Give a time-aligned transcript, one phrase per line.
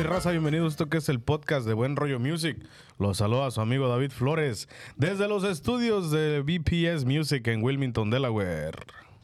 [0.00, 0.30] mi raza?
[0.30, 2.56] Bienvenidos a esto que es el podcast de Buen Rollo Music.
[2.98, 4.66] Los saluda su amigo David Flores
[4.96, 8.78] desde los estudios de BPS Music en Wilmington, Delaware.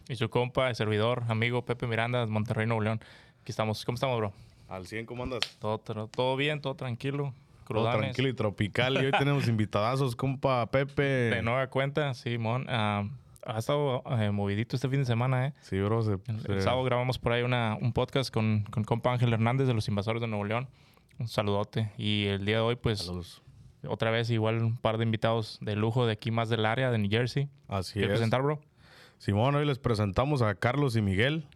[0.06, 3.00] Y su compa, el servidor, amigo Pepe Miranda de Monterrey, Nuevo León.
[3.40, 3.86] Aquí estamos.
[3.86, 4.34] ¿Cómo estamos, bro?
[4.68, 5.40] Al 100, ¿cómo andas?
[5.60, 7.32] Todo, todo, todo bien, todo tranquilo.
[7.66, 8.00] Todo Crudanes.
[8.00, 9.02] tranquilo y tropical.
[9.02, 11.02] Y hoy tenemos invitadazos, compa Pepe.
[11.02, 12.66] De nueva cuenta, Simón.
[12.68, 13.08] ah,
[13.46, 15.54] ha estado eh, movidito este fin de semana, ¿eh?
[15.62, 16.02] Sí, bro.
[16.02, 19.32] se- El, se- el sábado grabamos por ahí una, un podcast con, con compa Ángel
[19.32, 20.68] Hernández de los Invasores de Nuevo León.
[21.18, 21.92] Un saludote.
[21.96, 23.42] Y el día de hoy, pues, Saludos.
[23.88, 26.98] otra vez igual un par de invitados de lujo de aquí más del área, de
[26.98, 27.48] New Jersey.
[27.68, 28.18] Así ¿Quieres es.
[28.18, 28.60] presentar, bro?
[29.18, 31.46] Simón, hoy les presentamos a Carlos y Miguel.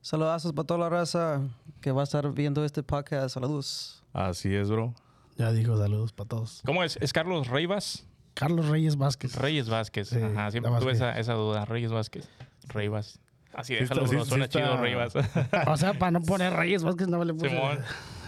[0.00, 1.42] Saludazos para toda la raza
[1.80, 3.34] que va a estar viendo este podcast.
[3.34, 4.02] Saludos.
[4.12, 4.94] Así es, bro.
[5.36, 6.62] Ya digo saludos para todos.
[6.64, 6.96] ¿Cómo es?
[7.00, 8.06] ¿Es Carlos Reivas?
[8.34, 9.36] Carlos Reyes Vázquez.
[9.36, 10.08] Reyes Vázquez.
[10.08, 11.64] Sí, Ajá, siempre tuve esa, esa duda.
[11.64, 12.28] Reyes Vázquez.
[12.68, 13.18] Reyes.
[13.52, 15.12] Así, Sí déjalo, bro, sí- suena sí está- chido, Reyes.
[15.68, 17.50] O sea, para no poner Reyes Vázquez no le puse.
[17.50, 17.78] Simón.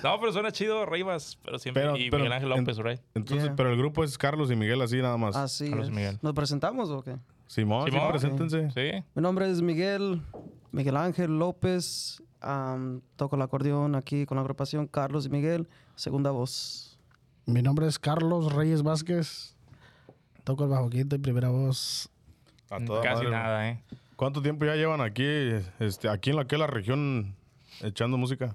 [0.04, 1.36] No, pero suena chido, Reyes.
[1.44, 1.82] Pero siempre.
[1.82, 3.00] Pero- y pero Miguel Ángel en- López, right?
[3.14, 3.56] Entonces, Yeah.
[3.56, 5.34] pero el grupo es Carlos y Miguel, así nada más.
[5.34, 5.94] Así Carlos es.
[5.94, 6.18] Miguel.
[6.22, 7.16] ¿Nos presentamos o qué?
[7.48, 8.10] Simón, sí, Simón.
[8.10, 8.70] preséntense.
[8.70, 9.04] Sí.
[9.16, 10.22] Mi nombre es Miguel,
[10.70, 12.22] Miguel Ángel López.
[13.16, 16.96] Toco el acordeón aquí con la agrupación Carlos y Miguel, segunda voz.
[17.46, 19.55] Mi nombre es Carlos Reyes Vázquez.
[20.46, 22.08] Toco el bajo quinto y primera voz.
[22.70, 23.82] A toda Casi madre, nada, ¿eh?
[24.14, 25.24] ¿Cuánto tiempo ya llevan aquí,
[25.80, 27.34] este, aquí en la, que la región
[27.82, 28.54] echando música?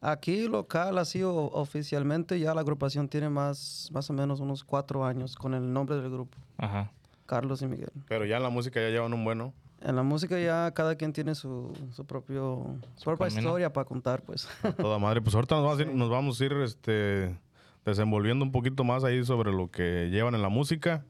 [0.00, 5.04] Aquí local, así o- oficialmente, ya la agrupación tiene más, más o menos unos cuatro
[5.04, 6.90] años con el nombre del grupo, Ajá.
[7.26, 7.90] Carlos y Miguel.
[8.08, 9.52] Pero ya en la música ya llevan un bueno.
[9.82, 13.40] En la música ya cada quien tiene su, su propio, su propia camino.
[13.42, 14.48] historia para contar, pues.
[14.78, 15.20] Toda madre.
[15.20, 17.36] Pues ahorita nos vamos a ir, nos vamos a ir este,
[17.84, 21.04] desenvolviendo un poquito más ahí sobre lo que llevan en la música.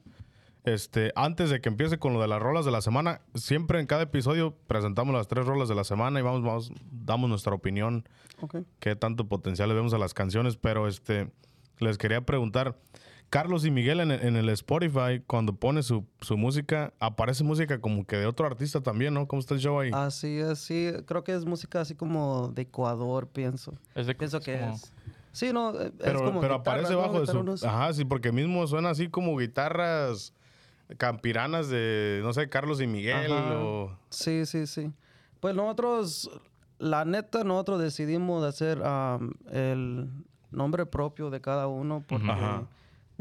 [0.63, 3.87] Este, antes de que empiece con lo de las rolas de la semana, siempre en
[3.87, 8.07] cada episodio presentamos las tres rolas de la semana y vamos, vamos damos nuestra opinión,
[8.41, 8.57] Ok.
[8.79, 10.57] qué tanto potencial le vemos a las canciones.
[10.57, 11.31] Pero este,
[11.79, 12.77] les quería preguntar,
[13.31, 17.79] Carlos y Miguel en, el- en el Spotify, cuando pone su, su música, aparece música
[17.81, 19.25] como que de otro artista también, ¿no?
[19.27, 19.89] ¿Cómo está el show ahí?
[19.93, 20.91] Así es, sí.
[21.07, 23.73] Creo que es música así como de Ecuador, pienso.
[23.95, 24.93] Es de- Pienso es que como- es.
[25.31, 26.99] Sí, no, eh, es Pero, como pero guitarra, aparece ¿no?
[26.99, 27.67] bajo de su...
[27.67, 30.33] Ajá, sí, porque mismo suena así como guitarras
[30.97, 33.97] campiranas de, no sé, Carlos y Miguel o...
[34.09, 34.91] Sí, sí, sí.
[35.39, 36.29] Pues nosotros,
[36.79, 40.09] la neta, nosotros decidimos hacer am, el
[40.51, 42.63] nombre propio de cada uno porque Ajá.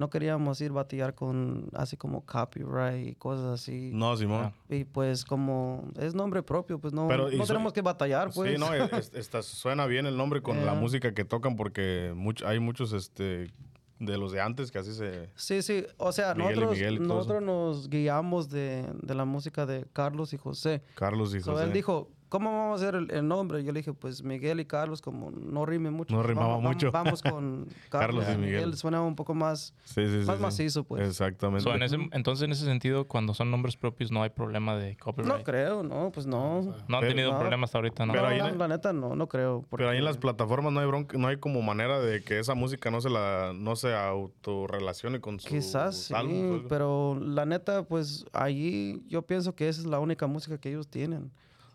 [0.01, 3.91] No queríamos ir batallar con así como copyright y cosas así.
[3.93, 4.51] No, Simón.
[4.71, 8.53] Y pues como es nombre propio, pues no, Pero, no so- tenemos que batallar, pues.
[8.55, 12.43] Sí, no, es- esta- suena bien el nombre con la música que tocan porque much-
[12.47, 13.53] hay muchos este
[13.99, 15.29] de los de antes que así se...
[15.35, 19.85] Sí, sí, o sea, Miguel nosotros, y nosotros nos guiamos de, de la música de
[19.93, 20.83] Carlos y José.
[20.95, 21.65] Carlos y So, José.
[21.65, 23.63] él dijo, ¿cómo vamos a hacer el, el nombre?
[23.63, 26.15] Yo le dije, pues Miguel y Carlos, como no rime mucho.
[26.15, 26.91] No pues, rimaba vamos, mucho.
[26.91, 28.55] Vamos, vamos con Carlos Carlos, y y Miguel.
[28.63, 28.77] Miguel.
[28.79, 30.43] Suena un poco más, Sí, más sí.
[30.43, 31.07] macizo, pues.
[31.07, 31.65] Exactamente.
[31.65, 34.97] So, en ese- entonces, en ese sentido, cuando son nombres propios, no hay problema de
[34.97, 35.37] copyright.
[35.39, 36.63] No creo, no, pues no.
[36.89, 37.39] No han tenido no.
[37.39, 38.13] problema hasta ahorita, ¿no?
[38.15, 39.67] Pero No, ahí la, neta no, no creo.
[39.71, 42.55] Pero ahí en las plataformas no hay bronca, no hay como manera de que esa
[42.55, 47.83] música no se la no se autorrelacione con su Quizás sí, álbum, pero la neta,
[47.85, 51.31] pues allí yo pienso que esa es la única música que ellos tienen.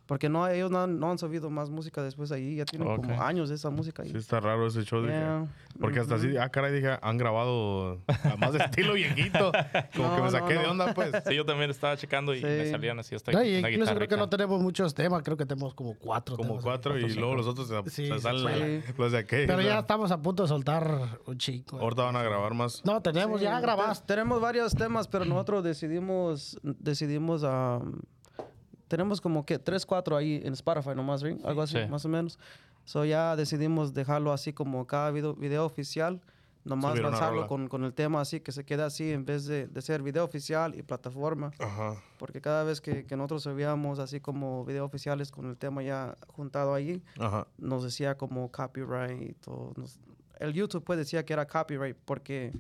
[0.05, 2.97] Porque no, ellos no han, no han subido más música después allí, ya tienen Ok.
[2.97, 4.11] como años de esa música ahí.
[4.11, 5.01] Sí, está raro ese show.
[5.01, 5.13] dije.
[5.13, 5.47] Yeah.
[5.79, 9.51] Porque hasta así, ah, caray, dije, han grabado a más de estilo viejito.
[9.95, 11.11] Como que No, me saqué no, de onda, pues.
[11.27, 12.45] Sí, yo también estaba checando y Sí.
[12.45, 15.23] me salían así hasta una incluso creo que no tenemos muchos temas.
[15.23, 16.35] Creo que tenemos como cuatro.
[16.37, 16.63] Como temas.
[16.63, 17.19] cuatro y cinco.
[17.22, 18.83] luego los otros se, Sí, se salen sale.
[18.97, 19.35] los de aquí.
[19.47, 21.79] Pero ya estamos a punto de soltar un chico.
[21.79, 22.85] Ahorita van a grabar más.
[22.85, 24.01] No, tenemos ya Sí, grabados.
[24.01, 27.99] te- Tenemos varios temas, pero nosotros decidimos, decidimos, am,
[28.88, 31.38] tenemos como que tres, cuatro ahí en Spotify nomás, ¿sí?
[31.44, 31.88] algo así, Sí.
[31.90, 32.38] más o menos.
[32.85, 36.22] So ya decidimos dejarlo así como cada video, video oficial,
[36.63, 39.81] nomás lanzarlo con, con el tema así, que se quede así en vez de, de
[39.81, 41.51] ser video oficial y plataforma.
[41.59, 41.96] Ajá.
[42.18, 46.16] Porque cada vez que, que nosotros subíamos así como video oficiales con el tema ya
[46.28, 47.47] juntado allí, Ajá.
[47.58, 49.99] nos decía como copyright o nos-
[50.40, 52.52] el YouTube pues decía que era copyright porque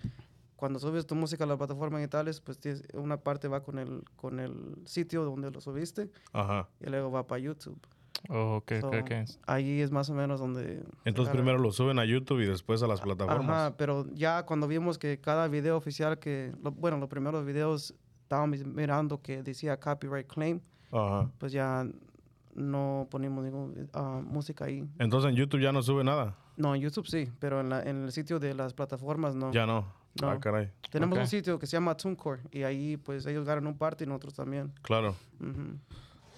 [0.55, 3.77] cuando subes tu música a la plataforma y tales pues tienes- una parte va con
[3.79, 6.67] el con el sitio donde lo subiste Ajá.
[6.79, 7.77] y luego va para YouTube.
[8.29, 8.91] Oh, ok, So.
[9.45, 12.87] Ahí es más o menos donde Entonces primero lo suben a YouTube y después a
[12.87, 13.49] las plataformas.
[13.49, 17.93] Ajá, pero ya cuando vimos que cada video oficial que lo- bueno, los primeros videos
[18.23, 20.59] estábamos mirando que decía copyright claim,
[20.91, 21.29] Ajá.
[21.37, 21.85] pues ya
[22.55, 24.87] no ponimos ninguna música ahí.
[24.97, 26.35] Entonces en YouTube ya no sube nada.
[26.57, 29.51] No, en YouTube sí, pero en, la- en el sitio de las plataformas no.
[29.51, 29.85] Ya no.
[30.21, 30.29] No.
[30.29, 30.71] Ah, caray.
[30.89, 31.23] Tenemos Ok.
[31.23, 34.33] un sitio que se llama TuneCore y ahí pues ellos ganan un parte y nosotros
[34.33, 34.71] también.
[34.81, 35.15] Claro.
[35.41, 35.77] Ujú.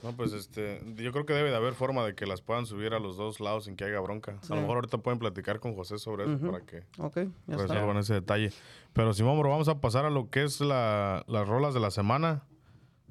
[0.04, 2.94] No, pues este, yo creo que debe de haber forma de que las puedan subir
[2.94, 4.38] a los dos lados sin que haya bronca.
[4.42, 4.54] Sí.
[4.54, 6.52] A lo mejor ahorita pueden platicar con José sobre eso Ujú.
[6.52, 7.58] para que Ok, ya está.
[7.74, 8.52] resuelvan ese detalle.
[8.94, 11.90] Pero Simón, bro, vamos a pasar a lo que es la- las rolas de la
[11.92, 12.44] semana.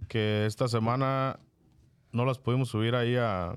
[0.09, 1.41] Que esta semana
[2.13, 3.55] no las pudimos subir ahí a,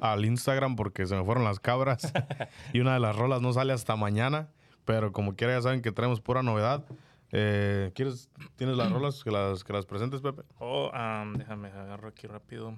[0.00, 2.12] al Instagram porque se me fueron las cabras.
[2.72, 4.48] y una de las rolas no sale hasta mañana.
[4.84, 6.84] Pero como quiera ya saben que traemos pura novedad.
[7.30, 10.42] Eh, ¿Quieres, tienes las rolas que las, que las presentes, Pepe?
[10.58, 12.74] Oh, am, déjame agarro aquí rápido.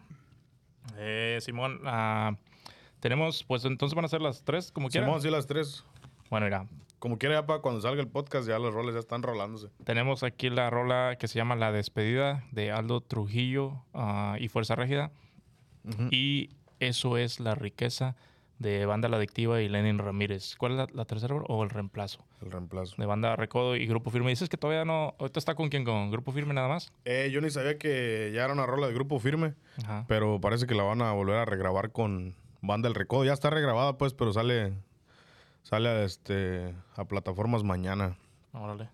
[0.97, 2.37] Eh, Simón, ah,
[3.01, 5.09] tenemos, pues entonces van a ser las tres, como quieran.
[5.09, 5.85] Simón, sí, las tres.
[6.31, 6.67] Bueno, mira,
[6.99, 9.69] Como quiera, ya para cuando salga el podcast, ya los roles ya están rolándose.
[9.85, 14.75] tenemos aquí la rola que se llama La Despedida de Aldo Trujillo ah, y Fuerza
[14.75, 15.11] Régida.
[16.11, 16.49] Y
[16.81, 18.17] eso es la riqueza
[18.59, 20.55] de Banda La Adictiva y Lenin Ramírez.
[20.57, 21.45] ¿Cuál es la, la tercera bro?
[21.49, 22.25] o el reemplazo?
[22.41, 22.95] El reemplazo.
[22.99, 24.31] De Banda Recodo y Grupo Firme.
[24.31, 25.15] Dices que todavía no.
[25.19, 25.85] ¿Ahorita está con quién?
[25.85, 26.93] ¿Con Grupo Firme nada más?
[27.05, 30.05] Eh, yo ni sabía que ya era una rola de grupo firme, Ajá.
[30.09, 33.25] pero parece que la van a volver a regrabar con Banda El Recodo.
[33.25, 34.73] Ya está regrabada, pues, pero sale,
[35.63, 38.17] sale a, este, a plataformas mañana.
[38.53, 38.89] Órale.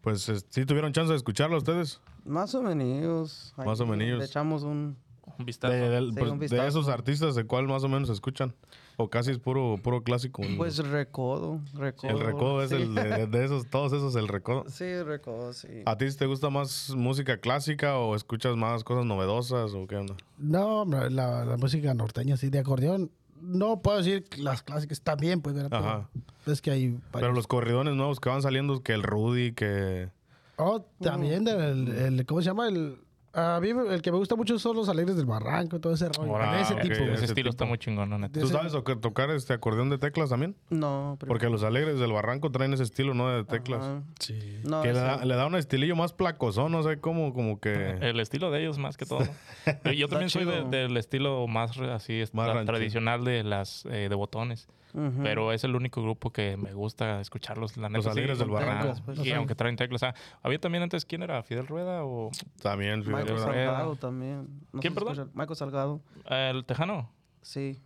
[0.00, 2.00] Pues, si tuvieron chance de escucharla ustedes?
[2.24, 3.52] Más o menos.
[3.56, 4.18] Más o menos.
[4.18, 4.96] Le echamos un...
[5.38, 5.72] Un vistazo.
[5.74, 8.54] De, del- Sí, pues, un de esos artistas, ¿de cuál más o menos escuchan?
[8.96, 10.42] O casi es puro, puro clásico.
[10.56, 12.10] Pues recodo, recodo.
[12.12, 12.76] el Recodo es sí.
[12.76, 14.64] el de, de- de esos, todos esos, el Recodo.
[14.68, 15.68] Sí, recodo, sí.
[15.86, 20.14] ¿A ti te gusta más música clásica o escuchas más cosas novedosas o qué onda?
[20.38, 23.10] No, hombre, la, la música norteña, sí, de acordeón.
[23.40, 25.70] No puedo decir que las clásicas también, pues, ¿verdad?
[25.70, 26.08] Pero Ajá.
[26.46, 30.08] Es que hay Pero los corridones nuevos que van saliendo, que el Rudy, que...
[30.56, 32.66] Oh, también del, el, ¿cómo se llama?
[32.66, 32.98] El,
[33.32, 36.08] a mí el que me gusta mucho son los alegres del barranco y todo ese
[36.08, 36.38] rollo.
[36.38, 36.94] De ese tipo.
[36.94, 38.08] Ese, ese estilo está muy chingón.
[38.20, 40.56] De ¿Tú sabes tocar este acordeón de teclas también?
[40.70, 41.28] No, pero...
[41.28, 43.28] Porque los alegres del barranco traen ese estilo, ¿no?
[43.30, 43.80] De teclas.
[43.82, 44.02] Ajá.
[44.18, 44.38] Sí.
[44.64, 47.98] No, Que le da, le da un estilillo más placosón, no sé cómo, como que...
[48.00, 49.20] El estilo de ellos más que todo.
[49.96, 54.68] Yo también soy de- del estilo más así Más tradicional de las eh, de botones.
[54.94, 55.22] Ujú.
[55.22, 57.76] Pero es el único grupo que me gusta escucharlos.
[57.76, 58.94] La neta, Los sí, Alegres del con Barranco.
[59.04, 59.32] Pues, y sí.
[59.32, 60.02] aunque traen teclas.
[60.02, 61.42] ah, había también antes, ¿quién era?
[61.42, 62.30] ¿Fidel Rueda o
[62.62, 63.32] También, sí, Michael de.
[63.34, 63.46] Rueda.
[63.66, 64.48] Salgado también.
[64.72, 65.30] No ¿Quién, perdón?
[65.34, 67.10] Michael Salgado, el Tejano?
[67.42, 67.80] sí.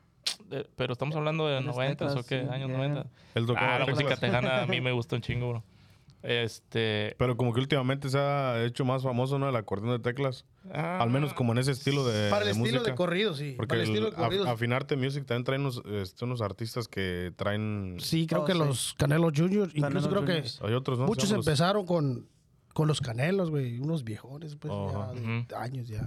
[0.50, 2.76] Eh, pero estamos hablando de Las 90 o qué, sí, años yeah.
[2.76, 3.06] 90.
[3.34, 5.62] Él tocaba Ah, la música tejana a mí me gusta un chingo, bro.
[6.22, 7.14] Este.
[7.19, 9.48] Pero como que últimamente se ha hecho más famoso, ¿no?
[9.48, 10.44] El acordeón de teclas.
[10.72, 12.90] Al menos como en ese estilo de, Para el de estilo música.
[12.90, 13.54] de corrido, sí.
[13.56, 14.44] Porque Para el estilo de corrido.
[14.46, 17.96] Af- Afinarte Music también traen unos, este, unos artistas que traen...
[17.98, 18.58] sí, creo Oh, que sí.
[18.58, 20.60] los Canelos Junior, incluso creo que Juniors.
[20.62, 21.06] Hay otros, ¿no?
[21.06, 22.28] muchos los- empezaron con,
[22.72, 23.78] con los Canelos, güey.
[23.80, 26.06] Unos viejones, pues, ya de años ya.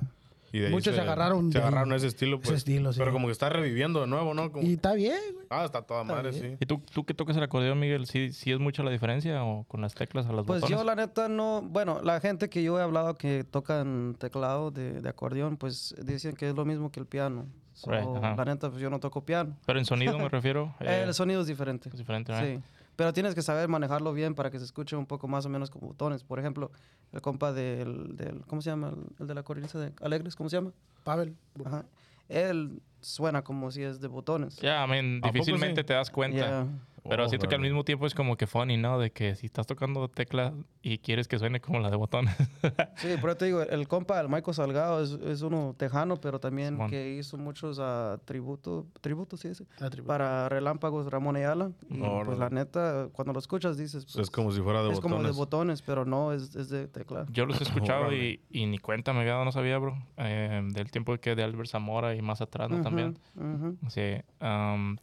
[0.56, 2.56] Y de ahí muchos se agarraron Se de agarraron ese estilo, pues.
[2.58, 3.00] estilo, sí.
[3.00, 4.52] Pero como que está reviviendo de nuevo, ¿no?
[4.52, 5.46] Como- Y está bien, güey.
[5.50, 6.52] Ah, está toda madre, bien.
[6.52, 6.58] sí.
[6.60, 8.06] ¿Y tú, tú que tocas el acordeón, Miguel?
[8.08, 10.78] ¿Sí, ¿Sí es mucha la diferencia o con las teclas a las Pues botones?
[10.80, 15.02] yo la neta no, bueno, la gente que yo he hablado que tocan teclado de,
[15.02, 17.46] de acordeón, pues dicen que es lo mismo que el piano.
[17.74, 18.06] So, Right,
[18.38, 19.58] la neta, pues yo no toco piano.
[19.66, 20.74] Pero en sonido me refiero.
[20.80, 21.90] eh, el sonido es diferente.
[21.90, 22.48] es diferente, ¿verdad?
[22.48, 22.60] Sí.
[22.96, 25.70] Pero tienes que saber manejarlo bien para que se escuche un poco más o menos
[25.70, 26.24] como botones.
[26.24, 26.72] Por ejemplo,
[27.12, 28.90] el compa del, del ¿cómo se llama?
[28.90, 30.72] El, el de la corriente de Alegres, ¿cómo se llama?
[31.04, 31.36] Pavel.
[31.66, 31.86] Ajá.
[32.30, 34.56] Él suena como si es de botones.
[34.58, 35.86] Ya, I mean, ¿A poco difícilmente sí?
[35.88, 36.38] te das cuenta.
[36.38, 36.68] Yeah.
[37.08, 38.98] Pero Oh, siento que al mismo tiempo es como que funny, ¿no?
[39.00, 42.36] De que si estás tocando tecla y quieres que suene como la de botones.
[42.98, 46.40] Sí, por eso te digo, el compa, el Michael Salgado, es, es uno tejano, pero
[46.40, 46.90] también Simón.
[46.90, 49.66] que hizo muchos ah, tributos, tributos, sí, sí,
[50.06, 51.72] para Relámpagos Ramón Ayala.
[51.90, 52.26] Y Órale.
[52.26, 54.96] pues la neta, cuando lo escuchas dices, Pues pues, es como si fuera de es
[54.96, 55.12] botones.
[55.18, 57.26] como de botones, pero no, es, es de tecla.
[57.30, 58.42] Yo los he escuchado Órale.
[58.50, 59.98] y, y ni cuenta me había dado, no sabía, bro.
[60.18, 62.82] Eh, del tiempo que de Albert Zamora y más atrás, ¿no?
[62.82, 63.18] También.
[63.36, 63.78] Ujú, ujú.
[63.90, 64.16] Sí.
[64.42, 64.98] um,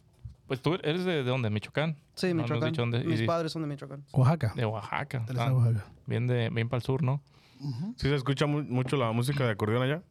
[0.46, 1.50] pues tú eres de, de dónde?
[1.50, 1.96] ¿Michoacán?
[2.14, 2.72] Sí, No, Michoacán.
[2.72, 4.04] dónde- Mis padres son de Michoacán.
[4.12, 4.52] Oaxaca.
[4.56, 5.25] De Oaxaca.
[5.38, 5.84] Ah, Oaxaca.
[6.06, 7.22] bien, de, bien para el sur, ¿no?
[7.96, 10.02] Sí se escucha mu- mucho la música de acordeón allá.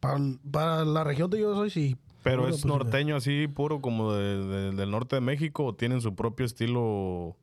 [0.00, 0.18] Para,
[0.50, 1.96] para la región de yo soy, sí.
[2.24, 5.74] Pero Puro, es pues, norteño así, puro como de- de- del norte de México o
[5.74, 7.36] tienen su propio estilo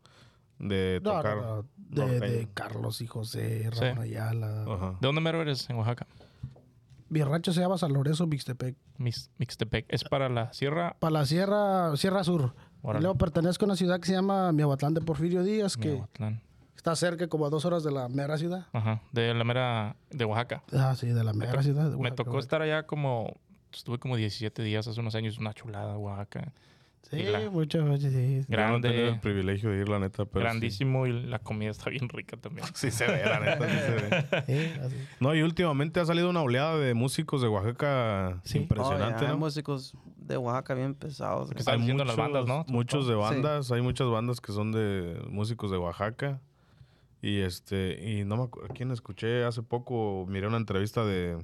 [0.60, 1.38] de tocar.
[1.38, 3.80] no, no, De, de Carlos y José, Sí.
[3.80, 4.66] Ramón Ayala.
[4.68, 4.90] Ajá.
[5.00, 6.06] ¿De dónde mero eres en Oaxaca?
[7.14, 8.76] Mi rancho se llama San Lorenzo Mixtepec.
[8.98, 9.86] Mix- Mixtepec.
[9.90, 10.96] ¿Es para la sierra?
[11.00, 12.56] Para la Sierra, Sierra Sur.
[12.84, 16.42] Y luego pertenezco a una ciudad que se llama Miahuatlán de Porfirio Díaz, que Miahuatlán.
[16.76, 18.66] está cerca como a dos horas de la mera ciudad.
[18.74, 19.02] Ajá.
[19.12, 19.96] De la mera...
[20.10, 20.64] De Oaxaca.
[20.74, 21.84] Ah, sí, de la mera ciudad.
[21.84, 22.44] de Me Oaxaca, tocó Oaxaca.
[22.46, 23.38] estar allá como...
[23.72, 25.38] Estuve como 17 días hace unos años.
[25.38, 26.52] Una chulada, Oaxaca.
[27.10, 28.38] Sí, mucho, mucho, sí.
[28.40, 29.10] Yo no Grande.
[29.10, 30.26] el privilegio de ir, la neta.
[30.26, 32.66] Pero grandísimo y la comida está bien rica también.
[32.74, 33.70] Sí, se ve, la neta.
[33.70, 34.44] sí se ve.
[34.48, 34.96] Sí, así.
[35.20, 38.58] No, y últimamente ha salido una oleada de músicos de Oaxaca Sí.
[38.60, 39.38] impresionante, Oh, ya, Hay ¿no?
[39.38, 41.50] músicos de Oaxaca bien pesados.
[41.50, 41.60] Que güey.
[41.60, 42.66] están Hay diciendo las bandas, ¿no?
[42.68, 43.20] Muchos de Sí.
[43.20, 46.42] bandas, hay muchas bandas que son de músicos de Oaxaca.
[47.22, 51.38] Y este, y no me acuerdo quién escuché hace poco, miré una entrevista de,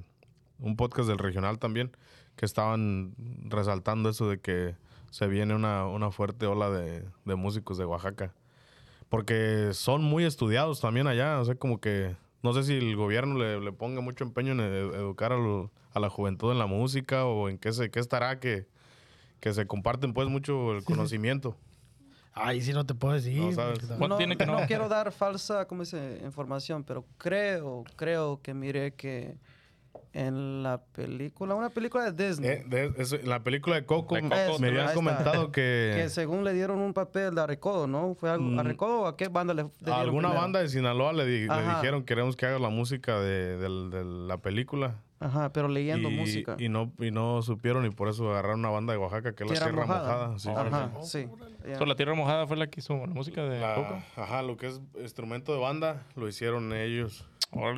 [0.58, 1.90] un podcast del regional también,
[2.36, 3.14] que estaban
[3.48, 4.74] resaltando eso de que
[5.10, 8.32] se viene una, una fuerte ola de, de músicos de Oaxaca.
[9.08, 13.36] Porque son muy estudiados también allá, o sea, como que no sé si el gobierno
[13.38, 16.66] le, le ponga mucho empeño en ed- educar a, lo- a la juventud en la
[16.66, 18.66] música o en qué, se, qué estará que,
[19.40, 21.56] que se comparten pues mucho el conocimiento.
[22.32, 23.36] Ay, sí, no te puedo decir.
[23.42, 23.80] No sabes.
[23.80, 24.60] porque- ¿Cuánto no, tiene que no?
[24.60, 29.36] no quiero dar falsa como dice, información, pero creo, creo que miré que
[30.12, 34.22] en la película, una película de Disney, Eh, de- eso, la película de Coco, De
[34.22, 37.86] me- Coco, me ahí habían comentado que, que según le dieron un papel a Recodo,
[37.86, 38.14] ¿no?
[38.16, 38.66] ¿Fue algo, a Mm.
[38.66, 40.40] Recodo o a qué banda le, le a dieron alguna primero?
[40.42, 41.76] banda de Sinaloa le, di- le Ajá.
[41.76, 44.96] dijeron queremos que hagas la música de, de la película.
[45.22, 46.56] Ajá, pero leyendo y, música.
[46.58, 49.50] y no y no supieron y por eso agarraron una banda de Oaxaca que es
[49.50, 50.28] la Tierra Mojada.
[50.28, 50.38] Mojada.
[50.38, 50.48] sí.
[50.48, 51.28] Ajá, sí.
[51.76, 54.02] So, la Tierra Mojada fue la que hizo la música de La- Coco.
[54.16, 57.28] ajá, lo que es instrumento de banda lo hicieron ellos.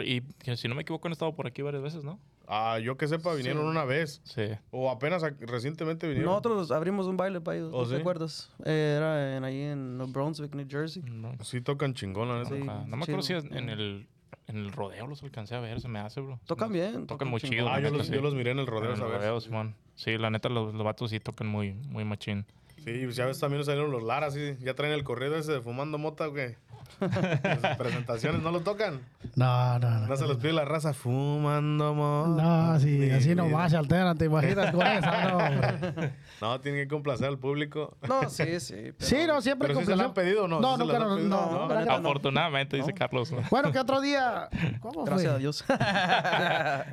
[0.05, 0.23] Y
[0.57, 2.19] si no me equivoco han estado por aquí varias veces, ¿no?
[2.47, 3.69] Ah, yo que sepa, vinieron Sí.
[3.69, 4.21] una vez.
[4.25, 4.43] Sí.
[4.71, 6.31] O apenas recientemente vinieron.
[6.31, 8.51] Nosotros abrimos un baile para ellos, ¿Oh, ¿no te acuerdas?
[8.65, 11.03] Eh, era en, ahí en New Brunswick, New Jersey.
[11.05, 12.51] No, Sí tocan chingón, la neta.
[12.55, 12.61] Sí.
[12.63, 14.07] no me acuerdo si es en el,
[14.49, 16.39] en el rodeo los alcancé a ver, se me hace, bro.
[16.47, 17.07] Tocan No, bien.
[17.07, 17.57] Tocan muy chingón.
[17.59, 17.69] chido.
[17.71, 18.13] Ah, yo neta, los, sí.
[18.13, 19.15] yo los miré en el En rodeo, el ¿sabes?
[19.15, 19.75] rodeo, Simón.
[19.95, 22.45] Sí, la neta, los, los vatos sí tocan muy, muy machín.
[22.85, 24.57] Sí, pues ya ves, también salieron los Lara, sí.
[24.61, 26.57] Ya traen el corrido ese de fumando mota, ¿o qué?
[27.01, 29.01] Las presentaciones no lo tocan.
[29.35, 30.07] No, no, no.
[30.09, 32.43] No se los pide la raza fumando mota.
[32.43, 33.43] No, sí, Mi así vida.
[33.43, 35.29] nomás se alternan, ¿te imaginas con esa?
[35.31, 36.13] No, hombre.
[36.41, 37.97] No, tienen que complacer al público.
[38.09, 38.75] No, sí, sí.
[38.99, 40.61] pero- Sí, no, siempre Pero sí se la han pedido, ¿no?
[40.61, 42.09] No, ¿Sí se nunca, las han no, no, No, ¿verdad que no?
[42.09, 43.33] Afortunadamente, dice Carlos.
[43.51, 44.49] Bueno, que otro día.
[44.81, 45.05] ¿Cómo fue?
[45.07, 45.65] Gracias a Dios.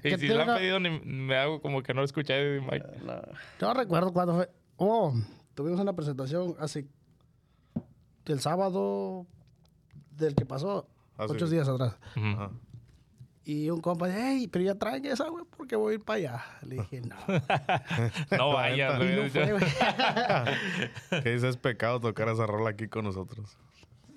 [0.04, 2.62] y si la han una- pedido, ni me hago como que no lo escuché.
[2.62, 2.86] Mike.
[3.06, 3.22] No.
[3.60, 4.50] No recuerdo cuándo fue.
[4.78, 5.14] Oh,
[5.64, 6.88] tuvimos una presentación hace.
[8.26, 9.26] El sábado
[10.12, 10.88] del que pasó,
[11.18, 11.98] Hace- ocho días atrás.
[13.44, 16.18] Y un compa dice, hey, pero ya traen esa, güey, porque voy a ir para
[16.18, 16.44] allá.
[16.62, 17.16] Le dije, no.
[18.38, 19.00] No vaya.
[19.00, 19.40] neta.
[19.42, 19.64] Y no güey.
[21.24, 23.58] Que dice, es pecado tocar esa rola aquí con nosotros.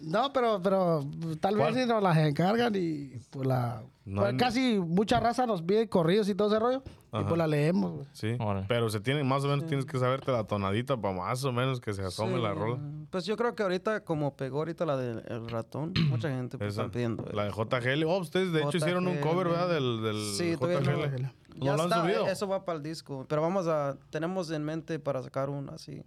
[0.02, 1.04] No, pero, pero
[1.40, 1.72] tal ¿Cuál?
[1.74, 3.82] vez si nos las encargan y pues la...
[4.04, 6.82] No pues, hay- casi mucha raza nos pide corridos y todo ese rollo.
[7.12, 8.06] Y pues la leemos, güey.
[8.12, 8.36] Sí.
[8.40, 8.66] Órale.
[8.68, 11.80] Pero se tiene, más o menos tienes que saberte la tonadita para más o menos
[11.80, 12.80] que se asome Sí, la rola.
[13.10, 16.72] Pues yo creo que ahorita, como pegó ahorita la del el ratón, mucha gente pues,
[16.72, 17.24] Esa, está pidiendo.
[17.32, 18.04] la de JGL.
[18.04, 19.28] Oh, ustedes de hecho hicieron un JGL.
[19.28, 19.68] cover, ¿verdad?
[19.68, 20.98] Del, del Sí, todavía no.
[21.06, 21.22] JGL.
[21.22, 22.26] Ya ¿No lo han está, subido?
[22.26, 23.24] eso va para el disco.
[23.28, 26.02] Pero vamos a, tenemos en mente para sacar un así,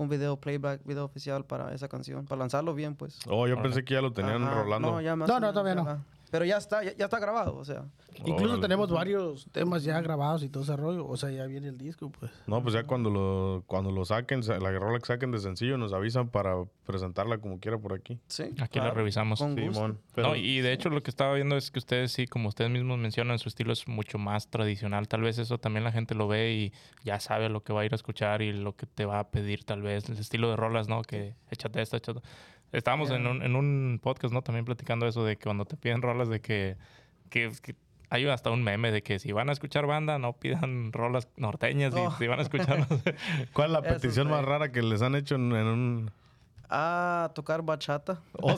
[0.00, 3.18] un video playback, video oficial para esa canción, para lanzarlo bien, pues.
[3.28, 4.62] Oh, yo pensé que ya lo tenían Ajá.
[4.62, 4.92] rolando.
[4.92, 6.04] No, ya más No, no, todavía ya no.
[6.30, 7.84] Pero ya está, ya, ya está grabado, o sea.
[8.24, 8.60] Incluso Órale.
[8.62, 11.06] tenemos varios temas ya grabados y todo ese rollo.
[11.06, 12.30] O sea, ya viene el disco, pues.
[12.46, 15.78] No, pues ya cuando lo, cuando lo saquen, sa- la rola que saquen de sencillo,
[15.78, 16.54] nos avisan para
[16.86, 18.18] presentarla como quiera por aquí.
[18.26, 18.44] Sí.
[18.60, 19.38] Aquí la revisamos.
[19.40, 19.72] Con gusto.
[19.72, 19.98] Simón.
[20.14, 22.70] Pero- No, y de hecho lo que estaba viendo es que ustedes sí, como ustedes
[22.70, 25.08] mismos mencionan, su estilo es mucho más tradicional.
[25.08, 26.72] Tal vez eso también la gente lo ve y
[27.04, 29.30] ya sabe lo que va a ir a escuchar y lo que te va a
[29.30, 30.08] pedir tal vez.
[30.10, 31.02] El estilo de rolas, ¿no?
[31.02, 32.20] Que échate esto, échate...
[32.72, 34.42] Estábamos en, un, en un podcast, ¿no?
[34.42, 36.76] También platicando eso de que cuando te piden rolas de que,
[37.28, 37.74] que, que
[38.10, 41.94] hay hasta un meme de que si van a escuchar banda, no pidan rolas norteñas.
[41.94, 42.08] Oh.
[42.08, 42.86] Y si van a escuchar...
[42.90, 43.14] no sé.
[43.52, 46.10] ¿Cuál es la petición más rara que les han hecho en, en un...
[46.72, 48.20] a tocar bachata.
[48.42, 48.56] o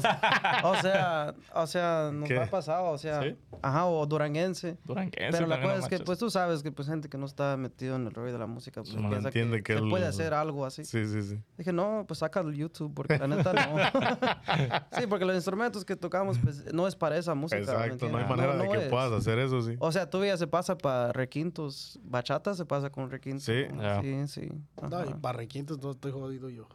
[0.81, 2.38] sea, o sea, nos ¿Qué?
[2.38, 3.37] ha pasado, o sea, ¿Sí?
[3.62, 4.76] ajá, o duranguense.
[4.85, 7.26] Duranguense, Pero la cosa no es que, pues tú sabes que pues gente que no
[7.26, 9.78] está metido en el rollo de la música, pues No piensa entiende que, que se
[9.85, 10.85] el- puede hacer algo así.
[10.85, 11.40] Sí, sí, sí.
[11.57, 13.61] Dije, no, pues saca el YouTube, porque la neta no.
[15.00, 17.57] sí, porque los instrumentos que tocamos, pues no es para esa música.
[17.61, 18.88] ¿me Exacto, no hay manera de no que es.
[18.90, 19.76] puedas hacer eso, sí.
[19.78, 23.45] O sea, tú ya se pasa para requintos, bachata se pasa con requintos.
[23.45, 23.64] Sí.
[24.02, 24.49] Sí, sí.
[24.90, 26.66] No, y para requintos no estoy jodido yo.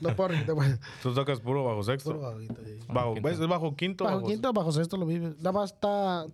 [0.00, 0.78] No puedo requinto, pues.
[1.02, 2.10] Tú tocas puro bajo sexto.
[2.14, 2.78] Puro bajito, sí.
[2.88, 3.28] Bajo, quinto.
[3.28, 3.38] ¿ves?
[3.40, 4.04] ¿Es bajo quinto?
[4.04, 5.28] Bajo quinto, bajo sexto lo mismo.
[5.38, 6.26] Nada más está...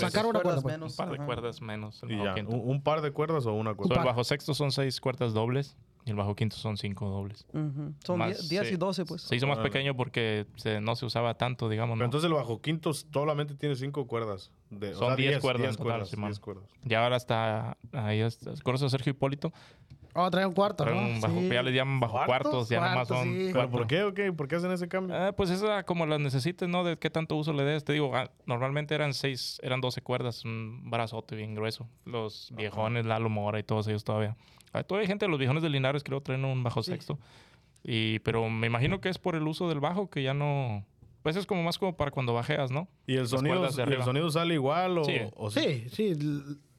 [0.00, 0.74] Sacar una cuerda, pues.
[0.74, 0.92] menos.
[0.92, 1.26] Un par de ajá.
[1.26, 2.02] cuerdas menos.
[2.02, 2.44] el Y bajo ya.
[2.44, 4.00] ¿Un, un par de cuerdas o una cuerda?
[4.00, 7.46] el bajo sexto son seis cuerdas dobles y el bajo quinto son cinco dobles.
[7.52, 7.92] Ujú.
[8.04, 8.74] Son Más, 10 sí.
[8.74, 9.22] y 12, pues.
[9.22, 11.94] Se hizo más pequeño porque se- no se usaba tanto, digamos.
[11.94, 12.04] Pero ¿no?
[12.06, 14.50] entonces el bajo quinto solamente tiene cinco cuerdas.
[14.70, 16.64] De, o Son sea, 10 diez- cuerdas diez en total, cuerdas, cuerdas.
[16.84, 19.52] Y ahora está ahí está, ¿conoces a Sergio Hipólito?
[20.14, 21.02] Oh, trae un cuarto, Trae ¿no?
[21.02, 21.48] un bajo, Sí.
[21.48, 23.38] ya le llaman bajo Cuartos, cuartos, ya nomás cuartos, son sí.
[23.38, 23.70] ¿Pero cuatro.
[23.70, 24.32] por qué o qué?
[24.32, 25.14] ¿Por qué hacen ese cambio?
[25.16, 26.82] Ah, pues esa como las necesites, ¿no?
[26.82, 27.84] De qué tanto uso le des.
[27.84, 31.88] Te digo, ah, normalmente eran seis, eran 12 cuerdas, un brazote bien grueso.
[32.04, 34.36] Los viejones, Lalo Mora y todos ellos todavía.
[34.72, 37.18] Ah, todavía hay gente los viejones de Linares creo traen un bajo sexto.
[37.82, 40.84] Y, pero me imagino que es por el uso del bajo que ya no...
[41.22, 42.88] Pues es como más como para cuando bajeas, ¿no?
[43.06, 45.14] ¿Y el las sonido, y el sonido sale igual o, Sí.
[45.36, 46.14] o Sí, sí,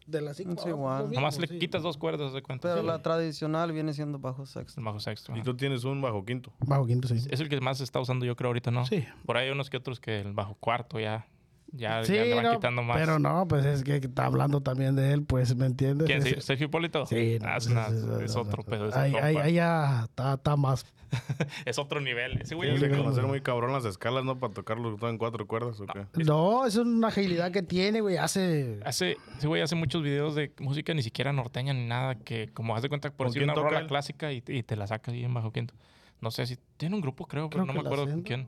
[0.07, 0.61] de las cinco.
[0.63, 2.67] Sí, abajo, mismo, Nomás le quitas dos cuerdas de cuenta.
[2.69, 2.87] Pero Sí.
[2.87, 4.79] la tradicional viene siendo bajo sexto.
[4.79, 5.31] El bajo sexto.
[5.31, 5.43] Y ajá.
[5.43, 6.51] tú tienes un bajo quinto.
[6.59, 7.15] Bajo quinto, sí.
[7.29, 8.85] Es el que más se está usando yo creo ahorita, ¿no?
[8.85, 9.05] Sí.
[9.25, 11.27] Por ahí hay unos que otros que el bajo cuarto ya.
[11.73, 12.97] Ya, Sí, ya le van no, quitando más.
[12.97, 16.05] pero no, pues es que está hablando también de él, pues, ¿me entiendes?
[16.05, 16.19] ¿Quién?
[16.19, 17.05] Ese- ¿Sergio Hipólito?
[17.05, 18.89] Sí, Ah, es, no, sí, es otro no, pedo.
[18.89, 20.85] Es, ahí ya está, está más.
[21.65, 22.41] es otro nivel.
[22.41, 24.39] Ese güey Tienes que es- conocer muy cabrón las escalas, ¿no?
[24.39, 26.05] Para tocarlo todo en cuatro cuerdas, ¿o qué?
[26.23, 28.17] No, es una agilidad que tiene, güey.
[28.17, 28.79] Hace.
[28.85, 32.75] Hace, ese güey hace muchos videos de música ni siquiera norteña ni nada, que como
[32.75, 33.87] haz de cuenta por ¿Con decir una toca rola él?
[33.87, 35.73] clásica y, y te la sacas ahí en bajo quinto.
[36.21, 38.27] No sé si tiene un grupo, creo, pero Creo no me acuerdo con Senda.
[38.27, 38.47] quién.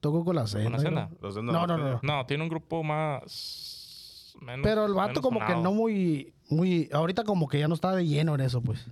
[0.00, 0.70] Tocó con la cena.
[0.70, 1.10] la Senda?
[1.52, 2.00] No, no, no.
[2.02, 7.24] No, tiene un grupo más menos, Pero el vato como que no muy, muy, ahorita
[7.24, 8.86] como que ya no está de lleno en eso, pues.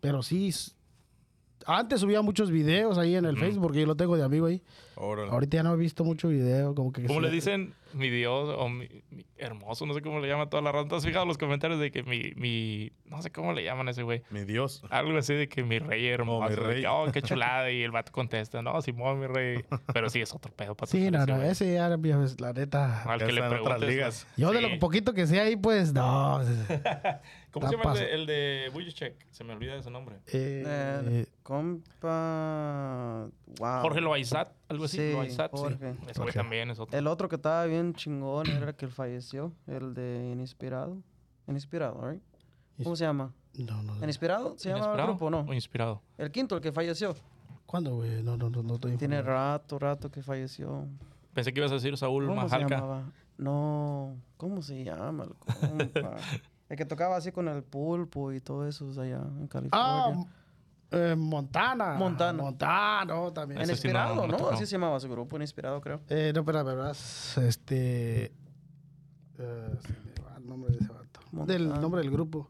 [0.00, 0.50] Pero sí,
[1.68, 4.62] antes subía muchos videos ahí en el Facebook, porque yo lo tengo de amigo ahí.
[4.96, 5.30] Órale.
[5.30, 7.04] Ahorita ya no he visto mucho video, como que...
[7.04, 7.74] ¿Cómo le dicen?
[7.92, 10.86] Mi Dios o mi, mi hermoso, no sé cómo le llama toda la.
[10.86, 13.92] ¿Te has fijado los comentarios de que mi, mi, no sé cómo le llaman a
[13.92, 14.22] ese güey?
[14.30, 14.82] Mi Dios.
[14.90, 16.50] Algo así de que mi rey hermoso.
[16.50, 16.82] mi de rey.
[16.82, 17.70] que, oh, qué chulada.
[17.70, 19.64] Y el vato contesta, no, Simón, mi rey.
[19.94, 23.04] Pero sí, es otro pedo para Sí, no, no, ese ya, la neta...
[23.04, 23.88] Al que le preguntes.
[23.88, 24.26] ligas.
[24.36, 24.68] Yo de Sí.
[24.68, 26.40] lo poquito que sé ahí, pues, no.
[27.50, 29.26] ¿Cómo se llama el de, el de Bujicek?
[29.30, 30.16] Se me olvida ese nombre.
[30.26, 33.28] Eh, Eh, compa.
[33.58, 33.80] Wow.
[33.82, 34.98] Jorge Loaizat, algo así.
[34.98, 35.56] Sí, Loaizat, sí.
[35.58, 35.90] Jorge.
[35.90, 36.32] Ese güey Jorge.
[36.38, 36.96] también es otro.
[36.98, 40.98] El otro que estaba bien chingón era el que falleció, el de Ininspirado.
[41.46, 42.22] Ininspirado, right?
[42.82, 43.32] ¿Cómo se llama?
[43.54, 44.02] no, no, no.
[44.02, 44.54] ¿Ininspirado?
[44.56, 45.40] ¿Se llama el ¿Inesperado grupo o no?
[45.40, 46.02] o inspirado?
[46.18, 47.14] El quinto, el que falleció.
[47.66, 48.22] ¿Cuándo, güey?
[48.22, 50.86] No, no, no, no estoy Tiene rato, rato que falleció.
[51.34, 53.10] Pensé que ibas a decir Saúl ¿Cómo se llamaba?
[53.36, 56.16] No, ¿cómo se llama el compa?
[56.68, 60.26] el que tocaba así con el pulpo y todo eso allá en Ah, California.
[60.90, 61.94] eh, Montana.
[61.94, 62.42] Montana.
[62.42, 63.60] Montana, no, también.
[63.62, 64.48] Ese sí no-.
[64.50, 66.00] Así se llamaba su grupo, Ininspirado, creo.
[66.08, 66.96] Eh, no, pero verdad,
[67.46, 68.32] este...
[69.38, 71.20] eh, se me va el nombre de ese vato.
[71.46, 72.48] Del nombre del grupo.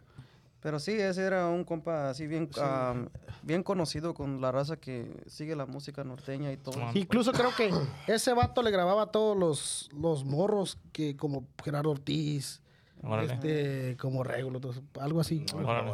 [0.61, 2.93] Pero sí, ese era un compa así bien, ah,
[3.43, 6.75] bien conocido con la raza que sigue la música norteña y todo.
[6.83, 7.73] Ah, Incluso creo que
[8.09, 12.61] ese vato le grababa a todos los, los morros que como Gerardo Ortiz,
[13.03, 13.35] Órale.
[13.35, 15.45] este, como eso, algo así.
[15.55, 15.93] Órale.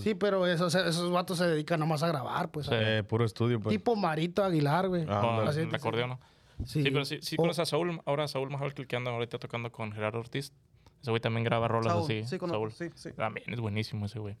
[0.00, 2.66] Sí, pero esos, esos vatos se dedican nomás a grabar, pues.
[2.66, 2.72] Sí.
[2.74, 3.74] Eh, puro estudio, pues.
[3.76, 5.04] Tipo Marito Aguilar, güey.
[5.08, 5.48] Ah, Con.
[5.48, 6.20] Así, el acordeón, ¿no?
[6.64, 8.00] Sí, Sí, pero sí, sí O- conoces a Saúl.
[8.06, 10.52] Ahora Saúl Majalca, el que anda ahorita tocando con Gerardo Ortiz.
[11.00, 12.24] Ese güey también graba rolas Saúl, así.
[12.24, 12.72] sí, conozco, Saúl.
[12.72, 13.12] sí, sí.
[13.16, 14.36] También es buenísimo ese güey.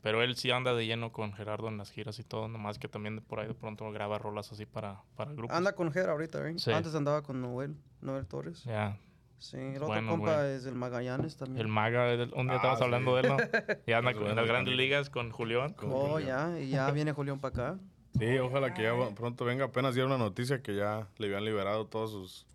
[0.00, 2.88] Pero él sí anda de lleno con Gerardo en las giras y todo, nomás que
[2.88, 5.54] también por ahí de pronto graba rolas así para, para grupos.
[5.56, 6.54] Anda con Ger ahorita, ¿eh?
[6.56, 6.70] Sí.
[6.70, 8.62] Antes andaba con Noel, Noel Torres.
[8.64, 8.96] Ya,
[9.38, 10.54] Sí, el otro Bueno, compa güey.
[10.56, 11.60] es el Magallanes también.
[11.64, 12.84] el Maga, un día Ah, estabas sí.
[12.84, 13.36] hablando de él, ¿no?
[13.86, 15.72] Ya anda en las grandes ligas con Julián.
[15.74, 16.54] Con Oh, Julián.
[16.56, 17.78] ya, y ya viene Julián para acá.
[18.18, 19.66] Sí, ojalá que ya pronto venga.
[19.66, 22.46] Apenas dieron una noticia que ya le habían liberado todas sus,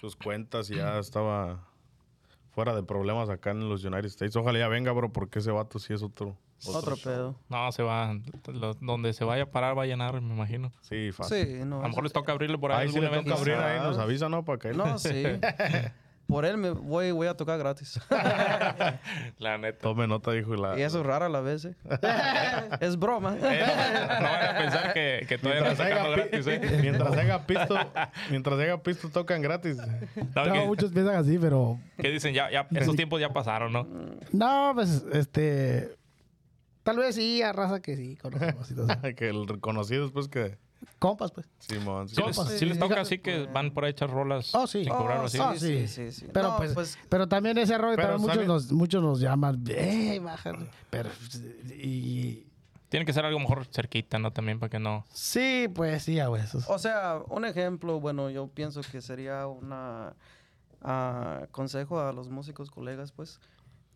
[0.00, 1.64] sus cuentas y ya estaba
[2.50, 4.34] fuera de problemas acá en los United States.
[4.34, 6.36] Ojalá ya venga, bro, porque ese vato sí es otro.
[6.66, 7.36] Otro, pedo.
[7.50, 8.18] No, se va.
[8.46, 10.72] lo- donde se vaya a parar va a llenar, me imagino.
[10.80, 11.46] Sí, fácil.
[11.46, 11.80] Sí, no.
[11.80, 13.98] A lo mejor les toca abrirle por ahí Ahí sí le toca abrir ahí, nos
[13.98, 14.42] avisa, ¿no?
[14.44, 15.22] Para que No, sí.
[16.26, 18.00] Por él me voy, voy a tocar gratis.
[19.38, 19.78] La neta.
[19.78, 20.54] tome nota, dijo.
[20.54, 21.76] y La, y eso es raro a la vez, ¿eh?
[22.80, 23.36] es broma.
[23.36, 26.78] Eh, no, no vayan a pensar que, que todavía Mientras sacando haga, gratis, ¿eh?
[26.82, 27.76] mientras haga pisto,
[28.30, 29.76] mientras haga pisto tocan gratis.
[30.34, 31.78] No, No, que, muchos piensan así, pero...
[31.96, 33.86] que dicen, ya, ya, esos tiempos ya pasaron, ¿no?
[34.32, 35.96] No, pues, este...
[36.82, 38.72] Tal vez sí, a raza que sí, conocemos
[39.16, 40.56] que el reconocido después que
[40.98, 41.46] Compas, pues.
[41.58, 42.08] Simón.
[42.08, 42.48] Sí, Compas.
[42.58, 44.82] sí les toca así que van por ahí a echar rolas Oh, sí.
[44.84, 45.36] sin Oh, cobrarlo así.
[45.38, 46.12] sí, Ah, sí, sí.
[46.12, 46.26] sí.
[46.32, 49.62] Pero, No, pues, pues, pero también ese error, Pero también muchos nos, muchos nos llaman,
[49.68, 50.66] ¡eh, bájale!
[50.90, 51.10] Pero,
[51.78, 52.46] y...
[52.88, 54.30] Tiene que ser algo mejor cerquita, ¿no?
[54.32, 55.04] También para que no...
[55.12, 56.64] Sí, pues sí, a huesos.
[56.68, 60.14] O sea, un ejemplo, bueno, yo pienso que sería una
[60.82, 63.40] ah, consejo a los músicos colegas, pues,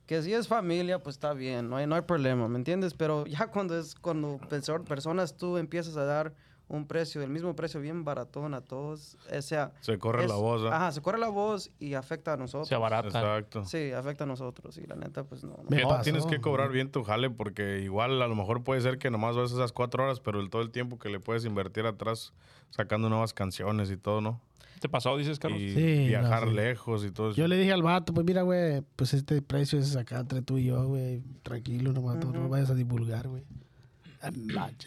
[0.06, 2.94] que si es familia, pues está bien, no hay, no hay problema, ¿me entiendes?
[2.94, 6.34] Pero ya cuando es cuando perso- personas tú empiezas a dar
[6.70, 9.72] un precio, el mismo precio bien baratón a todos, o sea...
[9.80, 10.76] se corre es- la voz, ¿ah?
[10.76, 12.68] Ajá, se corre la voz y afecta a nosotros.
[12.68, 13.08] Se abarata.
[13.08, 13.64] Exacto.
[13.64, 15.56] Sí, afecta a nosotros y la neta, pues no.
[15.68, 15.88] no.
[15.88, 16.02] Pasó.
[16.02, 19.36] tienes que cobrar bien tu jale porque igual a lo mejor puede ser que nomás
[19.36, 22.32] vas esas cuatro horas, pero el, todo el tiempo que le puedes invertir atrás
[22.70, 24.40] sacando nuevas canciones y todo, ¿no?
[24.80, 25.60] ¿Te pasó, dices, Carlos?
[25.60, 26.56] Y Sí, viajar no, sí.
[26.56, 27.36] lejos y todo eso.
[27.36, 30.56] Yo le dije al vato, pues mira, güey, pues este precio es acá entre tú
[30.56, 31.20] y yo, güey.
[31.42, 33.42] Tranquilo, nomás, no- no vayas a divulgar, güey.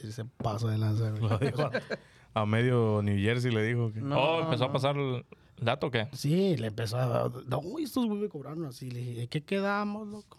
[0.04, 1.14] Ese paso de lanza,
[2.34, 4.02] a, a medio New Jersey le dijo que...
[4.02, 4.70] No, oh, empezó no.
[4.70, 5.26] a pasar el
[5.60, 6.08] dato, o ¿qué?
[6.14, 7.32] Sí, le empezó a...
[7.48, 8.90] No, estos güey me cobraron así.
[8.92, 10.38] Le dije, ¿de qué quedamos, loco?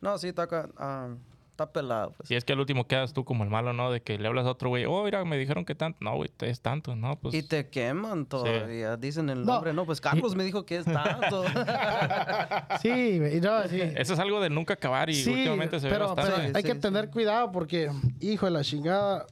[0.00, 1.14] No, sí, está, acá, ah,
[1.58, 2.28] está pelado, pues.
[2.28, 3.90] Si es que al último quedas tú como el malo, ¿no?
[3.90, 5.98] De que le hablas a otro güey, oh, mira, me dijeron que tanto.
[6.00, 7.18] No, güey, es tanto, ¿no?
[7.18, 8.96] Pues Y te queman todavía.
[8.96, 9.54] Dicen el No.
[9.54, 9.72] nombre.
[9.72, 11.44] No, pues Carlos me dijo que es tanto.
[12.80, 13.80] Sí, güey, no, sí.
[13.80, 16.56] eso es algo de nunca acabar y Sí, últimamente se pero, ve pero bastante.
[16.58, 16.80] hay Sí, que sí.
[16.80, 17.90] tener cuidado porque,
[18.20, 19.26] hijo de la chingada,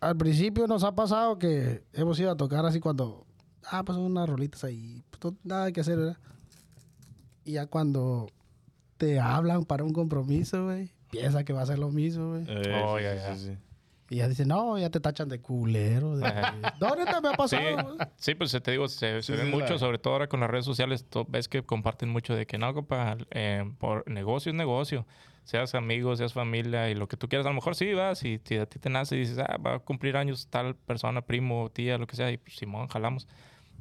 [0.00, 3.24] al principio nos ha pasado que hemos ido a tocar así cuando
[3.70, 6.18] ah, pues unas rolitas ahí, pues, nada que hacer, ¿verdad?
[7.44, 8.28] Y ya cuando
[8.98, 12.44] te hablan para un compromiso, güey, piensa que va a ser lo mismo, güey.
[12.48, 13.34] Eh, Oh, sí, ya, sí, ya.
[13.36, 13.58] sí, sí.
[14.10, 16.16] Y ya dicen, no, ya te tachan de culero.
[16.16, 16.24] De...
[16.80, 19.50] no, neta, me ha Sí, pasado, sí, pues te digo, se, Sí, se ve sí,
[19.50, 22.56] mucho, sobre todo ahora con las redes sociales, tú ves que comparten mucho de que
[22.56, 25.06] no, compa, eh, por negocio es negocio,
[25.44, 28.40] seas amigos, seas familia y lo que tú quieras, a lo mejor sí, va, si,
[28.44, 31.70] si a ti te nace y dices, ah, va a cumplir años tal persona, primo,
[31.70, 33.28] tía, lo que sea, y pues Simón, jalamos.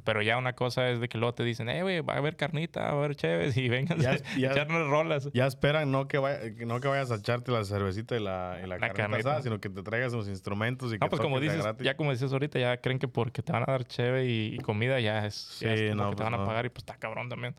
[0.03, 2.35] Pero ya una cosa es de que luego te dicen, eh, güey, va a haber
[2.37, 5.29] carnita, va a haber chéves y vengan Ya- a ya- echarnos rolas.
[5.33, 8.57] Ya esperan no que, vaya- que no que vayas a echarte la cervecita y la,
[8.63, 9.29] y la, La carnita carnita.
[9.29, 11.83] asada, sino que te traigas los instrumentos y que No, pues como dices, gratis.
[11.85, 14.57] ya como dices ahorita, ya creen que porque te van a dar cheve y, y
[14.59, 16.69] comida ya es, ya Sí, es como no, que te pues van a pagar y
[16.69, 17.55] pues está cabrón también.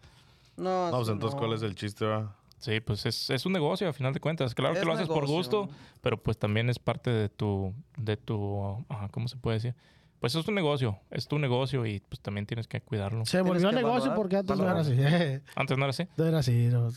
[0.57, 1.38] No, No, pues entonces, no.
[1.40, 2.35] ¿cuál es el chiste, va?
[2.59, 4.55] Sí, pues es, es un negocio a final de cuentas.
[4.55, 5.68] Claro que Es lo haces por gusto,
[6.01, 9.74] pero pues también es parte de tu, de tu, ah, ¿cómo se puede decir?
[10.20, 13.24] Pues es tu negocio, es tu negocio y pues también tienes que cuidarlo.
[13.24, 14.92] Se volvió negocio valorar- porque antes no era valorar.
[15.37, 15.42] así.
[15.57, 16.09] Antes no era así.
[16.16, 16.68] no era así.
[16.72, 16.90] no.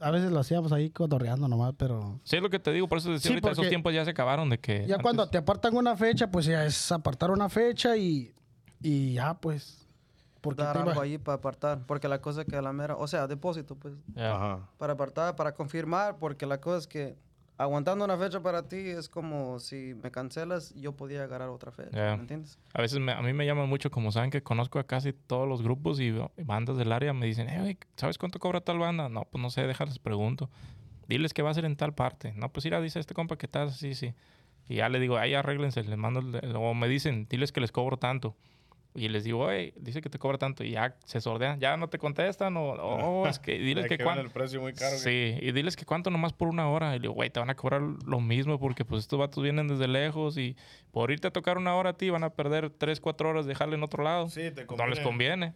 [0.00, 2.18] A veces lo hacíamos ahí cotorreando nomás, pero...
[2.24, 4.10] Sí, es lo que te digo, por eso decía Sí, ahorita, esos tiempos ya se
[4.10, 4.78] acabaron de que...
[4.86, 8.34] Ya antes- cuando te apartan una fecha, pues ya es apartar una fecha y,
[8.80, 9.86] y ya, pues.
[10.40, 13.06] Porque dar algo ahí para apartar, porque la cosa es que a la mera, o
[13.06, 14.34] sea, depósito, pues, Ya.
[14.34, 14.68] Ajá.
[14.78, 17.16] para apartar, para confirmar, porque la cosa es que
[17.56, 22.16] aguantando una fecha para ti es como si me cancelas, yo podía agarrar otra fecha.
[22.16, 22.58] ¿me entiendes?
[22.72, 25.48] A veces me- a mí me llaman mucho, como saben que conozco a casi todos
[25.48, 29.08] los grupos y bandas del área, me dicen, güey, ¿sabes cuánto cobra tal banda?
[29.08, 30.50] No, pues no sé, déjales pregunto.
[31.06, 32.32] Diles que va a ser en tal parte.
[32.34, 34.14] No, pues mira, dice este compa que tal, sí, sí.
[34.68, 37.70] Y ya le digo, ahí arréglense, les mando, el- o me dicen, diles que les
[37.72, 38.34] cobro tanto.
[38.96, 40.62] Y les digo, oye, dice que te cobra tanto.
[40.62, 44.20] Y ya se sordean, ya no te contestan, o oh, es que diles que cuánto.
[44.20, 44.92] el precio muy caro.
[44.92, 46.90] que- Sí, y diles que cuánto nomás por una hora.
[46.94, 49.66] Y le digo, güey, te van a cobrar lo mismo porque pues estos vatos vienen
[49.66, 50.56] desde lejos y
[50.92, 53.54] por irte a tocar una hora a ti van a perder 3, 4 horas de
[53.56, 54.28] jale en otro lado.
[54.28, 55.54] Sí, te No les conviene.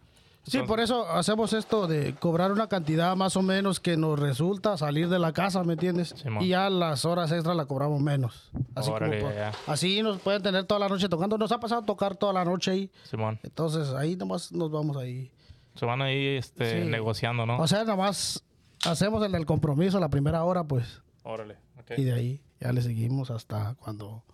[0.49, 4.77] Sí, por eso hacemos esto de cobrar una cantidad más o menos que nos resulta
[4.77, 6.15] salir de la casa, ¿me entiendes?
[6.17, 6.43] Simón.
[6.43, 8.51] y ya las horas extras la cobramos menos.
[8.75, 9.53] Así, como Órale, por- ya.
[9.67, 11.37] así nos pueden tener toda la noche tocando.
[11.39, 12.91] Nos ha pasado tocar toda la noche ahí.
[13.05, 15.31] Simón, Entonces ahí nomás nos vamos ahí.
[15.75, 16.89] se van ahí este, Sí.
[16.91, 17.59] negociando, ¿no?
[17.59, 18.43] O sea, nomás
[18.85, 21.03] hacemos el del compromiso la primera hora, pues.
[21.23, 21.93] Órale, ok.
[21.99, 24.25] Y de ahí ya le seguimos hasta cuando...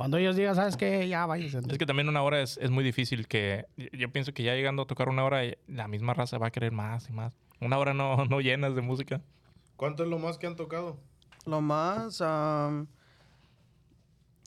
[0.00, 1.06] Cuando ellos digan, ¿sabes qué?
[1.08, 1.60] Ya váyanse.
[1.68, 3.66] Es que también una hora es, es muy difícil que...
[3.92, 6.72] Yo pienso que ya llegando a tocar una hora, la misma raza va a querer
[6.72, 7.36] más y más.
[7.60, 9.20] Una hora no, no llenas de música.
[9.76, 10.96] ¿Cuánto es lo más que han tocado?
[11.44, 12.22] Lo más,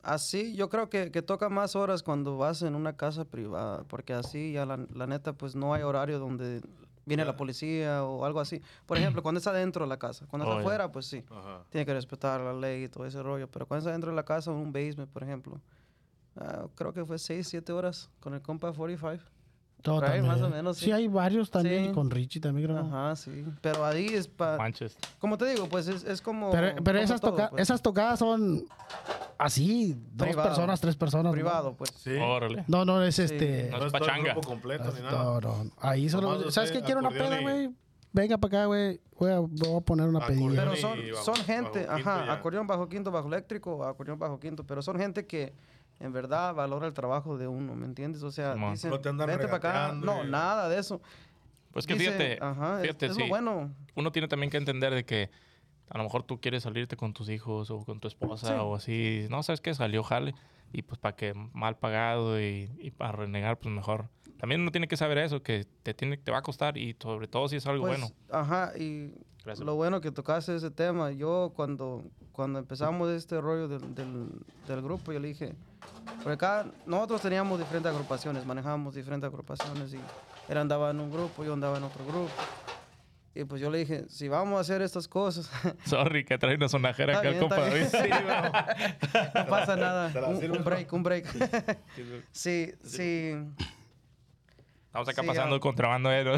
[0.02, 4.13] así, yo creo que, que toca más horas cuando vas en una casa privada, porque
[4.13, 6.62] así ya la, la neta, pues no hay horario donde
[7.06, 8.62] viene la policía o algo así.
[8.86, 10.62] Por ejemplo, cuando está dentro de la casa, cuando Oh, está ya.
[10.62, 11.63] afuera, pues sí, Ajá.
[11.70, 14.24] tiene que respetar la ley y todo ese rollo, pero cuando está dentro de la
[14.26, 15.60] casa, en un basement, por ejemplo,
[16.38, 19.24] ah, creo que fue 6, 7 horas con el compa 45.
[19.84, 20.26] Todo también.
[20.26, 20.86] más o menos, Sí.
[20.86, 20.91] sí.
[20.91, 21.88] hay varios también.
[21.88, 21.91] Sí.
[21.91, 22.80] Con Richie también, creo.
[22.80, 24.58] Ajá, sí, pero ahí es para...
[24.58, 24.98] Manches.
[25.19, 26.50] Como te digo, pues es, es como...
[26.52, 27.62] Pero, pero como esas, todo, toca- pues.
[27.63, 28.63] esas tocadas son
[29.38, 30.50] así, dos Privado.
[30.50, 31.26] personas, tres personas.
[31.26, 31.32] ¿no?
[31.32, 31.91] privado, pues.
[31.98, 32.12] Sí.
[32.15, 32.63] Órale.
[32.67, 33.69] No, no es este.
[33.72, 34.32] No es pachanga.
[34.34, 35.24] grupo completo ni nada.
[35.24, 35.72] No, no.
[35.80, 36.50] Ahí solo.
[36.52, 36.82] ¿Sabes qué?
[36.82, 37.69] Quiero una peda, y- güey.
[38.13, 39.02] Venga para acá, güey.
[39.19, 40.63] Voy a, voy a poner una Acordeón pedida.
[40.63, 44.82] Pero son, bajo- son gente, ajá, acordeón bajo quinto, bajo eléctrico, acordeón bajo quinto, pero
[44.82, 45.54] son gente que
[46.00, 48.24] en verdad valora el trabajo de uno, ¿me entiendes?
[48.24, 49.94] O sea, dicen, No te andan vente para acá.
[49.94, 51.02] No, nada de eso.
[51.72, 53.22] Pues que Dice, fíjate, ajá, es- fíjate, es, sí.
[53.22, 53.74] lo bueno.
[53.96, 55.30] uno tiene también que entender de que
[55.90, 58.54] a lo mejor tú quieres salirte con tus hijos o con tu esposa Sí.
[58.58, 59.28] o así.
[59.30, 59.74] No, ¿sabes qué?
[59.74, 60.36] Salió jale.
[60.72, 64.10] Y pues para que mal pagado y, y para renegar, pues mejor.
[64.38, 67.28] También uno tiene que saber eso, que te, tiene, te va a costar y sobre
[67.28, 68.14] todo si es algo Pues, bueno.
[68.32, 69.14] Ajá, y
[69.46, 69.66] Gracias.
[69.66, 74.30] lo bueno que tocaste ese tema, yo cuando, cuando empezamos este rollo del, del,
[74.68, 75.54] del grupo, yo le dije,
[76.17, 80.00] porque acá nosotros teníamos diferentes agrupaciones, manejábamos diferentes agrupaciones y
[80.50, 82.32] él andaba en un grupo, yo andaba en otro grupo.
[83.36, 85.50] Y pues yo le dije, si vamos a hacer estas cosas,
[85.86, 87.89] Sorry, que trae una sonajera acá, bien, compa bien.
[89.34, 90.12] no pasa nada.
[90.13, 91.26] ¿Te la Un, break, un break.
[92.32, 93.34] sí, sí.
[94.86, 95.60] Estamos acá Sí, pasando ah.
[95.60, 96.36] contrabando aéreo.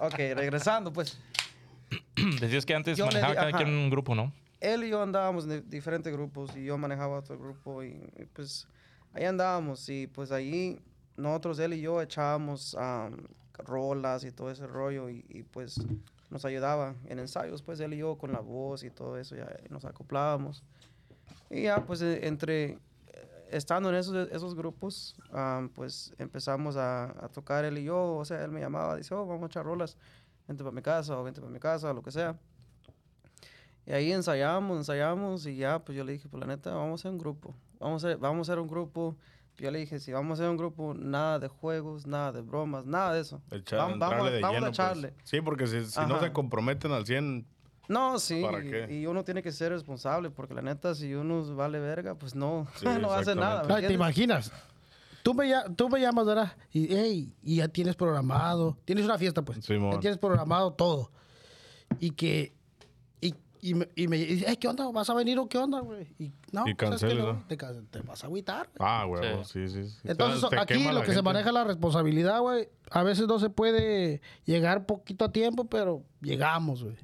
[0.00, 1.18] ok, regresando, pues.
[2.40, 3.58] Decías que antes Yo manejaba di- cada ajá.
[3.58, 4.32] quien un grupo, ¿no?
[4.60, 8.24] Él y yo andábamos en di- diferentes grupos y yo manejaba otro grupo y, y,
[8.26, 8.66] pues
[9.12, 10.80] ahí andábamos y pues ahí
[11.16, 13.16] nosotros, él y yo echábamos am,
[13.58, 15.76] rolas y todo ese rollo y, y, pues
[16.30, 19.48] nos ayudaba en ensayos, pues él y yo con la voz y todo eso, ya
[19.70, 20.62] nos acoplábamos.
[21.50, 22.78] Y ya pues eh, entre, eh,
[23.50, 28.24] estando en esos, esos grupos, am, pues empezamos a, a tocar él y yo, o
[28.24, 29.96] sea, él me llamaba, dice, oh, vamos a echar rolas,
[30.48, 32.36] vente para mi casa o vente para mi casa, lo que sea.
[33.86, 37.02] Y ahí ensayamos, ensayamos y ya, pues yo le dije, pues la neta, vamos a
[37.02, 37.54] hacer un grupo.
[37.78, 39.16] Vamos a, vamos a hacer un grupo
[39.58, 42.84] yo le dije, si vamos a hacer un grupo, nada de juegos, nada de bromas,
[42.84, 43.40] nada de eso.
[43.50, 44.78] Echar- Vam- entrarle vamos, de vamos lleno, a pues.
[44.78, 45.14] echarle.
[45.24, 47.46] Sí, porque si, si no se comprometen al 100,
[47.88, 48.86] No, sí, ¿Para qué?
[48.94, 52.66] y uno tiene que ser responsable, porque la neta, si uno vale verga, pues no,
[52.76, 53.62] Sí, no hace nada.
[53.62, 53.68] exactamente.
[53.68, 54.52] ¿me Ay, ¿Te imaginas?
[55.22, 56.52] Tú me, tú me llamas, ¿verdad?
[56.70, 58.76] Y, hey, y ya tienes programado.
[58.84, 59.64] Tienes una fiesta, pues.
[59.64, 59.92] Simón.
[59.92, 61.10] ya tienes programado todo.
[61.98, 62.54] Y que...
[63.66, 64.88] Y, me, y me dice, "Ey, ¿qué onda?
[64.92, 66.06] ¿Vas a venir o qué onda, güey?
[66.20, 67.32] Y no, Y no?
[67.32, 67.44] ¿no?
[67.48, 67.56] Te,
[68.02, 68.68] vas a agüitar.
[68.76, 68.88] güey.
[68.88, 69.88] ah, huevo, sí, sí.
[69.88, 69.98] sí.
[70.04, 72.68] Entonces, aquí lo que se maneja es la responsabilidad, güey.
[72.90, 76.96] A veces no se puede llegar poquito a tiempo, pero llegamos, güey.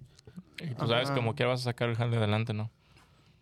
[0.60, 2.70] Y tú sabes como que vas a sacar el jale adelante, ¿no?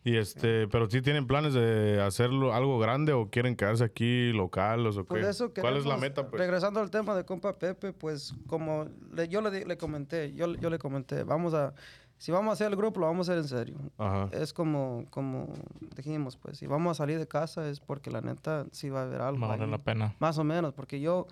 [0.02, 4.96] Y este, pero si tienen planes de hacerlo algo grande o quieren quedarse aquí locales
[4.96, 5.09] o qué?
[5.09, 6.40] Pues eso ¿Cuál es la meta, pues?
[6.40, 10.70] Regresando al tema de compa Pepe, pues como le- yo le, le comenté, yo, yo
[10.70, 11.74] le comenté, vamos a,
[12.20, 13.78] si vamos a hacer el grupo, lo vamos a hacer en serio.
[13.96, 14.28] Ajá.
[14.33, 15.48] Es como, como
[15.96, 19.02] dijimos, pues, si vamos a salir de casa es porque la neta sí va a
[19.04, 19.48] haber algo.
[19.48, 19.70] Vale ahí.
[19.70, 20.14] la pena.
[20.18, 21.26] Más o menos, porque yo,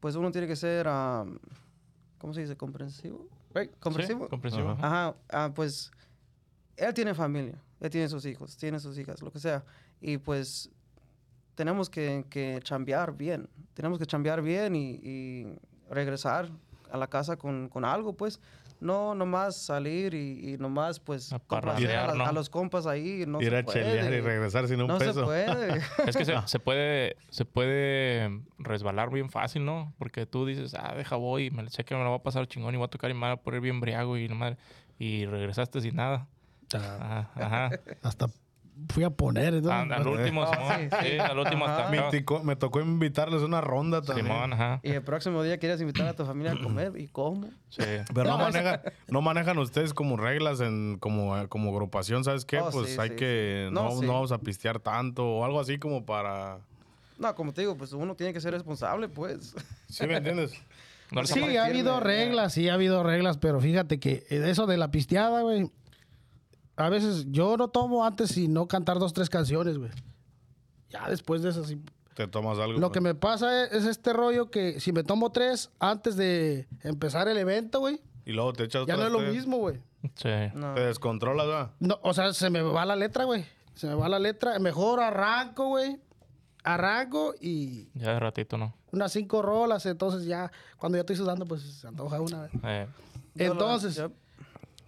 [0.00, 1.24] pues uno tiene que ser, ah,
[2.18, 2.56] ¿cómo se dice?
[2.56, 3.28] Comprensivo.
[3.54, 3.70] Right?
[3.78, 4.24] ¿Comprensivo?
[4.24, 4.70] Sí, comprensivo.
[4.70, 4.86] Ajá.
[4.86, 5.06] ajá.
[5.08, 5.92] Ajá, ah, pues
[6.76, 9.64] él tiene familia, él tiene sus hijos, tiene sus hijas, lo que sea.
[10.00, 10.68] Y pues
[11.54, 15.46] tenemos que, que chambear bien, tenemos que chambear bien y, y
[15.88, 16.50] regresar
[16.90, 18.40] a la casa con, con algo, pues.
[18.80, 23.24] No nomás salir y, y nomás, pues, A a, los compas ahí.
[23.26, 24.20] No Ir se a chelear y puede.
[24.20, 25.24] regresar sin un No se peso.
[25.24, 25.80] puede.
[26.06, 29.92] Es que se, se puede se puede resbalar bien fácil, ¿no?
[29.98, 32.46] Porque tú dices, ah, deja voy, y me sé que me lo va a pasar
[32.46, 34.28] chingón y voy a tocar y me voy a poner bien briago y.
[35.00, 36.26] Y regresaste sin nada.
[36.72, 37.70] Ajá, ajá.
[38.02, 38.26] Hasta
[38.88, 39.62] fui a poner.
[39.62, 39.70] ¿no?
[39.70, 40.90] Ah, al último, Ah, Simón.
[40.90, 41.18] sí, Sí, sí.
[41.18, 41.90] al último hasta.
[41.90, 42.02] Me,
[42.44, 44.26] me tocó invitarles una ronda también.
[44.26, 44.80] Simón, ajá.
[44.82, 46.92] y el próximo día quieres invitar a tu familia a comer.
[46.96, 47.48] ¿Y cómo?
[47.68, 47.82] Sí.
[48.14, 52.44] Pero no, No, es- manejan, no manejan ustedes como reglas en como, como agrupación, ¿sabes
[52.44, 52.58] qué?
[52.60, 53.74] Oh, pues sí, hay sí, que sí.
[53.74, 54.06] no, No, sí.
[54.06, 56.58] no vamos a pistear tanto o algo así como para
[57.18, 59.54] No, como te digo, pues uno tiene que ser responsable, pues.
[59.88, 60.52] ¿Sí me entiendes?
[61.10, 64.90] No Sí, ha habido reglas, sí ha habido reglas, pero fíjate que eso de la
[64.90, 65.70] pisteada, güey.
[66.78, 69.90] A veces yo no tomo antes y no cantar dos, tres canciones, güey.
[70.90, 71.80] Ya después de eso, sí.
[72.14, 72.78] Te tomas algo.
[72.80, 76.66] Lo que me pasa es, es este rollo que si me tomo tres antes de
[76.82, 79.32] empezar el evento, güey, Y luego te echas ya no es lo tres.
[79.34, 79.80] mismo, güey.
[80.14, 80.28] Sí.
[80.54, 80.74] No.
[80.74, 81.70] Te descontrolas, ¿verdad?
[81.80, 83.44] No, o sea, se me va la letra, güey.
[83.74, 84.58] Se me va la letra.
[84.58, 86.00] Mejor arranco, güey.
[86.64, 88.74] Arranco y Ya de ratito, ¿no?
[88.92, 89.84] unas cinco rolas.
[89.86, 92.38] Entonces ya, cuando ya estoy sudando, pues se antoja una.
[92.48, 92.50] güey.
[92.64, 92.86] Eh,
[93.36, 94.02] Entonces,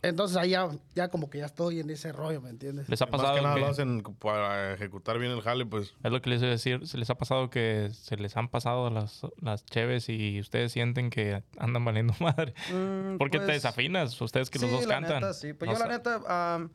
[0.03, 2.89] entonces ahí ya, ya como que ya estoy en ese rollo, ¿me entiendes?
[2.89, 5.95] les ha Más pasado que nada que- lo hacen para ejecutar bien el jale, pues.
[6.03, 6.87] Es lo que les iba a decir.
[6.87, 11.11] ¿Se les ha pasado que se les han pasado las, las cheves y ustedes sienten
[11.11, 12.55] que andan valiendo madre?
[12.73, 14.21] Mm, ¿Por qué te pues, desafinas?
[14.21, 15.15] Ustedes que los sí, dos la cantan.
[15.21, 16.71] Neta, sí, pues No yo la neta, am,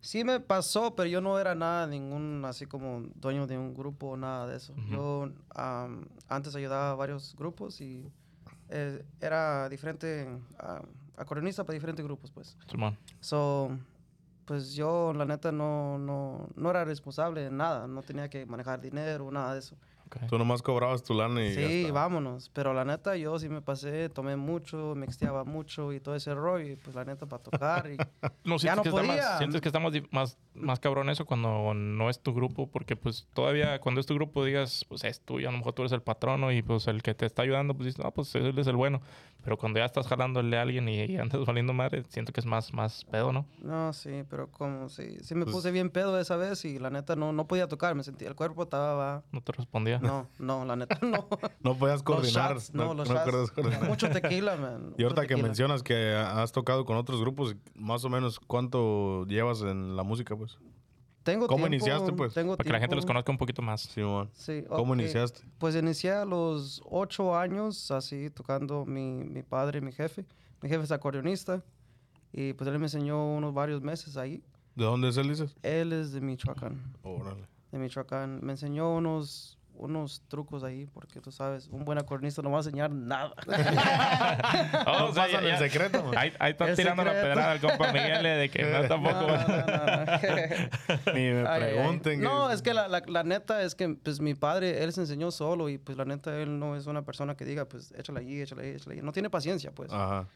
[0.00, 4.08] sí me pasó, pero yo no era nada, ningún así como dueño de un grupo
[4.10, 4.74] o nada de eso.
[4.90, 8.10] Yo am, antes ayudaba a varios grupos y
[8.68, 10.82] eh, era diferente, am,
[11.16, 12.56] acordeonista para diferentes grupos, pues.
[12.70, 12.96] Simón.
[13.20, 13.70] So,
[14.44, 18.80] pues yo la neta no, no, no era responsable de nada, no tenía que manejar
[18.80, 19.76] dinero, nada de eso.
[20.06, 20.18] Ok.
[20.28, 21.92] Tú nomás cobrabas tu lana y ya Sí, está.
[21.94, 22.48] vámonos.
[22.54, 26.32] Pero la neta, yo sí me pasé, tomé mucho, me exteaba mucho y todo ese
[26.32, 26.74] rollo.
[26.74, 27.90] Y pues la neta, para tocar.
[27.90, 27.96] Y...
[28.44, 29.16] No, Ya sientes, no que, podía.
[29.30, 32.94] más, sientes que está más, más, más cabrón eso cuando no es tu grupo, porque
[32.94, 35.90] pues todavía cuando es tu grupo digas, pues es tuyo, a lo mejor tú eres
[35.90, 38.68] el patrono y pues el que te está ayudando, pues dices, no, pues él es
[38.68, 39.00] el bueno.
[39.46, 42.46] Pero cuando ya estás jalándole a alguien y, y andas valiendo madre, siento que es
[42.46, 43.46] más, más pedo, ¿no?
[43.62, 46.90] No, sí, pero como sí, sí me Pues- puse bien pedo esa vez y la
[46.90, 49.22] neta no, no podía tocar, me sentía, el cuerpo estaba...
[49.30, 50.00] No te respondía.
[50.00, 51.28] No, no, la neta no.
[51.62, 52.54] No podías Los coordinar.
[52.54, 53.52] shots, no, los no shots.
[53.52, 53.84] coordinar.
[53.88, 54.94] Mucho tequila, man.
[54.98, 59.62] Y ahorita que mencionas que has tocado con otros grupos, más o menos cuánto llevas
[59.62, 60.58] en la música, pues.
[61.26, 62.32] Tengo ¿Cómo tiempo, iniciaste, pues?
[62.34, 63.80] Tengo Para que la gente los conozca un poquito más.
[63.82, 64.30] Simón.
[64.32, 65.40] Sí, ¿Cómo iniciaste?
[65.58, 70.24] Pues inicié a los ocho años, así tocando mi, mi padre, mi jefe.
[70.62, 71.64] Mi jefe es acordeonista
[72.32, 74.40] y pues él me enseñó unos varios meses ahí.
[74.76, 75.56] ¿De dónde es él, dices?
[75.64, 77.48] Él es de Michoacán, Órale.
[77.72, 78.38] de Michoacán.
[78.44, 82.60] Me enseñó unos, unos trucos ahí, porque tú sabes, un buen acordeonista no va a
[82.60, 83.32] enseñar nada.
[84.86, 86.02] Oh, No o sea, pasan ya- el ya- secreto.
[86.04, 86.14] man.
[86.16, 87.28] Ahí, ahí están El tirando la secreto.
[87.34, 89.14] pedrada al compa Miguel eh, de que no tampoco.
[89.20, 90.04] No, no, no,
[91.06, 91.12] no.
[91.14, 91.72] Ni me Ay, ay, ay.
[91.74, 92.20] pregunten.
[92.20, 95.30] No, es que la, la, la neta es que pues mi padre, él se enseñó
[95.30, 98.40] solo y pues la neta él no es una persona que diga pues échale allí,
[98.40, 99.02] échale ahí, échale ahí.
[99.02, 99.92] No tiene paciencia pues.
[99.92, 100.26] Ajá.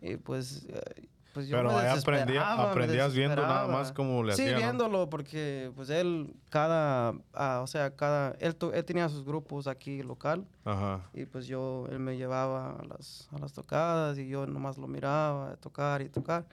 [0.00, 1.08] Y pues, eh,
[1.38, 4.42] pues yo Pero me ahí aprendía- desesperaba, me aprendías viendo nada más cómo le Sí,
[4.42, 4.58] hacía, ¿no?
[4.58, 10.02] viéndolo porque pues él cada, ah, o sea, cada, él, él tenía sus grupos aquí
[10.02, 11.02] local Ajá.
[11.14, 14.88] y pues yo, él me llevaba a las, a las tocadas y yo nomás lo
[14.88, 16.44] miraba tocar y tocar.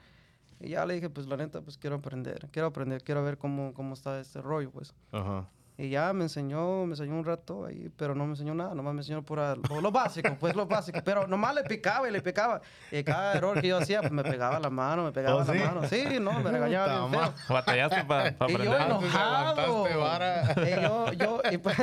[0.60, 3.74] Y ya le dije, pues la neta, pues quiero aprender, quiero aprender, quiero ver cómo,
[3.74, 4.94] cómo está este rollo, pues.
[5.10, 5.48] Ajá.
[5.78, 8.94] Y ya me enseñó, me enseñó un rato ahí, pero no me enseñó nada, nomás
[8.94, 11.00] me enseñó pura, lo, lo básico, pues lo básico.
[11.04, 12.62] Pero nomás le picaba y le picaba.
[12.90, 15.52] Y cada error que yo hacía, pues me pegaba la mano, me pegaba ¿Oh, la
[15.52, 15.58] sí?
[15.58, 15.86] mano.
[15.86, 17.34] Sí, no, me regañaba bien feo.
[17.50, 18.80] Batallaste para Y yo aprender.
[18.80, 19.86] enojado.
[19.86, 20.54] aguantaste vara.
[20.66, 21.76] Y yo, yo, y pues,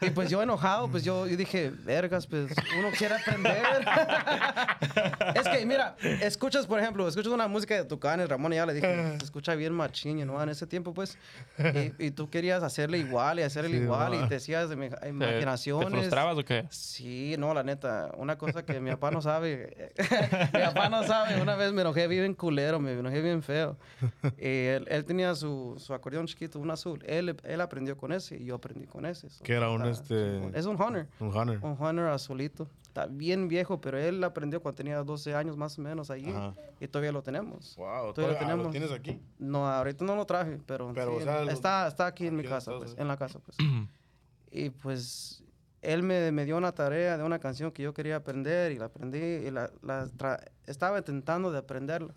[0.00, 3.60] y pues yo enojado, pues yo, yo dije, vergas, pues uno quiere aprender.
[5.34, 8.74] es que, mira, escuchas, por ejemplo, escuchas una música de Tucanes, Ramón, y ya le
[8.74, 10.40] dije, se escucha bien machín, ¿no?
[10.40, 11.18] En ese tiempo, pues,
[11.58, 14.16] y, y tú querías hacerle igual y hacerle Sí, igual, va.
[14.16, 15.90] y te decías de mi- ¿Te, imaginaciones.
[15.90, 16.66] ¿Te frustrabas o qué?
[16.70, 19.92] Sí, no, la neta, una cosa que mi papá no sabe,
[20.54, 23.76] mi papá no sabe, una vez me enojé bien culero, me enojé bien feo.
[24.38, 28.36] Y él, él tenía su, su acordeón chiquito, un azul, él, él aprendió con ese
[28.36, 29.28] y yo aprendí con ese.
[29.30, 30.40] So, ¿Qué era un, este-.
[30.58, 31.58] Es un Honor, Un Hunter.
[31.62, 32.68] un Honor azulito.
[32.90, 36.54] Está bien viejo, pero él aprendió cuando tenía 12 años más o menos allí Ajá.
[36.80, 37.76] y todavía lo tenemos.
[37.76, 38.64] Wow, Todavía lo todavía- ah, tenemos.
[38.66, 39.20] ¿lo tienes aquí?
[39.38, 42.34] No, ahorita no lo traje, pero, Pero, sí, o sea, lo- está, está aquí en
[42.34, 43.56] mi aquí casa, pues, en la casa, pues.
[44.50, 45.44] y pues
[45.82, 48.86] él me, me dio una tarea de una canción que yo quería aprender y la
[48.86, 50.08] aprendí y la, la
[50.66, 52.12] estaba intentando de aprenderla.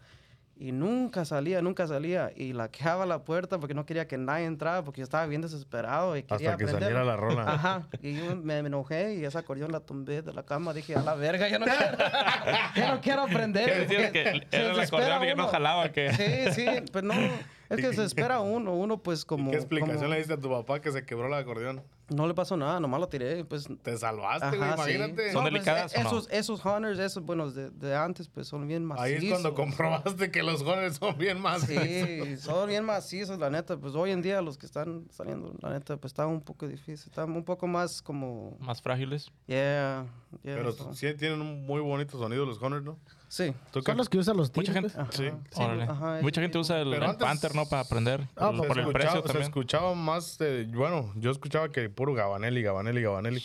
[0.56, 2.32] Y nunca salía, nunca salía.
[2.36, 5.26] Y la quejaba a la puerta porque no quería que nadie entrara porque yo estaba
[5.26, 6.84] bien desesperado y quería Hasta que aprender.
[6.84, 7.44] saliera la rola.
[7.48, 7.88] Ajá.
[8.02, 10.74] Y yo me, enojé y esa acordeón la tumbé de la cama.
[10.74, 11.98] Dije, a la verga, ya no quiero,
[12.76, 13.88] ya no quiero aprender.
[13.88, 16.14] Porque Que era el acordeón y que no jalaba, que...
[16.14, 19.50] Sí, sí, pues no, es que se espera uno, uno pues como...
[19.50, 21.82] ¿Qué explicación como- le diste a tu papá que se quebró el acordeón?
[22.10, 23.68] No le pasó nada, nomás lo tiré, pues...
[23.82, 24.92] Te salvaste, güey, Ajá, sí.
[24.92, 25.32] imagínate.
[25.32, 26.08] ¿Son No, pues, delicadas o no?
[26.10, 29.06] esos, esos hunters, esos, bueno, de, de antes, pues son bien macizos.
[29.22, 31.62] Ahí es cuando comprobaste que los jóvenes son bien más.
[31.62, 33.78] Sí, son bien macizos, la neta.
[33.78, 37.08] Pues hoy en día los que están saliendo, la neta, pues está un poco difícil.
[37.10, 38.58] Está un poco más como...
[38.60, 39.32] Más frágiles.
[39.48, 40.06] Yeah,
[40.44, 40.56] yeah.
[40.56, 43.00] Pero so- sí tienen un muy bonito sonido los Hunters, ¿no?
[43.34, 43.52] Sí.
[43.72, 45.08] ¿Tú Son qué- los que usan los Mucha tiros, gente...
[45.08, 45.20] pues.
[45.20, 45.34] Ajá.
[45.34, 45.38] Sí.
[45.50, 47.66] Sí, ajá, Mucha gente usa el, el antes- Panther, ¿no?
[47.66, 48.28] Para aprender.
[48.36, 49.44] Ah, por, pues, por el precio escuchaba, se también.
[49.50, 53.44] escuchaba más, de- bueno, yo escuchaba que puro Gabanelli, Gabanelli, Gabanelli.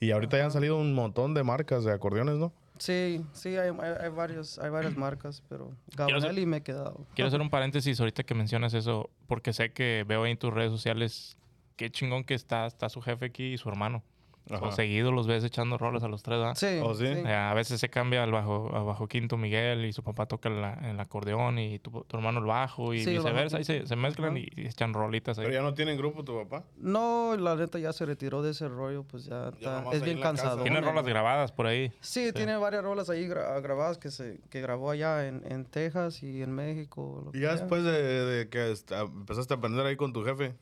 [0.00, 2.52] Y ahorita ya han salido un montón de marcas de acordeones, ¿no?
[2.78, 7.06] Sí, sí, hay, hay, hay varios, hay varias marcas, pero hacer- Gabanelli me he quedado.
[7.14, 10.52] Quiero hacer un paréntesis ahorita que mencionas eso, porque sé que veo ahí en tus
[10.52, 11.36] redes sociales
[11.76, 14.02] qué chingón que está, está su jefe aquí y su hermano.
[14.50, 14.66] Ajá.
[14.66, 16.54] O seguido los ves echando roles a los tres, ¿verdad?
[16.56, 17.04] Sí, ¿Oh, sí?
[17.06, 20.48] Eh, A veces se cambia al bajo, al bajo quinto Miguel y su papá toca
[20.48, 23.56] la- el acordeón y tu, tu hermano el bajo y Sí, el bajo viceversa.
[23.58, 25.44] Ahí se, se mezclan y, y echan rolitas ahí.
[25.46, 26.64] Pero ya no tienen grupo tu papá.
[26.76, 30.62] No, la neta ya se retiró de ese rollo, pues ya, está- es bien cansado.
[30.62, 31.92] Tiene rolas grabadas por ahí.
[32.00, 36.22] Sí, tiene varias rolas ahí gra- grabadas que se que grabó allá en, en Texas
[36.22, 37.22] y en México.
[37.24, 37.56] lo Y que ya sea.
[37.58, 37.92] después de,
[38.24, 40.54] de que empezaste a aprender ahí con tu jefe,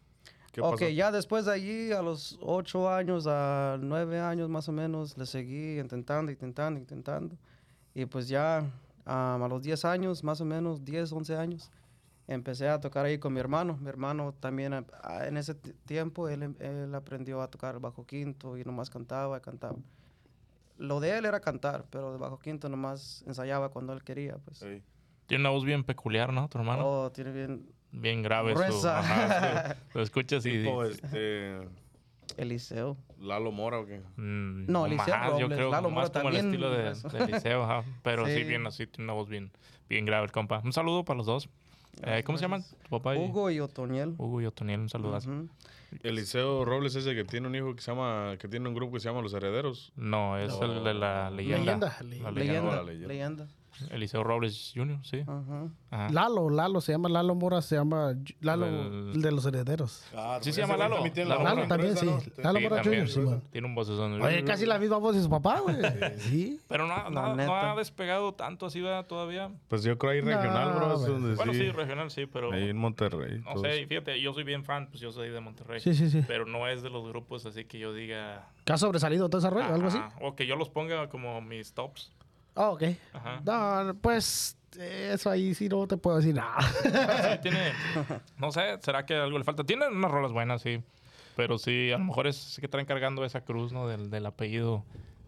[0.57, 0.89] ¿qué ok, pasó?
[0.89, 5.27] ya después de allí, a los ocho años, a nueve años más o menos, le
[5.27, 7.37] seguí intentando, intentando, intentando.
[7.95, 8.59] Y pues ya
[9.05, 11.71] am, a los 10 años, más o menos, 10, 11 años,
[12.27, 13.79] empecé a tocar ahí con mi hermano.
[13.81, 17.81] Mi hermano también, a- a- en ese ti- tiempo, él, él aprendió a tocar el
[17.81, 19.77] bajo quinto y nomás cantaba, cantaba.
[20.79, 24.59] Lo de él era cantar, pero de bajo quinto nomás ensayaba cuando él quería, pues.
[24.59, 24.83] Sí.
[25.27, 26.49] Tiene una voz bien peculiar, ¿no?
[26.49, 26.87] Tu hermano.
[27.05, 27.67] Oh, tiene bien...
[27.97, 28.55] Bien grave.
[28.71, 29.81] Su, ajá, sí.
[29.95, 30.51] Lo escuchas y...
[30.63, 31.59] Tipo, este,
[32.37, 32.97] Eliseo.
[33.21, 34.01] Lalo Mora o qué.
[34.17, 37.65] Mm, No, Eliseo más, yo creo Lalo más Mora como el estilo de, de Eliseo,
[37.65, 37.85] ajá.
[38.03, 38.35] Pero sí.
[38.37, 38.45] Sí.
[38.45, 39.51] bien así, tiene una voz bien,
[39.89, 40.61] bien grave el compa.
[40.63, 41.49] Un saludo para los dos.
[42.03, 42.63] Eh, ¿Cómo se llaman?
[42.83, 44.15] Tu papá y Hugo y Otoniel.
[44.19, 45.31] Hugo y Otoniel, un saludazo.
[45.31, 45.49] Ujú.
[46.03, 49.01] Eliseo Robles ese que tiene un hijo que se llama, que tiene un grupo que
[49.01, 49.93] se llama Los Herederos.
[49.97, 51.97] No, es el de la leyenda.
[52.03, 53.09] Leyenda, La Leyenda, la leyenda.
[53.09, 53.49] leyenda.
[53.91, 55.21] Eliseo Robles Jr., sí.
[55.27, 55.69] Ajá.
[55.91, 56.09] Ajá.
[56.11, 60.05] Lalo, Lalo, se llama Lalo Mora, se llama Lalo, El- el de los herederos.
[60.15, 60.97] Ah, Sí se llama Lalo.
[61.05, 62.07] Lalo Lalo también, sí.
[62.39, 63.07] Lalo Sí, Mora también.
[63.07, 63.43] Jr., sí, man.
[63.51, 64.21] Tiene un vocesón.
[64.23, 65.77] Oye, casi la misma voz de su papá, güey.
[66.19, 66.61] Sí.
[66.69, 69.07] Pero no, no, ha despegado tanto así ¿verdad?
[69.07, 69.51] todavía.
[69.69, 70.93] Pues yo creo ahí regional, No, bro.
[70.95, 71.13] Es güey.
[71.13, 71.71] donde Bueno, sí, sí.
[71.71, 72.53] regional sí, pero...
[72.53, 73.41] ahí en Monterrey.
[73.45, 75.81] No todo sé, fíjate, yo soy bien fan, pues yo soy de Monterrey.
[75.81, 76.23] Sí, sí, sí.
[76.27, 78.49] Pero no es de los grupos así que yo diga...
[78.65, 79.67] ¿Que ha sobresalido todo ese rollo?
[79.73, 79.99] ¿Algo así?
[80.21, 82.11] O que yo los ponga como mis tops.
[82.57, 82.83] Ah, ok.
[83.13, 83.41] Ajá.
[83.45, 86.57] No, pues eso ahí sí no te puedo decir nada.
[86.83, 87.73] Sí, tiene...
[88.39, 89.65] No sé, ¿será que algo le falta?
[89.65, 90.83] Tiene unas rolas buenas, sí.
[91.37, 93.87] Pero sí, a lo mejor es que traen cargando esa cruz, ¿no?
[93.89, 94.85] Del, del apellido.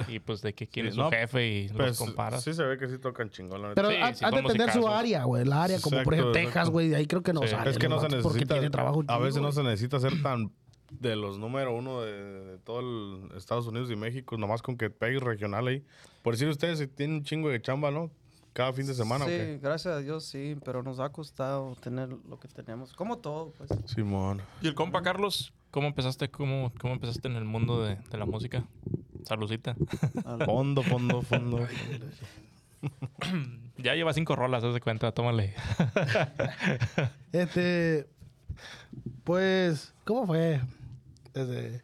[0.07, 2.43] Y pues de que quién Sí, es su no, jefe y Pues, los comparas.
[2.45, 3.75] sí se ve que sí tocan chingón, la.
[3.75, 5.43] Pero Sí, han de son tener su área, güey.
[5.43, 6.71] El área, como por ejemplo Exacto, Texas, exacto.
[6.71, 6.89] güey.
[6.89, 7.49] de Ahí creo que no Sí.
[7.49, 7.71] sale.
[7.71, 8.55] Es que no se Porque necesita.
[8.55, 10.53] tiene trabajo a veces no se necesita ser tan
[10.91, 12.13] de los número uno de,
[12.45, 15.85] de todo el Estados Unidos y México, nomás con que pegues regional ahí.
[16.23, 18.11] Por decir ustedes, si tienen un chingo de chamba, ¿no?
[18.53, 19.59] Cada fin de semana, ¿o sí, qué?
[19.63, 22.93] gracias a Dios sí, pero nos ha costado tener lo que tenemos.
[22.95, 23.71] Como todo, pues.
[23.87, 24.43] Simón.
[24.61, 28.27] Y el compa Carlos, ¿cómo empezaste, cómo, cómo empezaste en el mundo de, de la
[28.27, 28.65] música?
[29.25, 29.77] Saludcita.
[30.45, 31.69] Fondo, fondo, fondo.
[33.79, 35.55] ya lleva cinco rolas, haz de cuenta, tómale.
[37.33, 38.09] Este,
[39.25, 40.61] pues, ¿cómo fue?
[41.47, 41.83] Desde...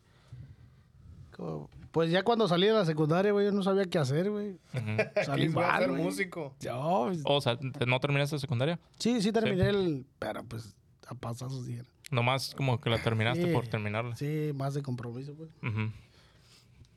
[1.37, 4.59] como- pues ya cuando salí de la secundaria, güey, yo no sabía qué hacer, güey.
[5.25, 6.03] Salí ¿Quién va a mal, ser güey.
[6.03, 6.55] músico?
[6.59, 8.81] Yo, O sea, ¿te- ¿no terminaste secundaria?
[8.99, 10.05] sí, sí terminé el...
[10.19, 10.75] Pero pues
[11.07, 11.87] a pasos días.
[12.11, 13.53] Nomás como que la terminaste Sí.
[13.53, 14.17] por terminarla.
[14.17, 15.51] Sí, más de compromiso, pues.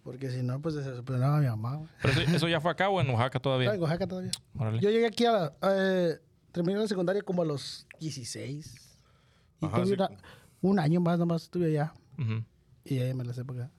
[0.03, 1.89] Porque si no, pues se decepcionaba a mi mamá, güey.
[2.01, 3.73] Pero eso, eso ya fue acá o en Oaxaca todavía.
[3.75, 4.31] en Oaxaca todavía.
[4.57, 4.79] Órale.
[4.79, 5.53] Yo llegué aquí a la...
[5.61, 6.17] eh,
[6.51, 8.97] terminé la secundaria como a los 16.
[9.61, 9.93] Y Ajá, tuve sí.
[9.93, 10.09] una-
[10.61, 11.93] un año más nomás estuve allá.
[12.17, 12.43] Ujú.
[12.85, 13.71] Y ahí me la sé para acá.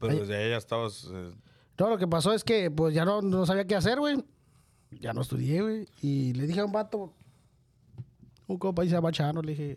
[0.00, 0.18] Pero Ay.
[0.20, 1.08] desde ahí ya estabas...
[1.12, 1.32] eh,
[1.78, 4.24] No, lo que pasó es que pues ya no, no sabía qué hacer, güey.
[5.00, 5.88] Ya no estudié, güey.
[6.00, 7.12] Y le dije a un vato,
[8.46, 9.76] un compa ahí se llama Chano, le dije,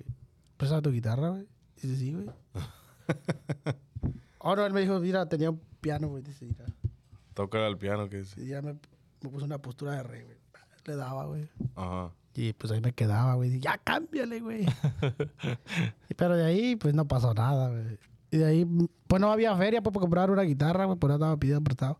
[0.57, 1.47] ¿presta tu guitarra, güey?
[1.81, 2.27] Dice, sí, güey.
[4.39, 6.23] oh, no, él me dijo, mira, tenía un piano, güey.
[6.23, 6.65] Dice, mira.
[7.33, 8.41] tocar al piano, que dice.
[8.41, 8.73] Y ya me,
[9.21, 10.37] me puso una postura de rey, güey.
[10.85, 11.49] Le daba, güey.
[11.75, 12.11] Ajá.
[12.39, 13.59] Y pues ahí me quedaba, güey.
[13.59, 14.63] Ya cámbiale, güey.
[16.15, 17.97] Pero de ahí, pues no pasó nada, güey.
[18.29, 18.65] Y de ahí,
[19.07, 20.99] pues no había feria pues, para comprar una guitarra, güey.
[20.99, 21.99] Por eso estaba pidiendo prestado.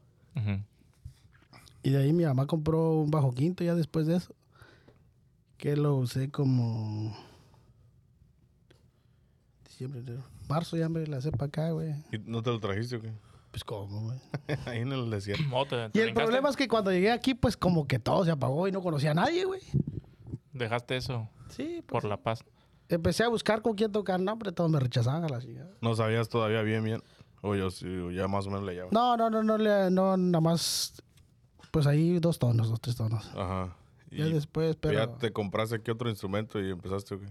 [1.82, 4.36] Y de ahí mi mamá compró un bajo quinto ya después de eso.
[5.58, 7.18] Que lo usé como...
[9.66, 10.24] Diciembre, enero.
[10.48, 11.96] Marzo ya me la sé para acá, güey.
[12.12, 13.12] ¿Y no te lo trajiste o qué?
[13.50, 14.20] Pues cómo, güey.
[14.68, 15.44] Ahí en el desierto.
[15.52, 18.24] Oh, te- te Y el problema es que cuando llegué aquí, pues como que todo
[18.24, 19.62] se apagó y no conocía a nadie, güey.
[20.58, 22.44] Dejaste eso Sí, pues, por la paz.
[22.90, 25.72] Empecé a buscar con quién tocar, no, pero todos me rechazaban a la chingada.
[25.82, 27.02] No sabías todavía bien, bien.
[27.42, 28.92] O yo sí, o ya más o menos le llevaba.
[28.94, 30.94] No, no, no, no, le- no, nada más,
[31.72, 33.30] pues ahí dos tonos, dos, tres tonos.
[33.36, 33.76] Ajá.
[34.10, 37.28] Y Ya después, pero ya te compraste aquí otro instrumento y empezaste, ¿o qué?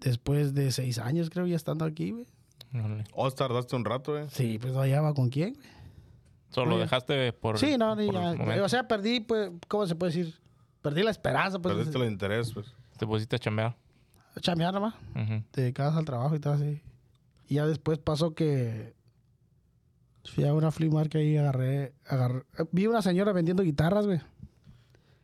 [0.00, 2.26] después de seis años creo ya estando aquí, güey.
[2.74, 3.04] Órale.
[3.12, 4.26] Oh, tardaste un rato, ¿eh?
[4.30, 5.66] Sí, pues no hallaba con quién, güey.
[6.50, 6.82] Solo Oye.
[6.84, 7.58] dejaste por.
[7.58, 8.14] Sí, no, ni por
[8.54, 10.34] ya- o sea, perdí, pues, ¿cómo se puede decir?
[10.84, 12.66] Perdí la esperanza, pues, Perdiste el interés, pues.
[12.98, 13.74] Te pusiste a chambear.
[14.34, 14.94] de chambear nomás,
[15.50, 16.82] te dedicabas al trabajo y todo así.
[17.48, 18.94] Y ya después pasó que
[20.26, 24.20] fui a una flea market y agarré, agarré, vi una señora vendiendo guitarras, güey.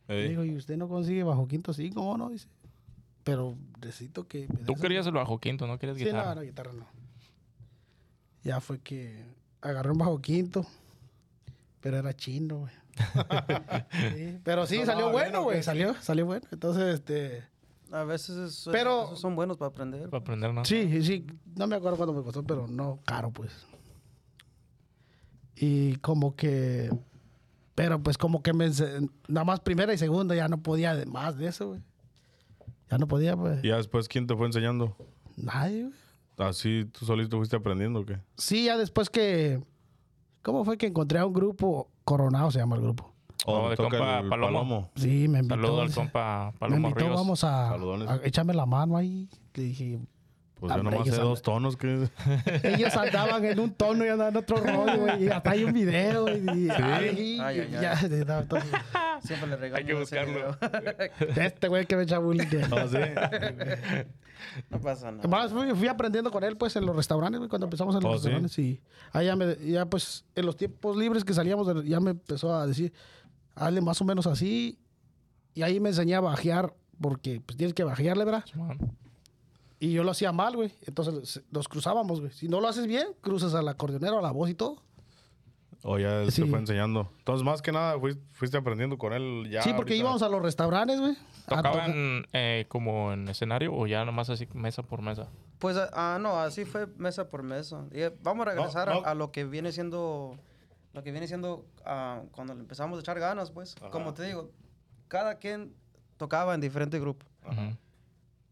[0.07, 0.29] Me Ey.
[0.29, 1.73] dijo, ¿y usted no consigue bajo quinto?
[1.73, 2.29] Sí, ¿cómo no?
[2.31, 2.47] Dice.
[3.23, 4.47] Pero necesito que...
[4.49, 6.29] me Tú querías el bajo quinto, ¿no querías Sí, guitarra?
[6.29, 6.87] no, no, guitarra no.
[8.43, 9.23] Ya fue que
[9.61, 10.65] agarré un bajo quinto,
[11.81, 12.73] pero era chino, güey.
[13.91, 15.63] Sí, Pero sí, ¿Sonaba salió bueno, güey.
[15.63, 16.47] Salió, salió bueno.
[16.51, 17.43] Entonces, este...
[17.91, 20.09] A veces es- Pero- esos son buenos para aprender.
[20.09, 20.63] Para aprender, ¿no?
[20.65, 21.25] Sí, sí.
[21.55, 23.51] No me acuerdo cuánto me costó, pero no caro, pues.
[25.55, 26.89] Y como que...
[27.75, 28.69] Pero pues como que me...
[29.27, 31.81] Nada más primera y segunda ya no podía más de eso, güey.
[32.89, 33.63] Ya no podía, pues.
[33.63, 34.95] ¿Y ya después quién te fue enseñando?
[35.37, 35.95] Nadie, güey.
[36.37, 38.17] ¿Así tú solito fuiste aprendiendo o qué?
[38.37, 39.61] Sí, ya después que...
[40.41, 41.89] ¿Cómo fue que encontré a un grupo?
[42.11, 43.13] Coronado se llama el grupo.
[43.45, 44.91] Oh, ¿O de toca compa el Palomo.
[44.95, 45.55] Sí, me invitó.
[45.55, 47.15] Saludo al compa me Palomo invitó, Ríos.
[47.19, 49.27] vamos a, a- échame la mano ahí.
[49.55, 49.99] Le dije,
[50.59, 52.07] Pues yo Hombre, nomás sé dos tonos que...
[52.63, 55.23] ellos andaban en un tono y andaban en otro rollo, güey.
[55.23, 56.37] Y hasta hay un video, güey.
[56.55, 57.95] y- ay, Ay, ay, ya,
[58.27, 58.71] no, entonces,
[59.23, 59.77] Siempre le regalo.
[59.77, 60.57] Hay que ese buscarlo.
[61.19, 61.35] video.
[61.43, 62.45] este güey que me echa bullying.
[62.69, 63.15] No sé.
[64.69, 65.27] no pasa nada.
[65.27, 68.11] Más fui, fui aprendiendo con él, pues, en los restaurantes, güey, cuando empezamos en los
[68.11, 68.23] Oh, ¿sí?
[68.29, 68.59] restaurantes.
[68.59, 68.81] Y
[69.13, 72.53] ahí ya, me, ya, pues, en los tiempos libres que salíamos, de- ya me empezó
[72.53, 72.93] a decir,
[73.55, 74.77] hazle más o menos así.
[75.53, 78.45] Y ahí me enseñé a bajear, porque, pues, tienes que bajearle, ¿verdad?
[79.79, 80.71] Y yo lo hacía mal, güey.
[80.85, 82.31] Entonces nos cruzábamos, güey.
[82.31, 84.81] Si no lo haces bien, cruzas al acordeonero, a la voz y todo.
[85.83, 86.43] O ya él Sí.
[86.43, 87.09] te fue enseñando.
[87.19, 89.63] Entonces, más que nada, fuiste, fuiste aprendiendo con él ya.
[89.63, 89.95] sí, porque ahorita.
[90.03, 91.13] íbamos a los restaurantes, güey.
[91.13, 91.63] a tocar.
[91.73, 95.27] ¿Tocaban eh, como en escenario o ya nomás así mesa por mesa?
[95.59, 97.85] Pues, ah, ah, no, así fue mesa por mesa.
[97.91, 99.05] Y, eh, vamos a regresar a- no.
[99.05, 100.37] A, lo que viene siendo,
[100.93, 103.75] lo que viene siendo ah, cuando le empezamos a echar ganas, pues.
[103.91, 104.51] Como te digo,
[105.07, 105.73] cada quien
[106.17, 107.25] tocaba en diferente grupo.
[107.47, 107.75] Ujú.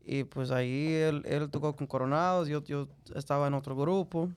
[0.03, 4.29] Y pues ahí él, él tocó con Coronados, yo, yo estaba en otro grupo.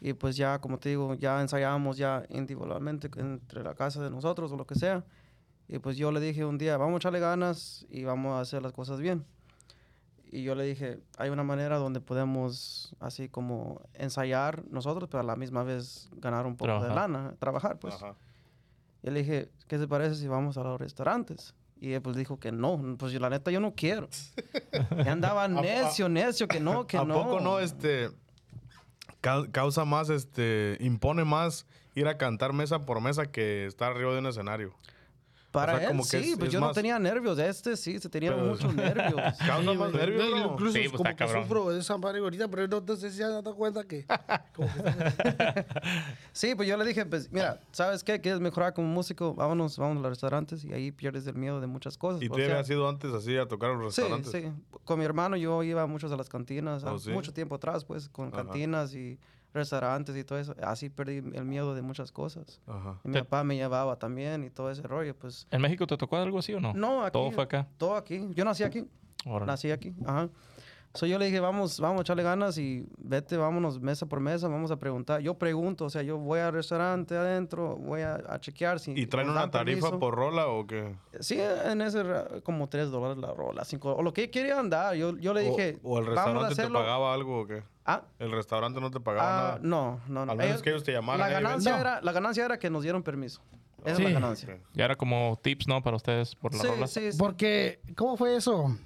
[0.00, 4.50] Y pues ya, como te digo, ya ensayábamos ya individualmente entre la casa de nosotros
[4.52, 5.04] o lo que sea.
[5.68, 8.62] Y pues yo le dije un día, vamos a echarle ganas y vamos a hacer
[8.62, 9.24] las cosas bien.
[10.32, 15.24] Y yo le dije, hay una manera donde podemos así como ensayar nosotros, pero a
[15.24, 17.94] la misma vez ganar un poco de lana, trabajar pues.
[17.94, 18.14] Ajá.
[19.02, 21.54] Y le dije, ¿qué te parece si vamos a los restaurantes?
[21.80, 24.08] Y él pues dijo que no, pues la neta yo no quiero.
[25.04, 27.14] Y andaba necio, necio, que no, que ¿A no.
[27.14, 28.10] poco no, este...
[29.20, 30.76] ca- causa más, este...
[30.80, 34.74] Impone más ir a cantar mesa por mesa que estar arriba de un escenario?
[35.50, 37.38] Para O sea, él, como que sí, es- pues es yo no tenía nervios.
[37.40, 38.72] Este sí, se tenía Pero- muchos
[39.16, 39.20] nervios.
[39.44, 40.28] Causa más nervios.
[40.52, 41.42] Incluso Sí, pues, como está que cabrón.
[41.42, 44.06] sufro de esa madre ahorita, pero no, no sé si se han dado cuenta que...
[46.32, 48.20] Sí, pues yo le dije, pues mira, ¿sabes qué?
[48.20, 49.34] ¿Quieres mejorar como músico?
[49.34, 52.22] Vámonos, vámonos a los restaurantes y ahí pierdes el miedo de muchas cosas.
[52.22, 54.32] ¿Y tú habías ido antes así a tocar en los Sí, restaurantes?
[54.32, 54.52] sí.
[54.84, 57.10] Con mi hermano yo iba muchos a las cantinas, ¿Oh, a- sí?
[57.10, 58.44] mucho tiempo atrás, pues, con Ajá.
[58.44, 59.18] cantinas y
[59.52, 60.54] restaurantes y todo eso.
[60.62, 62.60] Así perdí el miedo de muchas cosas.
[62.66, 63.00] Ajá.
[63.04, 65.46] Y mi Te- papá me llevaba también y todo ese rollo, pues.
[65.50, 66.72] ¿En México te tocó algo así o no?
[66.74, 67.12] No, aquí.
[67.12, 67.66] Todo fue acá.
[67.78, 68.28] Todo aquí.
[68.34, 68.84] Yo nací aquí.
[69.26, 69.46] Órale.
[69.46, 69.94] Nací aquí.
[70.06, 70.28] Ajá.
[70.92, 74.48] So yo le dije, vamos, vamos a echarle ganas y vete, vámonos mesa por mesa,
[74.48, 75.20] vamos a preguntar.
[75.20, 78.90] Yo pregunto, o sea, yo voy al restaurante adentro, voy a, a chequear si...
[78.92, 80.00] ¿Y traen una tarifa permiso.
[80.00, 80.96] por rola o qué?
[81.20, 82.02] Sí, en ese
[82.42, 84.96] como 3 dólares la rola, 5 o lo que querían dar.
[84.96, 87.62] Yo, yo le dije, o, o el vamos a restaurante te pagaba algo o qué?
[87.84, 89.58] Ah, ¿El restaurante no te pagaba ah, nada?
[89.62, 90.32] no, no, no.
[90.32, 91.88] Al menos que ellos te llamaran, La "Hey, ganancia, vente".
[91.88, 93.40] era, la ganancia era que nos dieron permiso.
[93.84, 94.02] Esa Sí.
[94.02, 94.58] es la ganancia.
[94.74, 95.82] Ya era como tips, ¿no?
[95.82, 96.86] Para ustedes por la Sí, rola.
[96.88, 97.18] sí, sí.
[97.18, 98.76] Porque, ¿cómo fue eso?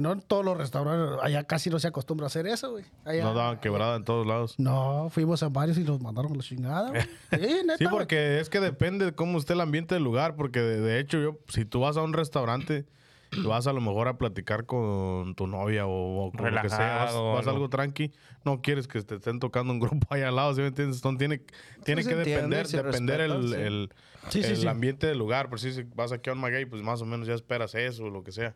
[0.00, 2.84] No en todos los restaurantes, allá casi no se acostumbra a hacer eso, güey.
[3.04, 4.54] Allá- No daban quebrada en todos lados.
[4.58, 7.02] No, fuimos a varios y nos mandaron la chingada, güey.
[7.30, 7.96] Sí, neta, Sí, güey.
[7.96, 11.20] porque es que depende de cómo esté el ambiente del lugar, porque de, de hecho
[11.20, 12.86] yo, si tú vas a un restaurante,
[13.34, 16.68] y vas a lo mejor a platicar con tu novia o, o con lo que
[16.68, 17.68] sea, vas, Relajado, vas a algo.
[17.70, 18.12] tranqui,
[18.44, 20.96] no quieres que te estén tocando un grupo ahí al lado, ¿sí me entiendes?
[20.98, 21.38] Entonces tiene,
[21.84, 23.54] tiene que entiende, depender, depender el, sí.
[23.54, 23.90] el,
[24.28, 24.66] Sí, sí, el sí.
[24.68, 27.26] ambiente del lugar, por si si vas aquí a un maguey, pues más o menos
[27.26, 28.54] ya esperas eso o lo que sea.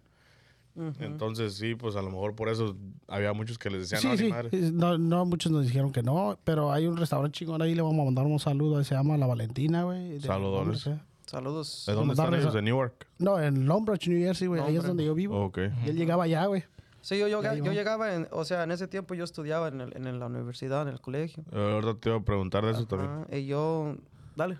[1.00, 2.76] Entonces sí, pues a lo mejor por eso
[3.08, 4.28] había muchos que les decían, Sí, no, ni sí.
[4.28, 4.70] madre.
[4.72, 8.00] No, no, muchos nos dijeron que no, pero hay un restaurante chingón ahí, le vamos
[8.00, 10.10] a mandar un saludo, se llama La Valentina, güey.
[10.12, 10.84] de- Saludones.
[10.84, 11.06] ¿dónde sea.
[11.26, 11.84] Saludos.
[11.86, 12.54] ¿De dónde están ellos?
[12.54, 13.06] ¿De Newark?
[13.18, 15.44] No, en Lombridge, New Jersey, güey, ahí es donde yo vivo.
[15.46, 15.58] Ok.
[15.84, 16.62] Y él llegaba allá, güey.
[17.00, 19.96] Sí, yo, yo, yo llegaba, en, o sea, en ese tiempo yo estudiaba en, el-
[19.96, 21.44] en la universidad, en el colegio.
[21.52, 23.26] Eh, Ahorita te iba a preguntar de eso también.
[23.32, 23.96] Y yo,
[24.36, 24.58] dale,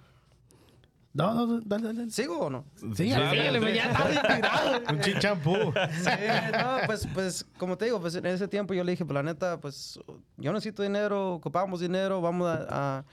[1.16, 2.10] No, no, no, dale, dale.
[2.10, 2.66] ¿sigo o no?
[2.94, 4.82] Sí, dale, güey, ya está inspirado.
[4.90, 5.54] Un chichampú.
[5.92, 6.10] Sí,
[6.52, 9.22] no, pues, pues, como te digo, pues en ese tiempo yo le dije, pues la
[9.22, 9.98] neta, pues
[10.36, 13.04] yo necesito dinero, ocupamos dinero, vamos a, a,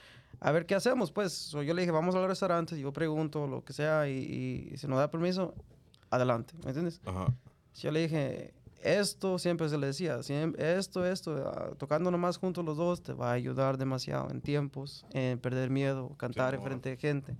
[0.41, 1.31] a ver qué hacemos, pues.
[1.31, 4.85] So, yo le dije, vamos al restaurante, yo pregunto lo que sea y, y si
[4.87, 5.55] nos da permiso,
[6.09, 6.99] adelante, ¿me entiendes?
[7.05, 7.27] Ajá.
[7.75, 8.53] Yo le dije,
[8.83, 10.19] esto siempre se le decía,
[10.57, 15.05] esto, esto, ah, tocando nomás juntos los dos te va a ayudar demasiado en tiempos,
[15.11, 16.67] en perder miedo, cantar en Simón.
[16.67, 17.37] frente de gente,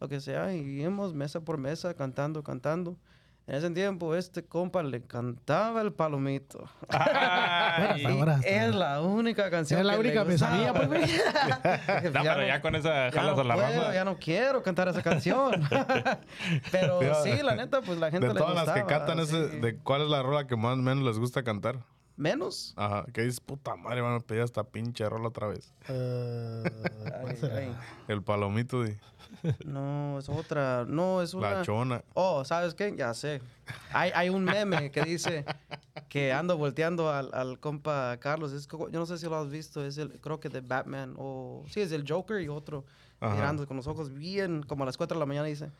[0.00, 0.54] lo que sea.
[0.54, 2.96] Y íbamos mesa por mesa cantando, cantando.
[3.48, 6.68] En ese tiempo, este compa le cantaba el palomito.
[6.88, 8.04] Ay.
[8.42, 9.78] Es la única canción.
[9.78, 10.88] Es la que única que me sabía, gustaba.
[10.88, 14.64] pues, No, pero ya con esa ya jalas no a la puedo, ya no quiero
[14.64, 15.62] cantar esa canción.
[16.72, 19.76] pero sí, la neta, pues la gente De le todas las que cantan, ese, de
[19.76, 21.78] ¿cuál es la rola que más menos les gusta cantar?
[22.16, 22.72] Menos.
[22.76, 25.72] Ajá, que dices, puta madre, van a pedir esta pinche rola otra vez.
[25.88, 26.64] Eh.
[28.08, 28.98] El palomito de
[29.64, 30.84] No, es otra.
[30.88, 31.50] No, es una.
[31.50, 32.02] la chona.
[32.14, 32.94] Oh, ¿sabes qué?
[32.96, 33.40] Ya sé.
[33.92, 35.44] Hay, hay un meme que dice
[36.08, 38.52] que ando volteando al, al compa Carlos.
[38.52, 39.84] Es yo no sé si lo has visto.
[39.84, 41.14] Es el, creo que de Batman.
[41.18, 42.84] O sí, es el Joker y otro.
[43.20, 43.34] Ajá.
[43.34, 45.70] Mirando con los ojos bien, como a las 4 de la mañana dice.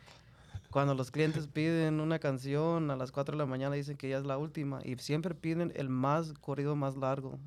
[0.70, 4.18] Cuando los clientes piden una canción a las 4 de la mañana dicen que ya
[4.18, 4.80] es la última.
[4.84, 7.38] Y siempre piden el más corrido más largo.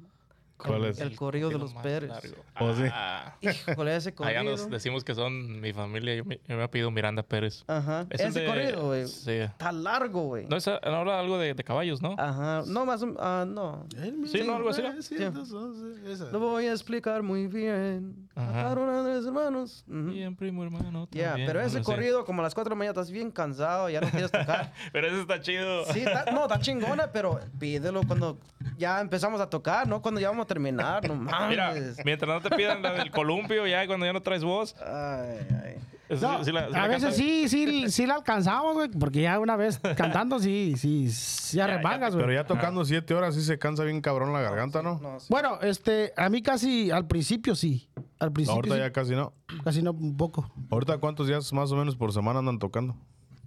[0.67, 0.99] ¿Cuál el, es?
[0.99, 2.09] El corrido de los Pérez.
[2.09, 2.35] largo.
[2.59, 2.83] ¿Oh, sí?
[2.91, 3.35] Ah.
[3.41, 4.39] Híjole, ese corrido.
[4.39, 6.15] Allá nos decimos que son mi familia.
[6.15, 7.63] Yo me, yo me apellido Miranda Pérez.
[7.67, 8.05] Ajá.
[8.09, 9.07] Es Ese de- corrido, güey.
[9.07, 9.31] Sí.
[9.31, 10.45] Está largo, güey.
[10.47, 12.15] No, esa, no habla algo de, de caballos, ¿no?
[12.17, 12.63] Ajá.
[12.67, 13.03] No, más.
[13.19, 13.85] Ah, no.
[14.25, 14.89] Sí, no, algo así, ¿no?
[14.93, 16.25] 1911, esa.
[16.31, 18.27] Lo voy a explicar muy bien.
[18.35, 18.51] Ajá.
[18.51, 19.83] Mataron a tres hermanos.
[19.87, 20.11] Ujú.
[20.11, 21.07] Bien, primo hermano.
[21.11, 23.89] Ya, también, pero ese corrido, como a las 4 de la mañana, estás bien cansado,
[23.89, 24.73] ya no quieres tocar.
[24.91, 25.85] Pero ese está chido.
[25.85, 28.37] Sí, está- no, está chingona, pero pídelo cuando
[28.77, 31.15] ya empezamos a tocar, no cuando ya vamos a terminar, no
[31.49, 31.97] Mira, mames.
[32.03, 34.75] mientras no te pidan la del columpio, ya cuando ya no traes voz.
[34.81, 35.75] Ay, ay.
[36.09, 38.89] eso No, sí- sí la- sí la a veces sí, sí, sí la alcanzamos, güey,
[38.89, 42.35] porque ya una vez cantando sí, sí, sí arremangas, Pero güey.
[42.37, 44.99] ya tocando siete horas sí se cansa bien cabrón la garganta, ¿no?
[44.99, 45.27] No, sí.
[45.29, 47.87] Bueno, este, a mí casi, al principio sí.
[48.19, 49.33] Al principio Ahorita sí, ya casi no.
[49.63, 50.51] casi no, un poco.
[50.69, 52.97] Ahorita cuántos días más o menos por semana andan tocando.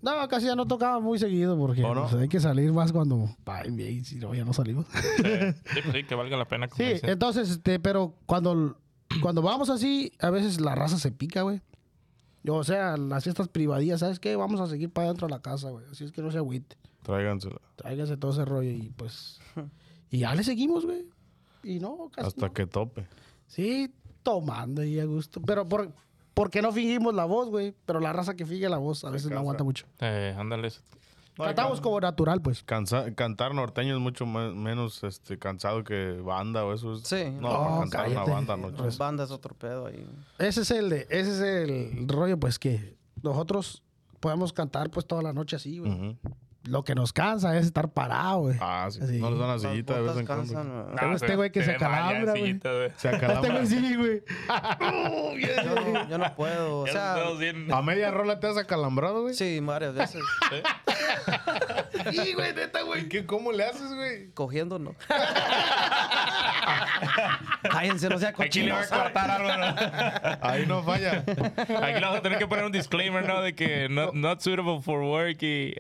[0.03, 3.31] No, casi ya no tocaba muy seguido porque pues, hay que salir más cuando...
[3.47, 4.87] Ay, bien, si no, ya no salimos.
[5.17, 6.69] Sí, pues sí, que valga la pena.
[6.69, 8.77] Como Sí, entonces, este, pero cuando,
[9.23, 11.61] cuando vamos así, a veces la raza se pica, güey.
[12.49, 14.35] O sea, las fiestas privadías, ¿sabes qué?
[14.35, 15.85] Vamos a seguir para adentro de la casa, güey.
[15.91, 16.77] Así es que no se agüite.
[17.05, 17.61] Tráigansela.
[17.77, 19.41] Tráigase todo ese rollo y pues...
[20.11, 21.07] Y ya le seguimos, güey.
[21.63, 22.53] Y no, casi Hasta no.
[22.53, 23.07] que tope.
[23.47, 23.91] Sí,
[24.23, 25.41] tomando y a gusto.
[25.41, 25.91] Pero por,
[26.35, 27.75] porque no fingimos la voz, güey.
[27.87, 29.87] Pero la raza que finge la voz a veces no aguanta mucho.
[30.01, 30.71] Eh, ándale.
[31.37, 32.63] Cantamos como natural, pues.
[32.65, 36.93] Cansa- cantar norteño es mucho me- menos este, cansado que banda o eso.
[36.95, 37.25] Es, Sí.
[37.25, 38.31] No, No, para cantar cállate.
[38.31, 38.71] una banda, no.
[38.85, 40.07] Las bandas otro pedo ahí.
[40.39, 43.83] Ese es el de, ese es el rollo, pues que nosotros
[44.21, 45.91] podemos cantar pues toda la noche así, güey.
[45.91, 46.17] Ujú.
[46.65, 48.57] Lo que nos cansa es estar parado, güey.
[48.61, 49.01] Ah, sí.
[49.03, 49.19] Así.
[49.19, 50.55] No les dan la Las sillita de vez en cuando.
[50.55, 50.87] cansan.
[50.95, 52.61] Pero este güey que se acalambra, güey.
[52.61, 53.53] Se Este acalambra.
[53.55, 54.23] güey sí, güey.
[55.41, 56.81] Yo no, yo no puedo.
[56.81, 57.17] O sea,
[57.73, 59.35] ¿A media rola te has acalambrado, güey?
[59.35, 60.23] sí, varias veces.
[60.51, 60.57] Sí,
[62.35, 63.09] güey, neta, güey.
[63.09, 64.31] ¿Qué- ¿Cómo le haces, güey?
[64.35, 64.95] Cogiendo, no.
[67.71, 69.75] Cállense, no sea Aquí le va a cortar algo, ¿no?
[70.41, 71.25] Ahí no falla.
[71.27, 73.41] Aquí le vamos a tener que poner un disclaimer, ¿no?
[73.43, 75.75] De que not, not suitable for work y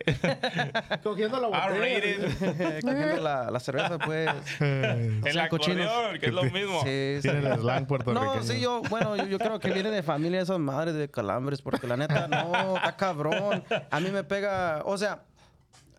[1.02, 1.66] Cogiendo la botella.
[1.68, 2.80] R-rated.
[2.82, 4.30] Cogiendo la, la cerveza, pues.
[4.60, 5.86] El sean cochinos.
[5.88, 6.82] acordeón, que es lo mismo.
[6.84, 7.28] Sí, sí.
[7.28, 8.34] Tiene el slang puertorriqueño.
[8.36, 11.62] No, sí, yo, bueno, yo, yo creo que viene de familia esas madres de calambres,
[11.62, 13.64] porque la neta, no, está cabrón.
[13.90, 15.22] A mí me pega, o sea,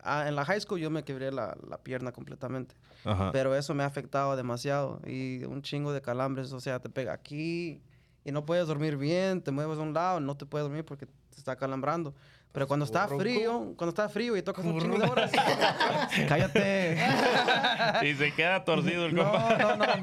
[0.04, 2.76] a- en la high school yo me quebré la, la pierna completamente,
[3.06, 3.32] Ajá.
[3.32, 7.14] pero eso me ha afectado demasiado y un chingo de calambres, o sea, te pega
[7.14, 7.82] aquí
[8.26, 11.06] y no puedes dormir bien, te mueves a un lado, no te puedes dormir porque
[11.06, 12.14] te está calambrando.
[12.54, 15.32] Pero cuando está frío, cuando está frío y tocas un chingo de horas,
[16.30, 16.98] cállate.
[18.04, 19.58] Y se queda torcido el No, compa.
[19.76, 19.94] no, no.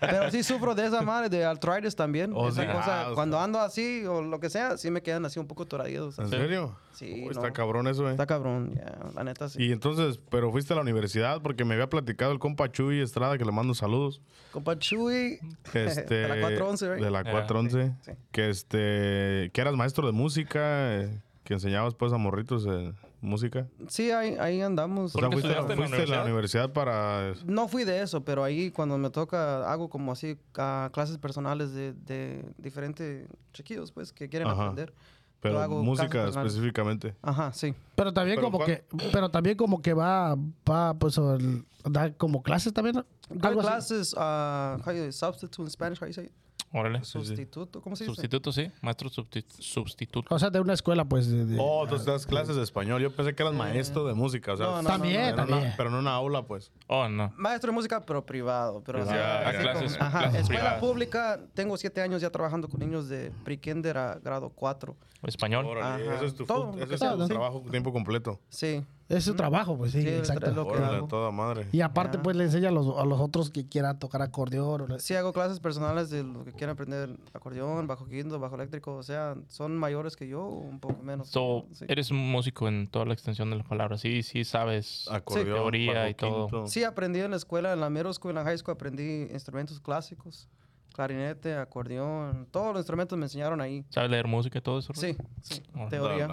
[0.00, 2.32] Pero sí sufro de esa madre, de arthritis también.
[2.34, 2.68] Oh, Esa sí.
[2.72, 5.46] cosa, Ah, o cuando ando así o lo que sea, sí me quedan así un
[5.46, 6.18] poco toradidos.
[6.18, 6.76] ¿En serio?
[6.92, 7.30] Sí, Uy, no.
[7.30, 8.10] Está cabrón eso, eh.
[8.10, 9.62] Está cabrón, ya, la neta sí.
[9.62, 13.38] Y entonces, pero fuiste a la universidad porque me había platicado el compa Chuy Estrada,
[13.38, 14.20] que le mando saludos.
[14.50, 15.38] Compa Chuy,
[15.72, 17.04] Este, de la 411, right?
[17.04, 17.30] De la Yeah.
[17.32, 17.86] 411.
[18.02, 18.12] Sí, sí.
[18.32, 20.60] Que este, que eras maestro de música,
[21.00, 23.66] eh, que enseñabas pues a morritos eh, música.
[23.88, 25.14] Sí, ahí, ahí andamos.
[25.14, 27.34] O sea, fuiste, en la fuiste a la universidad para...
[27.46, 31.72] No fui de eso, pero ahí cuando me toca, hago como así ah, clases personales
[31.72, 34.62] de, de diferentes chiquillos, pues, que quieren Ajá.
[34.62, 34.92] aprender.
[35.40, 37.16] Pero hago música específicamente.
[37.20, 37.74] Ajá, sí.
[37.96, 38.66] Pero también Pero como ¿cuál?
[38.70, 40.36] que, pero también como que va,
[40.70, 42.98] va pues al- da como clases también.
[42.98, 43.58] así.
[43.58, 46.32] clases, uh, how you, substitute in Spanish, how you say it?
[46.74, 47.04] Órale.
[47.04, 48.14] Sustituto, ¿cómo se dice?
[48.14, 48.70] Sustituto, sí.
[48.80, 50.34] Maestro sustituto.
[50.34, 51.28] O sea, de una escuela, pues.
[51.30, 53.00] de- de- Oh, tú das clases de español.
[53.02, 54.54] Yo pensé que eras maestro de música.
[54.54, 55.74] O sea, No, no, También, una- también.
[55.76, 56.70] pero en una aula, pues.
[56.86, 57.32] Oh, no.
[57.36, 58.82] Maestro de música, pero privado.
[58.84, 59.60] Pero, Ya, así ya.
[59.62, 60.80] clases- como- ajá, clases escuela privadas.
[60.80, 64.96] pública, tengo siete años ya trabajando con niños de pre-kinder a grado 4.
[65.24, 65.66] Español.
[65.66, 66.16] Órale, Ajá.
[66.16, 67.28] ese es tu, Todo que es sea, tu sí.
[67.28, 68.40] trabajo tiempo completo.
[68.48, 68.82] Sí.
[69.12, 70.50] Es su trabajo, pues sí, Sí, es exacto.
[70.52, 71.06] lo que Órale, hago.
[71.06, 71.66] a toda madre.
[71.70, 74.90] Y aparte, pues le enseña a los, a los otros que quieran tocar acordeón.
[74.92, 78.94] o Sí hago clases personales de los que quieran aprender acordeón, bajo quinto, bajo eléctrico.
[78.96, 81.28] O sea, son mayores que yo, un poco menos.
[81.28, 81.84] So, sí.
[81.88, 83.98] eres un músico en toda la extensión de la palabra.
[83.98, 85.06] Sí, sí sabes.
[85.10, 86.46] Acordeón, teoría bajo y todo.
[86.48, 86.66] quinto.
[86.68, 89.78] Sí, aprendí en la escuela, en la middle school, en la high school, aprendí instrumentos
[89.78, 90.48] clásicos.
[90.94, 93.84] Clarinete, acordeón, todos los instrumentos me enseñaron ahí.
[93.88, 94.92] ¿Sabes leer música y todo eso?
[94.94, 96.28] Sí, sí, Oh, teoría.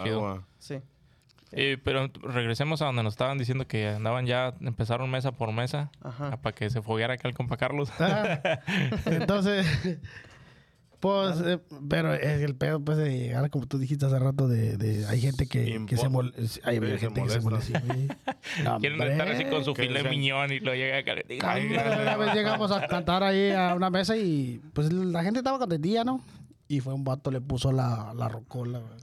[0.59, 0.75] Sí.
[1.51, 5.89] Eh, pero regresemos a donde nos estaban diciendo que andaban ya, empezaron mesa por mesa.
[6.01, 6.37] Ajá.
[6.37, 7.89] Para que se fogueara acá el compa Carlos.
[7.99, 8.41] Ajá.
[9.05, 9.65] Entonces,
[10.99, 14.75] pues, eh, pero es el pedo, pues, de llegar, como tú dijiste hace rato, de,
[14.77, 16.69] de- hay gente que, que se molesta.
[16.69, 17.79] Hay se gente que se molesta.
[17.79, 18.77] molesta.
[18.79, 21.13] Quieren estar así con su filet miñón y lo llega acá.
[22.01, 26.03] Una vez llegamos a cantar ahí a una mesa y pues la gente estaba contentilla,
[26.03, 26.21] ¿no?
[26.71, 28.93] Y fue un vato, le puso la, la rocola, güey.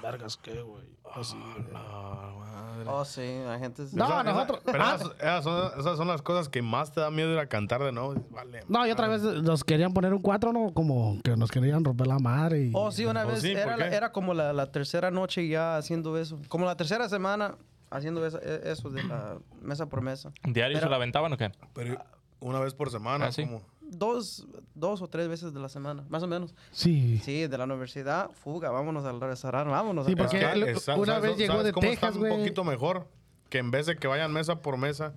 [0.00, 0.84] Vergas, ¿qué, güey?
[1.12, 1.66] Así, güey.
[1.74, 2.84] Ah, madre.
[2.88, 3.82] Oh, sí, hay gente...
[3.92, 4.94] No, Esa- esa- nosotros- pero ah.
[4.94, 7.82] esas, esas son, esas son las cosas que más te da miedo ir a cantar
[7.82, 8.14] de nuevo.
[8.30, 8.60] Vale.
[8.68, 10.72] No, y otra vez nos querían poner un cuatro, ¿no?
[10.72, 12.66] Como que nos querían romper la madre.
[12.66, 12.70] Y...
[12.72, 13.96] Oh, sí, una Oh, vez sí, ¿por era, la- qué?
[13.96, 16.38] era como la, la tercera noche ya haciendo eso.
[16.48, 17.56] Como la tercera semana
[17.90, 20.30] haciendo eso, e- eso de la mesa por mesa.
[20.44, 21.50] ¿Diario se la aventaban o qué?
[21.74, 21.98] Pero
[22.38, 23.44] una vez por semana, Ah, sí.
[23.44, 23.62] como.
[23.90, 26.54] Dos, dos o tres veces de la semana, más o menos.
[26.70, 27.18] Sí.
[27.24, 30.06] Sí, de la universidad, fuga, vámonos al restaurante, vámonos.
[30.06, 30.38] Sí, a porque
[30.70, 32.32] Esa- una ¿sabes- vez llegó sabes de cómo Texas, está güey?
[32.32, 33.08] un poquito mejor
[33.48, 35.14] que en vez de que vayan mesa por mesa,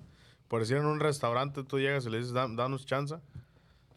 [0.48, 3.16] por decir en un restaurante, tú llegas y le dices, "Dan- danos chance,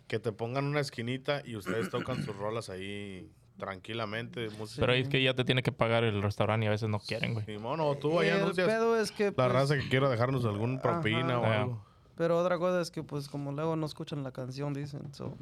[0.07, 4.49] que te pongan una esquinita y ustedes tocan sus rolas ahí tranquilamente.
[4.59, 4.81] música.
[4.81, 6.99] Pero ahí es que ya te tiene que pagar el restaurante y a veces no
[6.99, 7.45] quieren, güey.
[7.45, 9.25] Simón, o tú el anuncias pedo es que...
[9.27, 11.61] la pues, raza que quiera dejarnos algún propina o Ajá.
[11.61, 11.85] algo.
[12.15, 15.13] Pero otra cosa es que, pues, como luego no escuchan la canción, dicen.
[15.13, 15.35] So,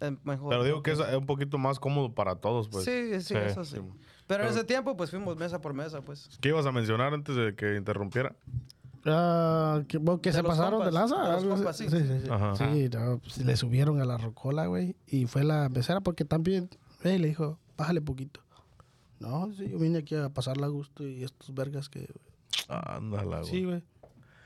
[0.00, 0.50] es mejor.
[0.50, 2.84] Pero digo que es, es un poquito más cómodo para todos, pues.
[2.84, 3.34] sí, sí, Sí.
[3.36, 3.76] eso sí.
[3.76, 3.82] Sí.
[4.28, 6.28] Pero en Pero- ese tiempo, pues, fuimos mesa por mesa, pues.
[6.40, 8.34] ¿Qué ibas a mencionar antes de que interrumpiera?
[9.04, 11.24] Ah, que, bueno, que se pasaron de compas, lanza.
[11.28, 11.88] de los compas, sí.
[11.88, 12.28] sí, sí, sí.
[12.30, 12.52] Ajá.
[13.00, 14.96] No, pues, le subieron a la rocola, güey.
[15.06, 16.68] Y fue la mesera porque también,
[17.04, 18.40] eh, le dijo, bájale poquito.
[19.20, 22.08] No, sí, yo vine aquí a pasarla a gusto y estos vergas que...
[22.68, 23.50] Ándala, güey.
[23.50, 23.82] Sí, güey.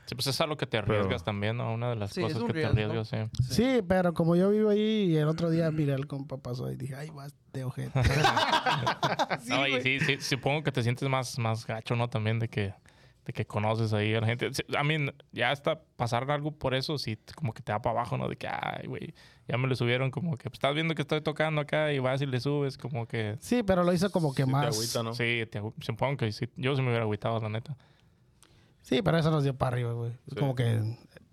[0.05, 1.73] Sí, pues es a lo que te Pero- arriesgas también, ¿no?
[1.73, 3.17] Una de las Sí, cosas que te arriesgas, sí.
[3.49, 6.75] Sí, pero como yo vivo ahí y el otro día miré al compa pasó y
[6.75, 7.91] dije, ay, vas de ojete.
[9.47, 12.09] no, y sí, sí, supongo que te sientes más, más gacho, ¿no?
[12.09, 12.73] También de que
[13.25, 14.53] de que conoces ahí a la gente.
[14.53, 14.97] Sí, A mí,
[15.31, 18.27] ya hasta pasar algo por eso, sí, como que te da para abajo, ¿no?
[18.27, 19.13] De que, ay, güey,
[19.47, 22.21] ya me lo subieron, como que pues, estás viendo que estoy tocando acá y vas
[22.21, 23.37] y le subes, como que.
[23.39, 24.75] Sí, pero lo hizo como que Sí te más.
[24.75, 25.13] agüita, ¿no?
[25.13, 26.49] Sí, te, supongo que sí.
[26.57, 27.77] Yo sí me hubiera agüitado, la neta.
[28.83, 30.11] Sí, pero eso nos dio para arriba, güey.
[30.29, 30.35] Sí.
[30.35, 30.79] Como que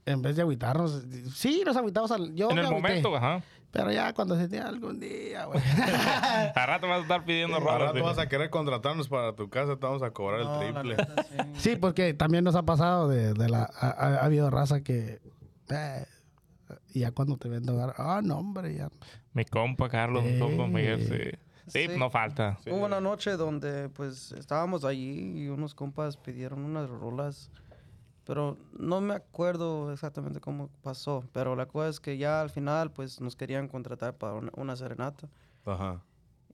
[0.06, 2.10] en vez de agüitarnos, sí, nos agüitamos.
[2.10, 3.42] Al, yo en el agüité, momento, ajá.
[3.72, 5.60] Pero ya cuando se tiene algún día, güey.
[6.56, 7.92] A rato vas a estar pidiendo Al rolas.
[7.92, 10.96] rato vas a querer contratarnos para tu casa, te vamos a cobrar No, el triple.
[10.96, 11.36] neta, sí.
[11.70, 13.62] Sí, porque también nos ha pasado de, de la...
[13.62, 15.20] Ha, ha- ha habido raza que...
[15.70, 16.04] eh,
[16.94, 18.88] ya cuando te ven tocar, ah, no, hombre, ya.
[19.34, 21.30] Mi compa Carlos, mi compa Miguel, Eh.
[21.32, 21.38] sí.
[21.72, 21.98] Sí, Sí.
[21.98, 22.58] no falta.
[22.64, 22.70] Sí.
[22.70, 27.50] Hubo una noche donde pues estábamos allí y unos compas pidieron unas rolas,
[28.24, 32.90] pero no me acuerdo exactamente cómo pasó, pero la cosa es que ya al final
[32.92, 35.28] pues nos querían contratar para una, una serenata
[35.64, 36.00] Ajá.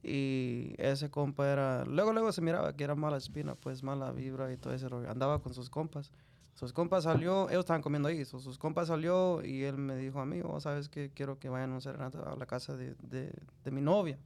[0.03, 4.53] y ese compa era, luego luego se miraba que era mala espina, pues mala vibra
[4.53, 6.13] y todo ese rollo, andaba con sus compas.
[6.55, 10.21] Sus compas salió, ellos estaban comiendo ahí, so, sus compas salió y él me dijo
[10.21, 12.95] a mí, oh, sabes que quiero que vayan a una serenata a la casa de,
[13.03, 13.31] de,
[13.63, 14.19] de mi novia.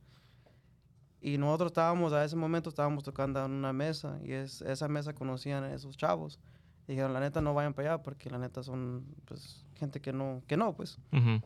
[1.23, 5.13] Y nosotros estábamos, a ese momento estábamos tocando en una mesa y es, esa mesa
[5.15, 6.39] conocían a esos chavos.
[6.89, 10.13] Y dijeron, la neta no vayan para allá porque la neta son pues gente que
[10.13, 10.99] no, que no, pues.
[11.13, 11.41] Ujú.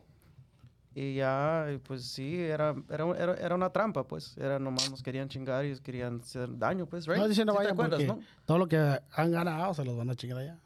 [0.97, 4.37] Y ya, pues sí, era, era, era, era una trampa, pues.
[4.39, 7.19] Era nomás nos querían chingar y nos querían hacer daño, pues, right?
[7.19, 8.21] No, dicen no ¿Sí vayan porque no?
[8.45, 10.59] todo lo que han ganado se los van a chingar allá.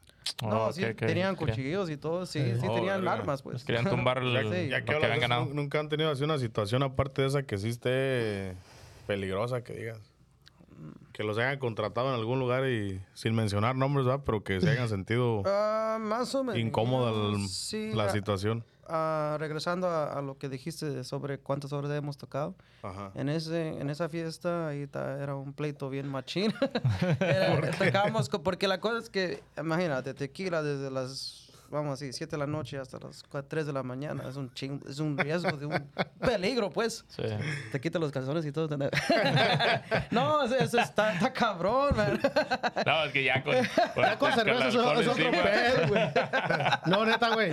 [0.43, 0.97] No, Oh, sí, ok, ok.
[0.99, 2.57] tenían cuchillos y todo, sí, Eh.
[2.61, 3.13] sí Oh, tenían verga.
[3.13, 3.63] armas, pues.
[3.63, 4.69] Querían tumbar el, Ya, Sí.
[4.69, 5.45] ya que habían ganado.
[5.45, 8.55] nu- nunca han tenido así una situación aparte de esa que sí esté
[9.13, 9.99] peligrosa, que digas.
[11.13, 14.21] Que los hayan contratado en algún lugar y sin mencionar nombres, ¿verdad?
[14.23, 16.59] Pero que se hayan sentido Ah, más o menos.
[16.59, 18.63] incómoda el- Sí, la ah, situación.
[18.87, 22.53] ah, regresando a, a lo que dijiste sobre cuántas horas hemos tocado.
[22.83, 23.11] Ajá.
[23.15, 26.53] En, ese, en esa fiesta ahí ta- era un pleito bien machín.
[27.19, 32.31] Era- tocábamos co- porque la cosa es que, imagínate, tequila desde las, vamos así, 7
[32.31, 34.23] de la noche hasta las 3 de la mañana.
[34.29, 37.05] Es un ching, es un riesgo de un peligro, pues.
[37.07, 37.23] Sí.
[37.71, 38.69] Te quita los calzones y todo.
[40.11, 42.19] no, eso, eso está, está cabrón, man.
[42.85, 43.53] No, es que ya con,
[43.93, 46.01] con, Ya con cerveza es otro pedo, güey.
[46.85, 47.51] No, neta, güey.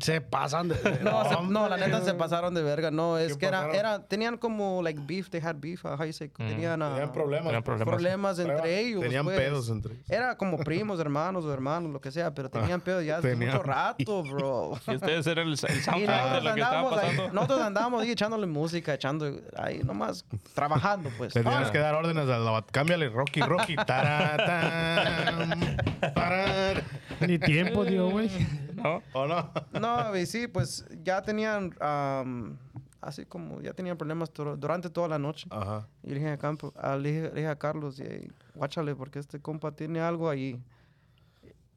[0.00, 0.76] Se pasan de...
[1.02, 2.90] No, se- no, la neta se pasaron de verga.
[2.90, 3.76] No, es ¿Qué que era, pasaron?
[3.76, 7.12] era, tenían como, like, beef, they had beef, uh, how you say, tenían, ah, Tenían
[7.12, 7.44] problemas.
[7.46, 7.88] Tenían problemas.
[7.88, 9.02] problemas entre ellos.
[9.02, 9.36] Tenían pues.
[9.38, 10.10] pedos entre ellos.
[10.10, 13.52] Era como primos, hermanos o hermanos, lo que sea, pero tenían pedos ya hace Tenían-
[13.56, 14.80] mucho rato, bro.
[14.86, 17.32] Y ustedes eran el, el soundtrack de nosotros lo que estaba andábamos, ahí, pasando.
[17.32, 20.24] nosotros andábamos ahí echándole música, echando ahí nomás,
[20.54, 21.34] trabajando, pues.
[21.34, 21.72] Le tienes Ah.
[21.72, 23.76] que dar órdenes a la Cámbiale Rocky, Rocky.
[23.76, 25.76] Taratán,
[26.14, 26.82] parán.
[27.26, 28.30] Ni tiempo, dio, güey.
[28.74, 29.02] ¿No?
[29.12, 29.50] ¿O no?
[29.78, 32.56] No, y sí, pues ya tenían, am,
[33.00, 35.46] así como, ya tenían problemas dur- durante toda la noche.
[35.50, 35.86] Ajá.
[36.02, 39.18] Y le dije a, Campo, a, le dije, le dije a Carlos, y, guáchale, porque
[39.18, 40.58] este compa tiene algo ahí.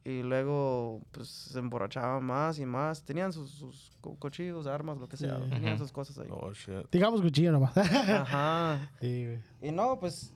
[0.06, 3.02] Y luego, pues, se emborrachaba más y más.
[3.02, 5.38] Tenían sus, sus co- cuchillos, armas, lo que sea.
[5.42, 5.50] Sí.
[5.50, 6.28] Tenían sus cosas ahí.
[6.30, 6.86] Oh, shit.
[6.92, 7.74] Digamos cuchillo nomás.
[7.76, 8.90] Ajá.
[9.00, 9.40] Sí, güey.
[9.62, 10.34] Y no, pues,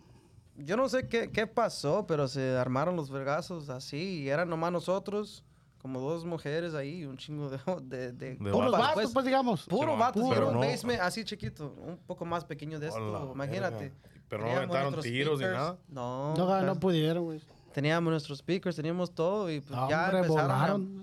[0.57, 4.23] yo no sé qué, qué pasó, pero se armaron los vergazos así.
[4.23, 5.45] Y eran nomás nosotros,
[5.83, 7.59] como dos mujeres ahí, un chingo de...
[7.83, 9.67] de, de De Puros vatos, vatos, pues, digamos.
[9.67, 12.89] Puro Sí, vatos, pero pero un no- basement así chiquito, un poco más pequeño de
[12.89, 13.93] esto, Hola, imagínate.
[14.31, 15.77] Pero no aventaron tiros ni nada.
[15.89, 17.41] No, No, pues, no pudieron, güey.
[17.73, 20.51] Teníamos nuestros speakers, teníamos todo y pues No, ya hombre, empezaron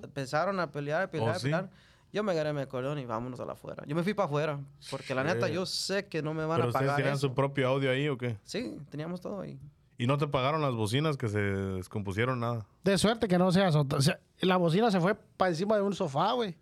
[0.01, 1.43] a, empezaron a pelear, a pelear, ¿Oh, a sí?
[1.45, 1.70] pelear.
[2.13, 3.84] Yo me agarré mi acordeón y vámonos a la afuera.
[3.86, 4.59] Yo me fui para afuera,
[4.89, 7.28] porque la neta yo sé que no me van ¿Pero a ustedes pagar tenían eso.
[7.28, 8.38] su propio audio ahí o qué?
[8.45, 9.59] Sí, teníamos todo ahí.
[9.97, 12.66] ¿Y no te pagaron las bocinas que se descompusieron nada?
[12.84, 13.97] De suerte que no se azotó.
[13.97, 16.55] O sea, la bocina se fue para encima de un sofá, güey.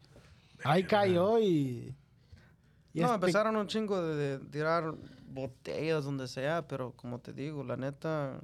[0.63, 1.93] Ahí cayó y...
[2.93, 4.93] y no, este- empezaron un chingo de, de tirar
[5.27, 8.39] botellas donde sea, pero como te digo, la neta,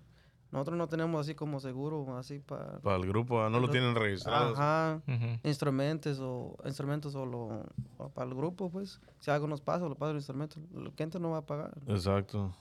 [0.52, 2.80] nosotros no tenemos así como seguro, así para...
[2.80, 3.50] Para el grupo, ¿ah?
[3.50, 4.54] no lo tienen registrado.
[4.54, 5.02] Ajá.
[5.08, 5.40] Ujú.
[5.44, 7.66] instrumentos o instrumentos o, lo,
[7.98, 9.00] o para el grupo, pues.
[9.20, 10.60] Si algo nos pasa, lo pasa el instrumento.
[10.76, 11.78] El cliente no va a pagar.
[11.88, 12.52] Exacto.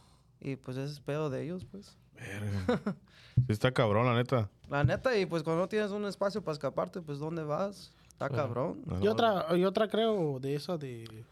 [0.40, 1.96] Y pues ese es pedo de ellos, pues.
[2.14, 2.94] Verga.
[3.46, 4.50] Sí está cabrón, la neta.
[4.68, 7.94] La neta, y pues cuando no tienes un espacio para escaparte, pues ¿dónde vas?
[8.08, 8.82] Está cabrón.
[8.84, 11.24] No, Y otra, y otra creo de eso de...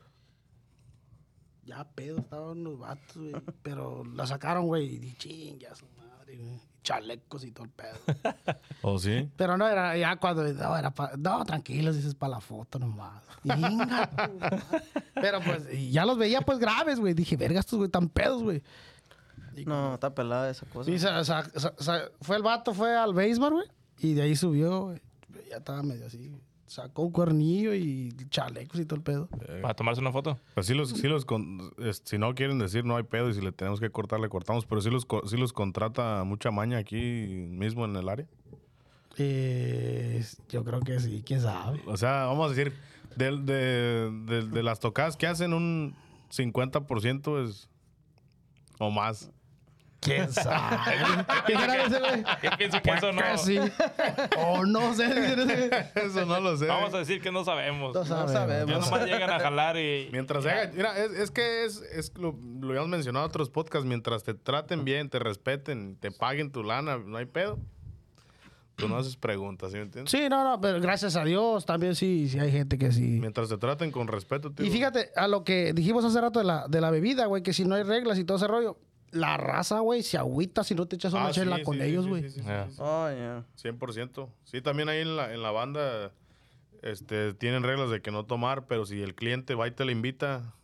[1.65, 3.35] Ya pedo estaban los vatos, güey.
[3.65, 4.95] Pero la sacaron, güey.
[4.95, 5.85] Y di, chinga su
[6.27, 6.61] madre, güey.
[6.83, 7.97] Chalecos y todo el pedo.
[8.83, 9.29] ¿O sí?
[9.37, 10.45] Pero no, era ya cuando...
[10.45, 13.23] No, era pa- no tranquilos, dices para la foto nomás.
[13.45, 14.59] Madre.
[15.15, 17.13] Pero pues, y ya los veía pues graves, güey.
[17.15, 18.63] Dije, verga, estos güey tan pedos, güey.
[19.65, 20.89] No, está pelada esa cosa.
[20.91, 23.67] Sí, sa- sa- sa- sa- fue el vato, fue al baseball, güey.
[23.99, 25.01] Y de ahí subió, güey.
[25.51, 26.29] Ya estaba medio así.
[26.29, 26.41] güey.
[26.67, 29.29] Sacó un cuernillo y chalecos y todo el pedo.
[29.63, 30.39] Para tomarse una foto.
[30.55, 33.35] Pues sí los, sí los con- es- si no quieren decir no hay pedo y
[33.35, 34.67] si le tenemos que cortar, le cortamos.
[34.67, 36.97] Pero sí los, co- sí los contrata mucha maña aquí
[37.51, 38.27] mismo en el área.
[39.19, 41.81] Eh, yo creo que sí, quién sabe.
[41.87, 42.75] O sea, vamos a decir,
[43.17, 45.95] de, de, de, de las tocadas que hacen, un
[46.31, 47.69] 50% es.
[48.79, 49.31] O más.
[50.01, 50.77] ¿Quién sabe?
[51.47, 52.25] ¿Qué era ese, güey?
[52.43, 53.23] Yo pienso que eso no.
[53.23, 53.59] Pues sí.
[54.39, 55.05] O no sé.
[55.95, 56.67] Eso no lo sé.
[56.67, 57.95] Vamos a decir que no sabemos.
[57.95, 58.33] No sabemos.
[58.33, 58.71] sabemos.
[58.71, 60.09] Ya nomás llegan a jalar y.
[60.13, 63.51] Mientras se haga- mira, es, es que es, es lo, lo habíamos mencionado en otros
[63.51, 67.59] podcasts, mientras te traten bien, te respeten, te paguen tu lana, no hay pedo.
[68.77, 70.11] Tú no haces preguntas, ¿sí me entiendes?
[70.11, 73.19] Sí, no, no, pero gracias a Dios también sí, sí hay gente que sí.
[73.21, 74.67] Mientras te traten con respeto, tío.
[74.67, 77.55] Y fíjate, a lo que dijimos hace rato de la, de la bebida, güey, que
[77.55, 78.77] si no hay reglas y todo ese rollo,
[79.17, 81.83] la raza, güey, se agüita si no te echas una Ah, chela sí, con sí,
[81.83, 82.23] ellos, güey.
[82.23, 82.67] sí, sí, sí, Ya.
[82.67, 82.83] sí, sí.
[82.83, 83.45] Oh, yeah.
[83.57, 84.29] 100%.
[84.45, 86.13] Sí, también ahí en la, en la banda
[86.83, 89.93] este, tienen reglas de que no tomar, pero si el cliente va y te la
[89.93, 90.55] invita,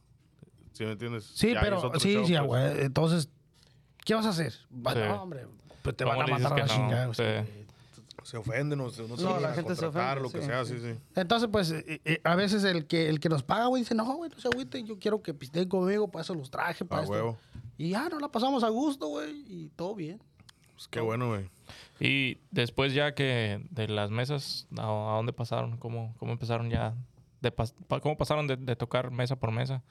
[0.72, 1.24] ¿sí me entiendes?
[1.34, 2.46] Sí, Ya pero sí, show, sí, pues.
[2.46, 2.80] güey.
[2.84, 3.28] Entonces,
[4.04, 4.54] ¿qué vas a hacer?
[4.74, 5.00] Va- Sí.
[5.00, 5.46] No, hombre,
[5.82, 6.72] pues te ¿Cómo van a matar a la no?
[6.72, 7.14] chingada.
[7.14, 7.22] Sí.
[7.22, 7.62] güey.
[8.24, 10.64] Se ofenden o se, no se No, la gente se ofende, lo que sí, sea,
[10.64, 10.78] sí.
[10.78, 10.94] sí.
[11.16, 14.04] Entonces, pues, eh, eh, a veces el que, el que nos paga, güey, dice, no,
[14.14, 17.04] güey, no se agüiten, yo quiero que pisteen conmigo, para eso los traje, para A
[17.04, 17.12] esto.
[17.14, 17.38] huevo.
[17.78, 20.20] Y ya, nos la pasamos a gusto, güey, y todo bien.
[20.74, 21.48] Pues qué bueno, güey.
[22.00, 25.76] Y después ya que de las mesas, ¿a, a dónde pasaron?
[25.78, 26.94] ¿Cómo, cómo empezaron ya?
[27.40, 29.82] De pas- pa- ¿Cómo pasaron de, de tocar mesa por mesa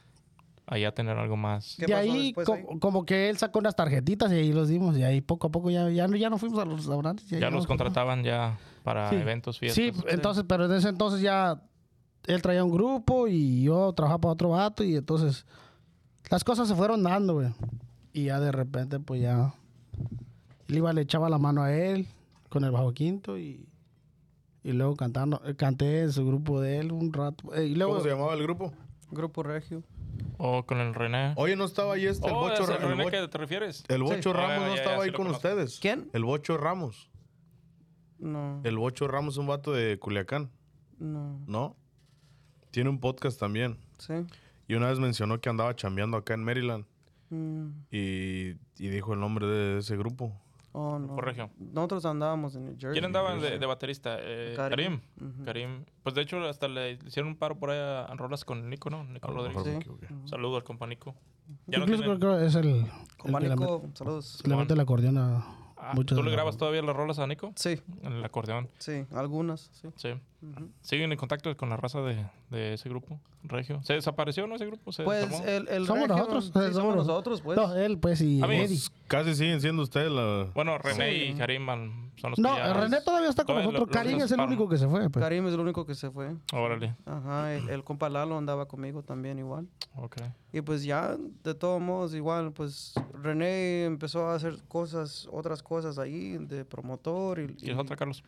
[0.67, 1.75] a ya tener algo más?
[1.79, 2.79] ¿Qué de pasó ahí, después co- ahí?
[2.79, 4.97] como que él sacó unas tarjetitas y ahí los dimos.
[4.97, 7.27] Y ahí poco a poco ya, ya, no, ya no fuimos a los restaurantes.
[7.29, 9.15] Ya nos los contrataban ya para Sí.
[9.15, 9.83] eventos, fiestas.
[9.83, 11.61] Sí, entonces, pero en ese entonces ya
[12.27, 15.45] él traía un grupo y yo trabajaba para otro vato y entonces
[16.31, 17.49] las cosas se fueron dando, güey.
[18.13, 19.53] Y ya de repente, pues ya
[20.67, 22.07] él iba, le echaba la mano a él
[22.49, 23.67] con el bajo quinto y,
[24.63, 27.53] y luego cantando, eh, canté en su grupo de él un rato.
[27.55, 28.73] Eh, y luego, ¿Cómo se llamaba el grupo?
[29.11, 29.83] Grupo Regio.
[30.37, 31.33] O con el René.
[31.35, 33.37] Oye, ¿no estaba ahí este, el oh, Bocho, ¿es el el René Bo- que te
[33.37, 33.83] refieres?
[33.87, 34.55] el Bocho Ah, Ramos?
[34.57, 35.37] ya, ¿No ya, estaba ahí con conozco.
[35.47, 35.79] ustedes?
[35.79, 36.09] ¿Quién?
[36.13, 37.09] El Bocho Ramos.
[38.19, 40.49] No, El Bocho Ramos es un vato de Culiacán,
[40.99, 41.75] no, ¿no?
[42.71, 43.77] Tiene un podcast también.
[43.97, 44.13] sí.
[44.71, 46.85] Y una vez mencionó que andaba chambeando acá en Maryland
[47.29, 50.33] Mm, y, y dijo el nombre de ese grupo.
[50.73, 51.15] Oh, no.
[51.15, 51.49] Por Regio.
[51.59, 52.91] Nosotros andábamos en New Jersey.
[52.93, 54.17] ¿Quién andaba de, de baterista?
[54.19, 54.99] Eh, Karim.
[55.45, 55.85] Karim.
[56.03, 58.89] Pues de hecho hasta le hicieron un paro por ahí a, a rolas con Nico,
[58.89, 59.03] ¿no?
[59.05, 59.63] Nico A lo Rodríguez.
[59.63, 59.69] Sí.
[59.71, 60.07] equivoqué.
[60.25, 61.15] Saludo al compa Nico.
[61.67, 64.41] Ya no incluso tiene- creo que es el, el que le, Manico, saludos.
[64.45, 67.53] le mete el acordeón a Ah, ¿Tú le la- grabas todavía las rolas a Nico?
[67.55, 68.69] Sí, En el acordeón.
[68.77, 69.87] sí, algunas, sí.
[69.95, 70.09] Sí.
[70.41, 70.69] Ujú.
[70.81, 73.79] ¿Siguen en contacto con la raza de, de ese grupo, Regio?
[73.83, 74.91] ¿Se desapareció, no, ese grupo?
[74.91, 77.57] ¿Se Pues el, el Somos Regio, nosotros, sí, eh, somos nosotros, pues.
[77.57, 78.67] No, él pues y A mí- Eddie.
[78.69, 80.47] Pues casi siguen siendo ustedes la...
[80.55, 81.23] Bueno, René Sí.
[81.25, 81.67] y Karim
[82.15, 82.73] son los No, que ya...
[82.73, 83.95] René todavía está con Todavía nosotros.
[83.95, 85.09] lo- Karim es el único que se fue.
[85.11, 85.23] pues.
[85.23, 86.35] Karim es el único que se fue.
[86.53, 86.95] Órale.
[87.05, 89.67] Ajá, el, el compa Lalo andaba conmigo también igual.
[89.95, 90.17] Ok.
[90.53, 95.99] Y pues ya, de todos modos, igual, pues René empezó a hacer cosas, otras cosas
[95.99, 98.23] ahí de promotor y, y ¿Quieres otra, Carlos?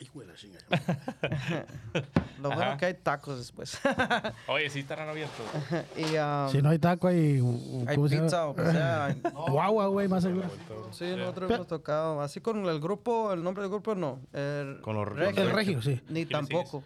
[2.42, 3.78] lo bueno que hay tacos después.
[4.48, 5.44] Oye, sí estarán abiertos.
[5.96, 7.40] y um, Si no hay taco, hay.
[7.86, 9.14] hay pizza o que sea.
[9.32, 10.48] Guagua, güey, más seguro.
[10.92, 12.20] Sí, nosotros hemos tocado.
[12.22, 14.20] Así con el grupo, el nombre del grupo no.
[14.32, 16.00] El, Con los- Regio, El regio, sí.
[16.08, 16.82] Ni ¿Qué le tampoco.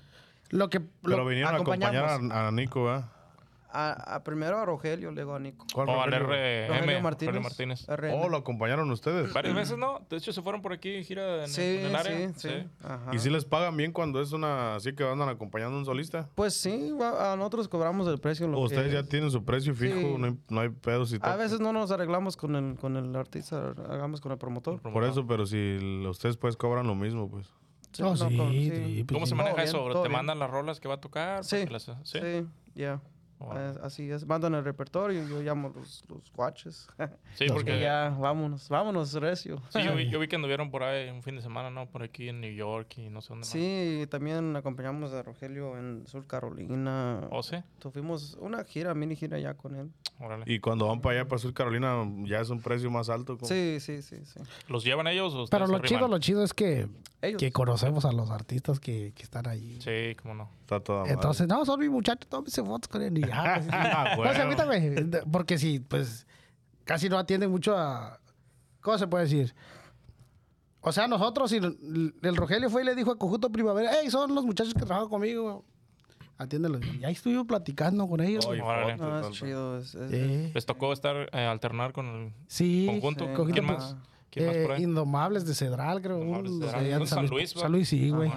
[0.51, 0.81] Lo que.
[0.81, 3.07] Pero lo- vinieron a acompañar a, a Nico, ¿verdad?
[3.77, 5.67] A, a primero a Rogelio, luego a Nico.
[5.75, 6.29] ¿Cuál O al Rogelio?
[6.29, 6.69] RM.
[6.69, 7.43] Rogelio Martínez.
[7.43, 7.87] Martínez.
[7.89, 7.89] Martínez.
[7.89, 8.15] RM.
[8.23, 9.33] Oh, lo acompañaron ustedes.
[9.33, 9.99] Varias veces, ¿no?
[10.09, 12.29] De hecho, se fueron por aquí en gira en, Sí, en el área.
[12.35, 12.69] sí, sí.
[12.85, 13.11] Ajá.
[13.13, 16.29] ¿Y si les pagan bien cuando es una así que andan acompañando a un solista?
[16.37, 18.47] Pues sí, va- a nosotros cobramos el precio.
[18.47, 19.99] Lo ¿O ustedes que- ya tienen su precio fijo?
[19.99, 20.15] Sí.
[20.19, 21.39] No, hay, no hay pedos y A todo.
[21.39, 24.81] veces no nos arreglamos con el, con el artista, hagamos con el promotor.
[24.83, 27.49] Por eso, pero si l- ustedes pues cobran lo mismo, pues.
[27.91, 29.31] Sí, Oh, no, sí, con- sí, pues ¿Cómo sí.
[29.31, 29.81] se maneja Todo eso?
[29.85, 30.13] bien, ¿Te bien.
[30.13, 31.45] mandan las rolas que va a tocar?
[31.45, 32.19] Sí, Porque las- ¿Sí?
[32.21, 33.01] Sí, ya.
[33.39, 33.75] Órale.
[33.75, 34.27] Eh, así es.
[34.27, 36.87] Mandan el repertorio y yo llamo los, los guaches.
[37.35, 39.61] Sí, porque ya, vámonos, vámonos, recio.
[39.71, 41.87] sí, yo, vi, yo vi que anduvieron por ahí un fin de semana, ¿no?
[41.87, 43.49] Por aquí en New York y no sé dónde más.
[43.49, 47.27] Sí, también acompañamos a Rogelio en Sur Carolina.
[47.31, 47.57] ¿O sí?
[47.79, 49.91] Tuvimos una gira, mini gira ya con él.
[50.21, 50.45] Órale.
[50.47, 53.37] Y cuando van para allá, para Sur Carolina, ya es un precio más alto.
[53.37, 53.49] ¿cómo?
[53.49, 54.41] Sí, sí, sí, sí.
[54.69, 56.89] ¿Los llevan ellos o Pero lo chido, lo chido es que,
[57.21, 57.39] Ellos.
[57.41, 59.79] que conocemos a los artistas que, que están ahí.
[59.81, 60.49] Sí, cómo no.
[60.65, 61.13] Está toda madre.
[61.13, 63.19] Entonces, no, son mis muchachos, tómense fotos con él.
[63.19, 63.69] Y, ah, pues.
[63.73, 66.27] Ah, No se güey, Porque sí, pues
[66.85, 68.19] casi no atienden mucho a.
[68.81, 69.55] ¿Cómo se puede decir?
[70.81, 74.11] O sea, nosotros, y el, el Rogelio fue y le dijo a Conjunto Primavera, hey,
[74.11, 75.65] son los muchachos que trabajan conmigo.
[76.37, 76.81] Atiéndelos.
[77.01, 78.45] Y ahí estuvimos platicando con ellos.
[78.47, 78.97] Órale.
[78.97, 79.79] fotos, No, es chido.
[79.79, 79.95] Es.
[80.55, 82.87] ¿Les tocó estar, eh, alternar con el Sí.
[82.89, 83.27] conjunto?
[83.47, 83.53] sí.
[83.53, 83.97] ¿Quién más?
[84.31, 84.83] ¿Quién más por Eh, ahí?
[84.83, 86.19] Indomables de Cedral, creo.
[86.19, 86.85] Indomables de unos Cedral.
[86.91, 87.61] de Un San Luis, ¿va?
[87.61, 88.31] San Luis, sí, güey.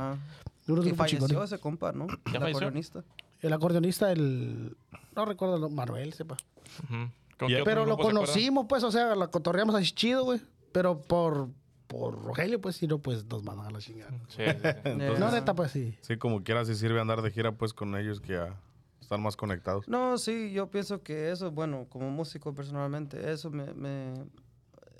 [0.67, 0.73] Ajá.
[0.73, 1.51] Unos Y grupos falleció chingones.
[1.51, 2.05] ese compa, ¿no?
[2.05, 2.47] El falleció?
[2.47, 3.03] acordeonista.
[3.41, 4.77] El acordeonista, el.
[5.15, 6.35] No recuerdo, el Manuel, sepa.
[6.83, 7.09] Ujú.
[7.37, 7.57] ¿Con Ya.
[7.57, 10.41] qué otro Pero lo conocimos, pues, o sea, lo cotorreamos así chido, güey.
[10.71, 11.49] Pero por
[11.87, 14.11] por Rogelio, pues, si no, pues nos mandan a la chingada.
[14.27, 14.67] Sí, sí, sí.
[14.83, 15.97] Entonces- No, neta, pues sí.
[16.01, 18.59] Sí, como quiera, sí sirve andar de gira pues con ellos que ya
[18.99, 19.87] están más conectados.
[19.87, 24.13] No, sí, yo pienso que eso, bueno, como músico personalmente, eso me, me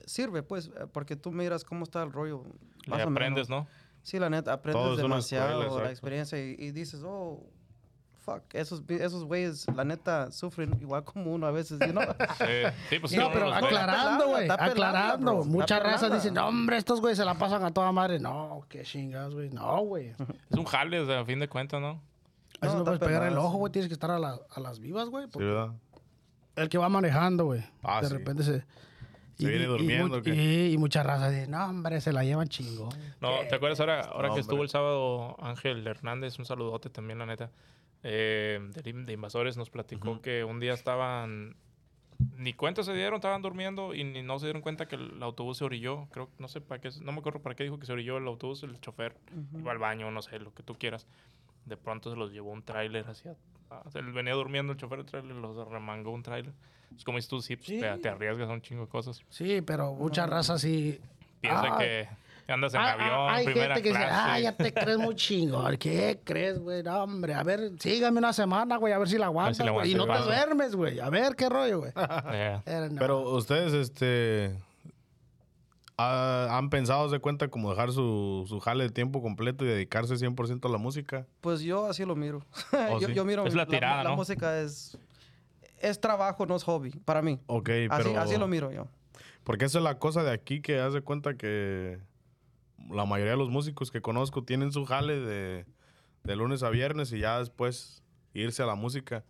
[0.06, 2.44] sirve, pues, eh, porque tú miras cómo está el rollo.
[2.86, 3.66] Le más o aprendes, menos.
[3.66, 3.68] ¿no?
[4.08, 7.44] Sí, la neta, aprendes Todo demasiado escuela, la experiencia y, y dices, oh,
[8.24, 12.04] fuck, esos esos güeyes, la neta, sufren igual como uno a veces, you know?
[12.38, 12.46] Sí,
[12.90, 14.50] sí pues sí, No, pero aclarando, güey.
[14.50, 15.44] Aclarando.
[15.44, 16.16] bro, razas pelada.
[16.16, 18.18] dicen, no, hombre, estos güeyes se la pasan a toda madre.
[18.18, 19.50] No, qué chingados, güey.
[19.50, 20.14] No, güey.
[20.50, 22.02] Es un jale, o sea, a fin de cuentas, ¿no?
[22.62, 23.74] Eso No, no puedes pegar el ojo, güey.
[23.74, 25.26] Tienes que estar a, la- a las vivas, güey.
[25.26, 25.74] ¿Sí, verdad?
[26.56, 27.62] El que va manejando, güey.
[27.84, 28.14] Ah, de sí.
[28.14, 28.64] repente se...
[29.38, 32.90] Se viene durmiendo, y, y muchas razas dicen, no, hombre, se la llevan chingo.
[33.22, 36.40] No, ¿te acuerdas ahora, ahora No, que estuvo el sábado Ángel Hernández?
[36.40, 37.52] Un saludote también, la neta.
[38.04, 41.56] eh, de, de Invasores nos platicó que un día estaban.
[42.36, 45.58] Ni cuenta se dieron, estaban durmiendo y ni no se dieron cuenta que el autobús
[45.60, 46.08] se orilló.
[46.12, 48.26] Creo no sé para qué, no me acuerdo para qué dijo que se orilló el
[48.26, 49.16] autobús, el chofer
[49.56, 51.06] iba al baño, no sé, lo que tú quieras.
[51.68, 53.36] De pronto se los llevó un tráiler hacia.
[53.70, 56.54] ah, Él venía durmiendo el chofer del tráiler, los remangó un tráiler.
[56.96, 57.80] Es como si tú sí, pues, Sí.
[57.80, 59.22] Te, te arriesgas a un chingo de cosas.
[59.30, 61.00] Sí, pero muchas razas sí...
[61.42, 62.08] Piensa Ah, que
[62.48, 64.16] andas en Ah, avión, ah, hay primera gente que dice, clase.
[64.32, 65.64] ah, ya te crees muy chingo.
[65.78, 66.82] ¿Qué crees, güey?
[66.82, 69.92] No, hombre, a ver, sígame una semana, güey, a ver si la aguantas, la güey.
[69.92, 71.00] Y no te duermes, güey.
[71.02, 71.92] A ver qué rollo, güey.
[71.94, 72.64] Yeah.
[72.66, 72.96] Era, no.
[73.00, 74.58] Pero ustedes, este...
[75.98, 80.16] ah, ¿Han pensado, de cuenta, como dejar su, su jale de tiempo completo y dedicarse
[80.18, 81.26] 100% a la música?
[81.42, 82.46] Pues yo así lo miro.
[82.90, 83.14] Oh, yo, sí.
[83.14, 84.16] yo miro Es la tirada, la ¿no?
[84.16, 84.98] música es
[85.80, 87.40] es trabajo, no es hobby para mí.
[87.46, 88.20] Ok, Así, pero...
[88.20, 88.88] así lo miro yo.
[89.44, 92.00] Porque esa es la cosa de aquí que hace cuenta que
[92.90, 95.66] la mayoría de los músicos que conozco tienen su jale de,
[96.24, 98.02] de lunes a viernes y ya después
[98.34, 99.24] irse a la música.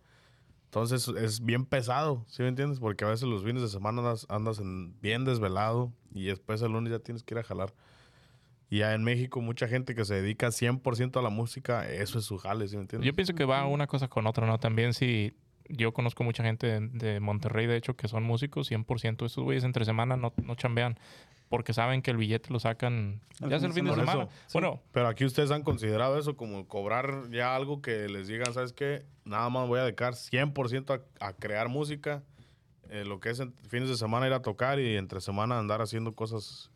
[0.64, 2.80] Entonces es bien pesado, ¿sí me entiendes?
[2.80, 5.92] Porque a veces los fines de semana andas, andas en- bien desvelado
[6.22, 7.72] y después el lunes ya tienes que ir a jalar.
[8.70, 12.24] Y ya en México mucha gente que se dedica 100% a la música, eso es
[12.26, 13.06] su jale, ¿sí me entiendes?
[13.06, 14.58] Yo pienso que va una cosa con otra, ¿no?
[14.58, 15.32] También si
[15.68, 19.26] yo conozco mucha gente de, de Monterrey, de hecho, que son músicos, 100%.
[19.26, 20.98] Estos güeyes entre semana no, no chambean
[21.48, 24.24] porque saben que el billete lo sacan ya es el de fin de semana.
[24.24, 28.52] eso, Bueno, Pero aquí ustedes han considerado eso como cobrar ya algo que les digan,
[28.52, 29.06] ¿sabes qué?
[29.24, 32.22] Nada más voy a dedicar 100% a, a crear música.
[32.90, 36.14] Eh, lo que es fines de semana ir a tocar y entre semana andar haciendo
[36.14, 36.70] cosas,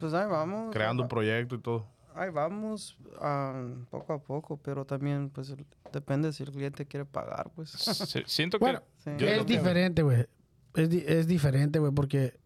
[0.00, 0.72] Pues ahí vamos.
[0.72, 1.86] creando ahí un proyecto y todo.
[2.16, 7.04] Ahí vamos, ah, poco a poco, pero también pues el- depende si el cliente quiere
[7.04, 7.70] pagar, pues.
[8.16, 9.10] si- siento Bueno, Sí.
[9.10, 10.26] Yo creo es que- diferente, güey.
[10.74, 12.38] Es, di- es diferente, güey, porque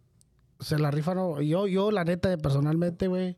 [0.61, 1.19] se la rifan.
[1.19, 3.37] o- Yo, yo, la neta, personalmente, güey,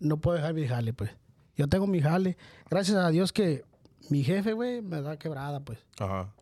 [0.00, 1.10] no puedo dejar mi jale, pues.
[1.56, 2.36] Yo tengo mi jale.
[2.70, 3.64] Gracias a Dios que
[4.10, 5.78] mi jefe, güey, me da quebrada, pues.
[5.98, 6.32] Ajá.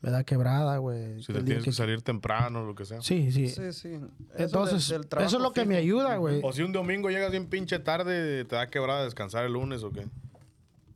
[0.00, 1.20] Me da quebrada, güey.
[1.22, 3.00] Si te tienes que que- salir temprano, lo que sea.
[3.02, 3.48] Sí, sí.
[3.48, 3.88] Sí, sí.
[3.94, 4.04] Eso
[4.36, 6.40] Entonces, del- del eso es lo que me ayuda, güey.
[6.44, 9.90] O si un domingo llegas bien pinche tarde, te da quebrada descansar el lunes o
[9.90, 10.06] qué.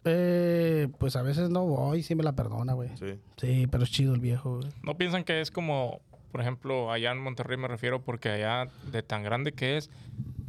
[0.05, 2.91] Eh, pues a veces no voy, sí me la perdona, güey.
[2.97, 3.19] Sí.
[3.37, 4.69] Sí, pero es chido el viejo, güey.
[4.83, 6.01] no piensan que es como,
[6.33, 9.91] por ejemplo, allá en Monterrey me refiero porque allá de tan grande que es,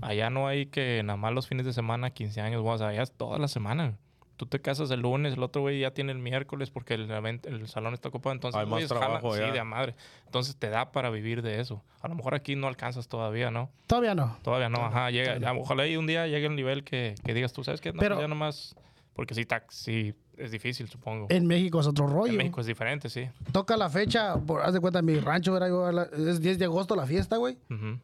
[0.02, 3.04] allá no hay que nada más los fines de semana, 15 años, o sea, allá
[3.04, 3.98] es toda la semana.
[4.38, 7.46] Tú te casas el lunes, el otro güey ya tiene el miércoles porque el, event-
[7.46, 8.34] el salón está ocupado.
[8.34, 9.96] Entonces, Hay más güeyes jalan- trabajo sí, de madre.
[10.26, 11.84] Entonces te da para vivir de eso.
[12.02, 13.70] A lo mejor aquí no alcanzas todavía, ¿no?
[13.88, 14.36] Todavía no.
[14.42, 15.12] Todavía no, ajá.
[15.12, 17.94] Llega, todavía ojalá y un día llegue el nivel que, que digas tú, ¿sabes qué?
[17.94, 18.76] No, Pero- ya nomás.
[19.14, 21.28] Porque sí, tax, sí, es difícil, supongo.
[21.30, 22.32] En México es otro rollo.
[22.32, 23.30] en México es diferente, sí.
[23.52, 26.96] Toca la fecha, por, haz de cuenta, mi rancho era yo, es 10 de agosto
[26.96, 27.60] la fiesta, güey.
[27.70, 27.86] Ujú.
[27.86, 28.00] Y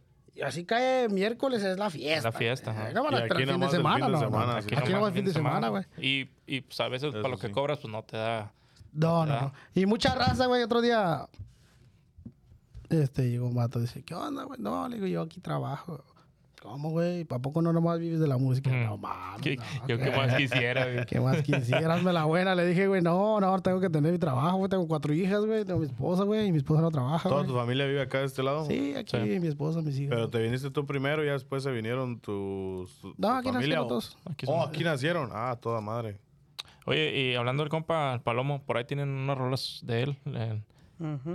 [0.45, 2.29] así cae miércoles, es la fiesta.
[2.29, 2.89] La fiesta, ajá.
[2.89, 4.53] Eh, No van Y a esperar aquí el fin de semana, fin de no, semana,
[4.55, 4.61] no.
[4.61, 4.75] sí.
[4.75, 5.83] Aquí, no va el fin de semana, güey.
[5.97, 7.53] Y, y pues, a veces para lo que sí.
[7.53, 8.51] cobras, pues no te da.
[8.91, 9.53] No, no.
[9.75, 11.27] Y mucha raza, güey, otro día.
[12.89, 14.59] Este, llegó un vato, dice, ¿qué onda, güey?
[14.59, 16.03] No, le digo, yo aquí trabajo.
[16.61, 17.23] ¿Cómo, güey?
[17.23, 18.69] ¿Para poco no nomás vives de la música?
[18.69, 18.83] Mm.
[18.85, 19.41] No, mames.
[19.41, 21.05] ¿Qué- no, yo qué más quisiera, güey.
[21.05, 22.03] ¿Qué más quisieras?
[22.03, 22.53] Me la buena.
[22.53, 24.69] Le dije, güey, no, no, tengo que tener mi trabajo, güey.
[24.69, 25.63] Tengo cuatro hijas, güey.
[25.63, 26.47] Tengo mi esposa, güey.
[26.47, 27.47] Y mi esposa no trabaja, ¿Toda güey.
[27.53, 28.65] tu familia vive acá de este lado?
[28.65, 29.39] Sí, aquí, Sí.
[29.39, 30.09] mi esposa, mis hijas.
[30.09, 33.53] Pero te viniste tú primero y ya después se vinieron tus tu, No, aquí familia.
[33.77, 34.17] nacieron o- todos.
[34.29, 35.29] Aquí Oh, aquí nacieron.
[35.33, 36.17] Ah, toda madre.
[36.85, 40.17] Oye, y hablando del compa Palomo, por ahí tienen unas rolas de él.
[40.25, 40.61] eh,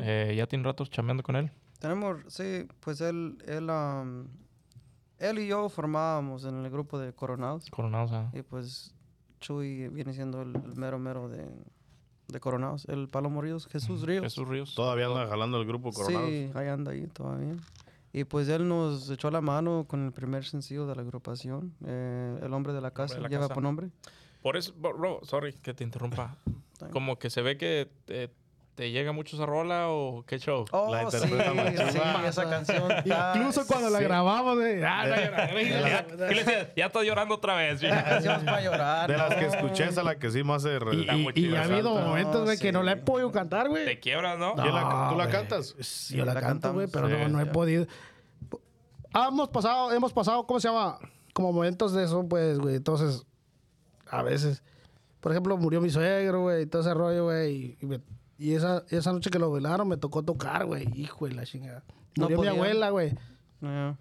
[0.02, 1.50] eh, ya tienen ratos chambeando con él.
[1.78, 4.28] Tenemos, sí, pues él, él, am,
[5.18, 7.70] él y yo formábamos en el grupo de Coronados.
[7.70, 8.30] Coronados, ah.
[8.32, 8.94] Y pues
[9.40, 11.46] Chuy viene siendo el, el mero mero de,
[12.28, 12.86] de Coronados.
[12.86, 14.24] El Palomo Ríos, Jesús Ríos.
[14.24, 14.74] Jesús Ríos.
[14.74, 16.28] Todavía anda jalando el grupo Coronados.
[16.28, 17.54] Sí, ahí anda ahí todavía.
[18.12, 22.38] Y pues él nos echó la mano con el primer sencillo de la agrupación, eh,
[22.42, 23.54] El Hombre de la Casa, de la lleva Casa.
[23.54, 23.90] por nombre.
[24.40, 26.36] Por eso, bro, sorry que te interrumpa.
[26.92, 28.28] Como que se ve que eh,
[28.74, 30.64] ¿Te llega mucho esa rola o qué show?
[30.72, 31.78] Oh, La sí, interpreta Machín.
[31.92, 32.82] sí, esa canción.
[33.36, 34.04] Incluso cuando la sí.
[34.04, 34.82] grabamos, güey.
[34.82, 36.72] ah, no, ya, ¿qué le decía?
[36.74, 37.80] Ya estoy llorando otra vez.
[37.80, 39.08] Esa canción es para llorar.
[39.10, 40.78] De las que escuché, esa es la que sí más se...
[40.80, 42.86] re- Y, y- ha habido momentos, No, que no sí.
[42.86, 43.84] la he podido cantar, güey.
[43.84, 44.54] Te quiebras, ¿no?
[44.54, 45.76] ¿Quién la- ¿Tú la cantas?
[45.78, 47.86] Sí, yo la, La canto, güey, pero Sí, no, no he podido.
[49.12, 50.98] Ah, hemos pasado, hemos pasado, ¿cómo se llama?
[51.32, 52.74] Como momentos de eso, pues, güey.
[52.74, 53.24] Entonces,
[54.10, 54.64] a veces,
[55.20, 57.76] por ejemplo, murió mi suegro, güey, y todo ese rollo, güey.
[57.80, 58.00] Y me-
[58.38, 60.88] y esa, esa noche que lo velaron me tocó tocar, güey.
[60.98, 61.84] Hijo de la chingada.
[62.16, 62.50] No Murió mi podía.
[62.52, 63.14] abuela, güey.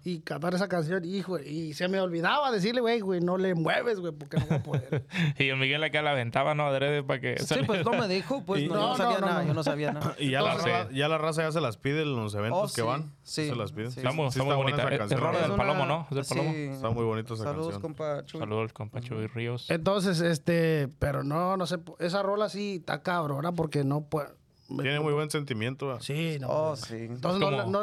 [0.04, 3.98] Y cantar esa canción, hijo, y se me olvidaba decirle, güey, güey, no le mueves,
[3.98, 5.06] güey, porque no voy a poder.
[5.38, 6.66] Y el Miguel acá la aventaba, ¿no?
[6.66, 7.38] Adrede para que...
[7.38, 9.48] Sí, pues no me dijo, pues Y- no, yo no No, sabía no, nada, no.
[9.48, 10.14] yo no sabía nada.
[10.18, 12.82] Y ya la, ya la raza ya se las pide en los eventos Oh, que
[12.82, 13.12] sí, van.
[13.22, 13.90] sí, Se las piden.
[13.92, 14.00] sí.
[14.00, 14.82] Está muy, está bonita.
[14.92, 15.20] es canción.
[15.20, 16.06] rola Es del una- Palomo, ¿no?
[16.10, 16.52] Es del Palomo.
[16.52, 16.58] sí.
[16.64, 17.82] Está muy bonita esa Saludos, canción.
[17.82, 18.40] compa Chuy.
[18.40, 19.70] Saludos al compa Chuy Ríos.
[19.70, 24.28] Entonces, este, pero no, no sé, esa rola sí está cabrona porque no puede.
[24.68, 25.86] Tiene muy buen sentimiento.
[25.88, 26.00] ¿verdad?
[26.02, 26.48] Sí, no.
[26.48, 26.96] Oh, sí.
[26.96, 27.82] Entonces, no,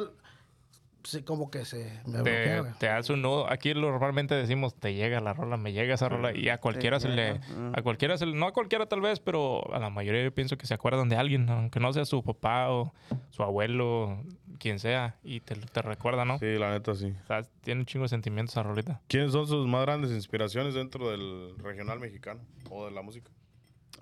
[1.04, 2.74] sí, como que se me te, güey.
[2.80, 3.50] te hace un nudo.
[3.52, 6.36] Aquí normalmente decimos, te llega la rola, me llega esa rola.
[6.36, 7.34] Y a cualquiera se le...
[7.34, 7.74] llega, mm.
[7.76, 8.36] A cualquiera se le...
[8.36, 11.16] No a cualquiera tal vez, pero a la mayoría yo pienso que se acuerdan de
[11.16, 11.50] alguien.
[11.50, 12.94] Aunque no sea su papá o
[13.30, 14.24] su abuelo,
[14.60, 15.16] quien sea.
[15.24, 16.38] Y te, te recuerda, ¿no?
[16.40, 17.14] Sí, la neta sí.
[17.24, 19.02] O sea, tiene un chingo de sentimientos esa rolita.
[19.08, 23.32] ¿Quiénes son sus más grandes inspiraciones dentro del regional mexicano o de la música?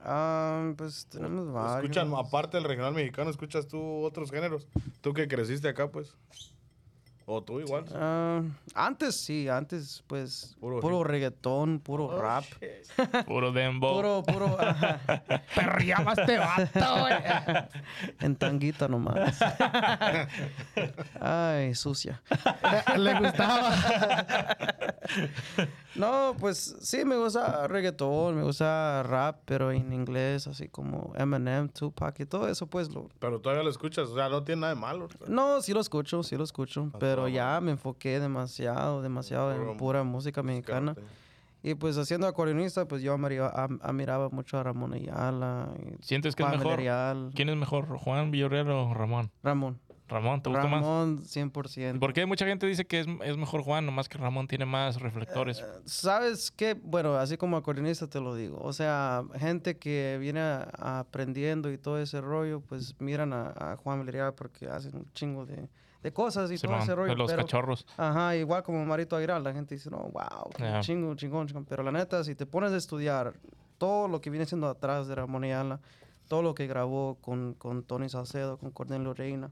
[0.03, 1.83] Ah, pues tenemos varios.
[1.83, 4.67] Escuchan, aparte del regional mexicano, ¿escuchas tú otros géneros?
[5.01, 6.15] Tú que creciste acá, pues.
[7.31, 7.85] O tú igual.
[7.93, 8.41] Ah,
[8.73, 12.43] antes sí, antes pues Puro puro, reggaetón, puro rap,
[13.27, 13.93] Puro dembow.
[13.97, 14.99] puro, puro, ajá,
[15.55, 17.13] Perreaba este vato, güey.
[18.19, 19.37] en tanguita nomás.
[21.21, 22.19] Ay, sucia.
[22.97, 23.75] Le gustaba.
[25.95, 31.69] No, pues sí, me gusta reggaetón, me gusta rap, pero en inglés, así como Eminem,
[31.69, 33.09] Tupac y todo eso, pues lo...
[33.19, 35.07] Pero todavía lo escuchas, o sea, no tiene nada de malo.
[35.27, 39.77] No, sí lo escucho, sí lo escucho, pero todo ya me enfoqué demasiado, demasiado en
[39.77, 40.95] pura música mexicana.
[41.61, 45.69] Y pues haciendo acordeonista, pues yo admiraba, mucho a Ramón Ayala.
[45.77, 46.77] y ¿Sientes que es Juan mejor?
[46.77, 47.31] Villarreal.
[47.35, 47.85] ¿Quién es mejor?
[47.97, 49.29] ¿Juan Villarreal o Ramón?
[49.43, 49.79] Ramón.
[50.07, 50.81] Ramón, ¿te gusta más?
[50.81, 51.99] Ramón, 100%.
[51.99, 55.63] Porque mucha gente dice que es, es mejor Juan, nomás que Ramón tiene más reflectores.
[55.85, 56.73] ¿Sabes qué?
[56.73, 58.57] Bueno, así como acordeonista te lo digo.
[58.59, 60.41] O sea, gente que viene
[60.79, 65.45] aprendiendo y todo ese rollo, pues miran a, a Juan Villarreal porque hacen un chingo
[65.45, 65.67] de,
[66.01, 67.09] de cosas y todo ese rollo.
[67.09, 67.85] de los pero- cachorros.
[67.97, 70.79] Ajá, igual como Marito Aguilar, la gente dice, no, wow, Ya.
[70.81, 71.65] chingo, chingón, chingón.
[71.65, 73.33] Pero la neta, si te pones a estudiar
[73.77, 75.79] todo lo que viene siendo atrás de Ramón Ayala,
[76.27, 79.49] todo lo que grabó con, con Tony Salcedo, con Cornelio Reina,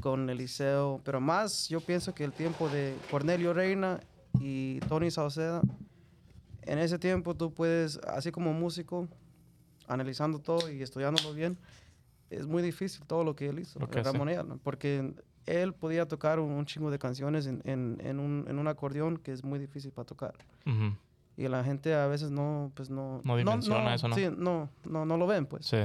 [0.00, 4.00] con Eliseo, pero más yo pienso que el tiempo de Cornelio Reina
[4.40, 5.60] y Tony Salcedo,
[6.62, 9.08] en ese tiempo tú puedes, así como músico,
[9.86, 11.58] analizando todo y estudiándolo bien,
[12.30, 13.78] es muy difícil todo lo que él hizo.
[13.80, 15.14] Ramón Ayala, porque
[15.48, 19.16] él podía tocar un, un chingo de canciones en, en, en un, en un acordeón
[19.18, 20.34] que es muy difícil para tocar.
[21.36, 23.20] Y la gente a veces no, pues no...
[23.24, 24.14] No dimensiona eso, ¿no?
[24.16, 25.66] Sí, no, no, no lo ven, pues.
[25.66, 25.78] Sí.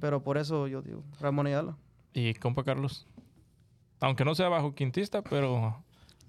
[0.00, 1.76] Pero por eso yo digo, Ramón Ayala.
[2.12, 3.06] ¿Y compa Carlos?
[4.00, 5.82] Aunque no sea bajo quintista, pero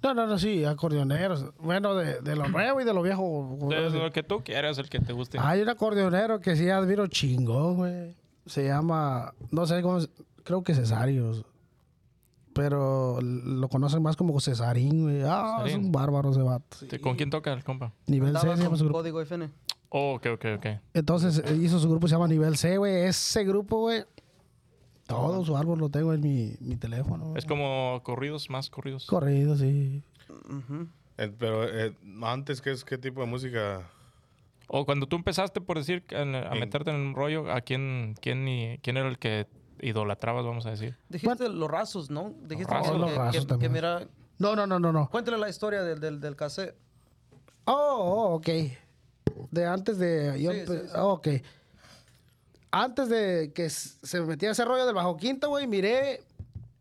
[0.04, 1.52] No, no, no, sí, acordeoneros.
[1.58, 3.58] Bueno, de, de lo nuevo y de lo viejo.
[3.70, 5.40] de lo que tú quieras, el que te guste.
[5.42, 8.16] Hay un acordeonero que sí admiro chingón, güey.
[8.46, 10.00] Se llama, no sé cómo,
[10.44, 11.44] creo que Cesario.
[12.54, 15.22] Pero lo conocen más como Cesarín, güey.
[15.26, 15.86] Ah, es Cesarín.
[15.88, 16.78] un bárbaro ese vato.
[16.78, 17.00] sí.
[17.00, 17.92] ¿Con quién toca el compa?
[18.08, 19.00] Nivel C Andaba se llama con su grupo.
[19.00, 19.50] Código FN.
[19.90, 20.66] Oh, ok, ok, ok.
[20.94, 23.06] Entonces eh, hizo su grupo, se llama Nivel C, güey.
[23.06, 24.04] Ese grupo, güey.
[25.06, 27.26] Todo su árbol lo tengo en mi, mi teléfono.
[27.26, 27.38] güey.
[27.38, 29.06] Es como corridos, más corridos.
[29.06, 30.02] Corrido, sí.
[31.18, 31.94] Eh, pero eh,
[32.24, 33.88] antes, ¿qué, es, ¿qué tipo de música?
[34.68, 38.16] O cuando tú empezaste, por decir, a, a En- meterte en un rollo, ¿a quién,
[38.22, 39.46] quién, y- quién era el que
[39.84, 40.96] idolatrabas, vamos a decir?
[41.10, 42.34] Dijiste los rasos, ¿no?
[42.44, 42.92] Dijiste rasos.
[42.94, 43.72] que- Los que, rasos que- también.
[43.72, 44.08] que mira,
[44.40, 45.10] No, no, no, no, no.
[45.10, 46.76] cuéntale la historia del, del, del cassette.
[47.66, 48.48] Oh, oh, ok.
[49.52, 50.42] De antes de.
[50.42, 50.94] Yo, Sí, empe- sí, sí.
[50.98, 51.28] oh, ok.
[52.72, 56.24] Antes de que se metía ese rollo del bajo quinto, güey, miré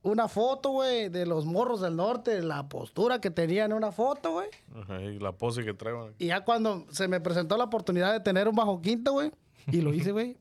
[0.03, 4.33] una foto, güey, de los morros del norte, la postura que tenían en una foto,
[4.33, 4.49] güey.
[4.75, 6.15] Ajá, y la pose que traen.
[6.19, 9.31] Y ya cuando se me presentó la oportunidad de tener un bajo quinto, güey,
[9.69, 10.37] y lo hice, güey.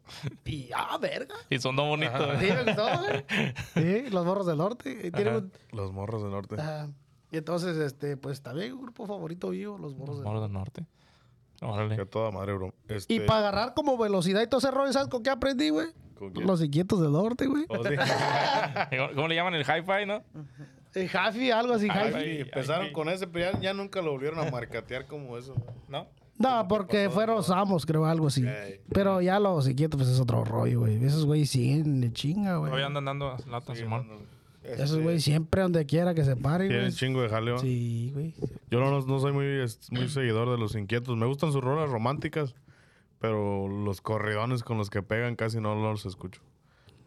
[0.45, 1.35] Y ah, verga.
[1.49, 2.11] Y sonó bonito.
[2.39, 3.26] Sí, me gustó, güey.
[3.73, 5.11] Sí, los morros del norte.
[5.11, 6.56] Tienen un- Los morros del norte.
[6.60, 6.89] ajá.
[7.31, 10.30] y entonces, este, pues también un grupo favorito mío, los morros del norte.
[10.30, 10.85] Moro del Norte.
[11.64, 11.95] Órale.
[11.95, 12.73] Que toda madre, bro.
[12.88, 15.88] Este, Y para agarrar como velocidad y todo ese rollo, ¿sabes con qué aprendí, güey?
[16.35, 17.65] Los inquietos del norte, güey.
[17.69, 17.93] Oh, sí.
[18.98, 20.23] ¿Cómo- ¿Cómo le llaman el hi-fi, no?
[20.93, 21.88] El Jafi, algo así.
[21.88, 25.56] Sí, empezaron con ese, pero ya, ya nunca lo volvieron a marcatear como eso.
[25.88, 26.07] ¿No?
[26.42, 28.46] No, porque fueron Samos, creo, algo así.
[28.94, 31.04] Pero ya los inquietos, pues es otro rollo, güey.
[31.04, 32.70] Esos güeyes siguen de chinga, güey.
[32.70, 34.08] Todavía andan dando lata, Simón.
[34.64, 36.96] Esos güeyes siempre donde quiera que se paren, Tienen güey.
[36.96, 37.58] chingo de jaleo.
[37.58, 38.36] Sí, güey.
[38.70, 39.46] Yo no, no soy muy,
[39.90, 41.18] muy seguidor de los inquietos.
[41.18, 42.54] Me gustan sus rolas románticas,
[43.20, 46.42] pero los corridones con los que pegan casi no los escucho.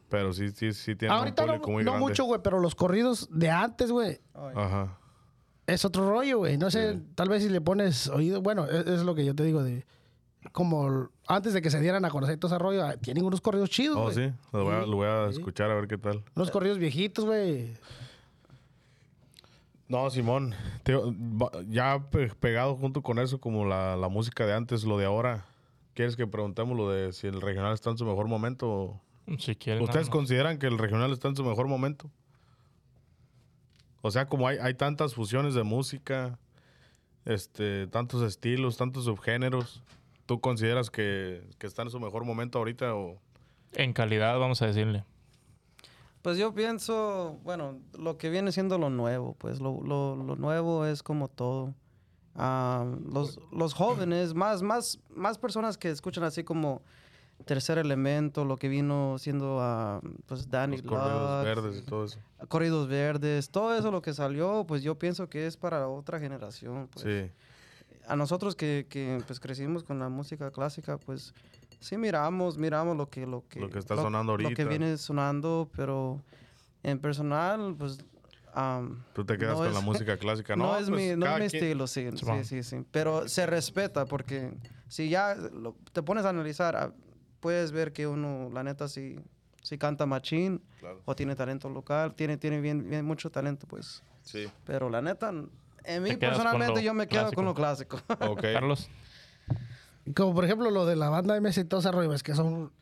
[0.08, 2.08] Pero sí, sí, sí tienen Ahorita un no, público muy no grande.
[2.08, 4.18] mucho, güey, pero los corridos de antes, güey,
[4.54, 4.98] Ajá.
[5.66, 6.56] Es otro rollo, güey.
[6.58, 9.44] No sé, tal vez si le pones oído, bueno, es, es lo que yo te
[9.44, 9.84] digo de
[10.52, 13.70] como antes de que se dieran a conocer todo ese rollo, ah, tienen unos corridos
[13.70, 14.14] chidos, Oh, güey.
[14.14, 14.32] sí.
[14.52, 15.38] Lo voy, a, lo voy a Sí.
[15.38, 16.22] escuchar a ver qué tal.
[16.36, 17.72] Unos corridos viejitos, güey.
[19.88, 20.54] No, Simón.
[20.82, 20.98] te-
[21.68, 25.46] ya pe- pegado junto con eso, como la, la música de antes, lo de ahora.
[25.94, 29.00] ¿Quieres que preguntemos lo de si el regional está en su mejor momento?
[29.38, 29.82] Si quieren.
[29.84, 32.10] ¿Ustedes consideran que el regional está en su mejor momento?
[34.06, 36.38] O sea, como hay, hay tantas fusiones de música,
[37.24, 39.82] este, tantos estilos, tantos subgéneros,
[40.26, 42.94] ¿tú consideras que, que está en su mejor momento ahorita?
[42.94, 43.18] O...
[43.72, 45.06] En calidad, vamos a decirle.
[46.20, 50.84] Pues yo pienso, bueno, lo que viene siendo lo nuevo, pues lo, lo, lo nuevo
[50.84, 51.74] es como todo.
[52.34, 56.82] Ah, los, los jóvenes, más, más, más personas que escuchan así como
[57.44, 62.04] Tercer Elemento, lo que vino siendo ah, pues Danny Los corridos Lux, verdes y todo
[62.04, 62.18] eso.
[62.48, 66.88] Corridos Verdes, todo eso lo que salió, pues yo pienso que es para otra generación.
[66.92, 67.04] Pues.
[67.04, 67.30] Sí.
[68.06, 71.34] A nosotros que, que pues crecimos con la música clásica, pues
[71.80, 74.64] sí miramos, miramos lo que lo que, Lo que está sonando Lo que ahorita.
[74.64, 76.22] viene sonando, pero
[76.82, 77.98] en personal, pues
[78.54, 80.66] am, Tú te quedas no con es- la música clásica, ¿no?
[80.66, 82.84] no, es pues, mi, no es mi estilo, sí, sí, sí, sí.
[82.90, 84.54] Pero se respeta porque
[84.88, 86.92] si ya lo- te pones a analizar, ah,
[87.44, 89.20] puedes ver que uno, la neta, sí,
[89.62, 91.02] sí canta machín Claro.
[91.04, 94.02] o tiene talento local, tiene, tiene bien, bien mucho talento, pues.
[94.22, 94.46] Sí.
[94.64, 97.98] Pero la neta, en mí con personalmente yo me quedo con clásico.
[97.98, 98.30] lo clásico.
[98.32, 98.40] Ok.
[98.40, 98.88] Carlos.
[100.16, 102.72] Como por ejemplo lo de la banda MS y todo ese rollo, es que son.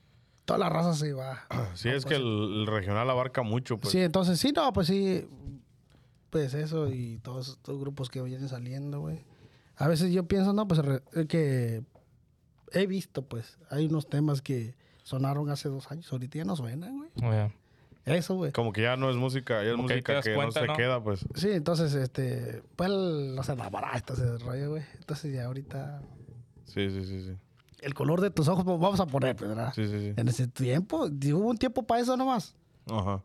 [0.44, 1.44] Toda la raza se va.
[1.74, 3.90] Sí, es que el, el regional abarca mucho, pues.
[3.90, 5.26] Sí, entonces sí, no, pues sí.
[6.30, 9.24] Pues eso y todos estos grupos que vienen saliendo, güey.
[9.76, 11.82] A veces yo pienso, no, pues re- que
[12.74, 16.96] he visto, pues, hay unos temas que sonaron hace dos años, ahorita ya no suenan,
[16.96, 17.10] güey.
[17.22, 17.52] Oye,
[18.04, 18.52] Eso, güey.
[18.52, 20.76] Como que ya no es música, ya es Como música que cuenta, no se ¿no?
[20.76, 21.24] queda, pues.
[21.34, 24.82] Sí, entonces, este, pues los enamoraste ese rollo, güey.
[24.98, 26.02] Entonces ya ahorita,
[26.64, 27.36] Sí, sí, sí, sí.
[27.80, 29.72] el color de tus ojos, pues, vamos a poner, pues, ¿verdad?
[29.74, 30.12] Sí, sí, sí.
[30.16, 32.54] En ese tiempo, hubo un tiempo para eso nomás.
[32.90, 33.22] Ajá.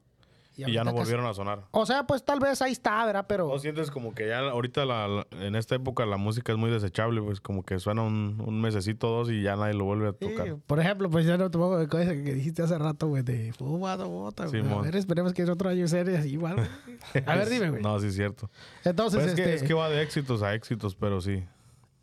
[0.57, 1.65] Y, ya no volvieron a sonar.
[1.71, 3.25] O sea, pues tal vez ahí está, ¿verdad?
[3.29, 3.47] Pero...
[3.47, 6.71] ¿No sientes como que ya ahorita la, la- en esta época la música es muy
[6.71, 7.21] desechable?
[7.21, 10.17] Pues como que suena un, un mesecito dos y ya nadie lo vuelve a Sí,
[10.35, 10.55] tocar.
[10.65, 13.53] por ejemplo, pues ya no te pongo con eso que dijiste hace rato, güey, de
[13.53, 14.67] fumado bota, güey.
[14.67, 17.23] A ver, esperemos que en otro año serie así igual, güey.
[17.27, 17.81] A ver, dime, güey.
[17.83, 18.49] No, sí es cierto.
[18.83, 21.43] Entonces, Pues es, que, este, es que va de éxitos a éxitos, pero sí.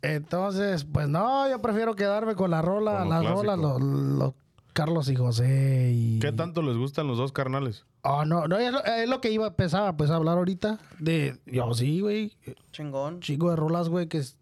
[0.01, 4.33] entonces, pues no, yo prefiero quedarme con la rola, las rolas, los, los
[4.75, 6.19] Carlos y José y...
[6.19, 7.85] ¿Qué tanto les gustan los dos carnales?
[8.01, 10.79] Oh, no, no, es lo, es lo que iba a empezar, pues, a hablar ahorita
[10.99, 11.39] de...
[11.45, 12.35] Yo sí, güey,
[12.73, 13.21] Chingón.
[13.21, 14.37] chico de rolas, güey, que es...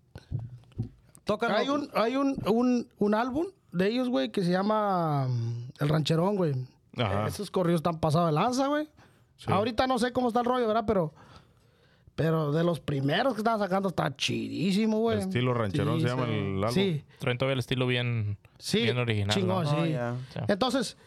[1.23, 5.69] Tocan Hay un, hay un, un, un álbum de ellos, güey, que se llama mm,
[5.79, 6.55] El Rancherón, güey.
[6.97, 7.27] Ajá.
[7.27, 8.89] Esos corridos están pasados de lanza, güey.
[9.37, 9.51] Sí.
[9.51, 10.85] Ahorita no sé cómo está el rollo, ¿verdad?
[10.87, 11.13] Pero,
[12.15, 15.19] pero de los primeros que estaban sacando está chidísimo, güey.
[15.19, 16.31] Estilo rancherón se llama sí.
[16.31, 16.69] el álbum.
[16.73, 18.83] Sí, traen todavía el estilo bien, sí.
[18.83, 19.29] bien original.
[19.35, 19.71] chingón, ¿no?
[19.71, 19.93] Oh, sí.
[20.33, 20.39] Sí.
[20.47, 20.97] Entonces,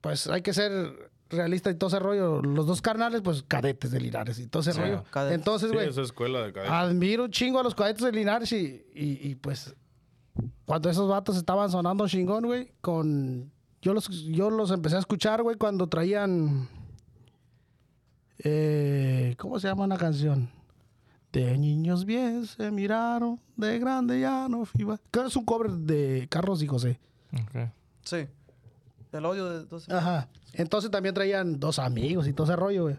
[0.00, 2.42] pues hay que ser realista y todo ese rollo.
[2.42, 5.02] Los dos carnales, pues cadetes de Linares y todo ese Sí, rollo.
[5.10, 5.38] cadetes.
[5.38, 6.72] Entonces, Sí, güey, esa escuela de cadete.
[6.72, 9.74] admiro un chingo a los cadetes de Linares y, y, y, pues
[10.64, 13.50] cuando esos vatos estaban sonando chingón, güey, con...
[13.82, 16.68] Yo los, yo los empecé a escuchar, güey, cuando traían...
[18.38, 20.50] eh, ¿Cómo se llama una canción?
[21.32, 24.98] De niños bien se miraron, de grande ya no iba.
[25.10, 27.00] Creo que es un cover de Carlos y José.
[27.32, 27.70] Ok.
[28.04, 28.26] Sí.
[29.12, 29.88] El odio de dos.
[29.90, 30.28] Ajá.
[30.52, 32.96] Entonces también traían dos amigos y todo ese rollo, güey.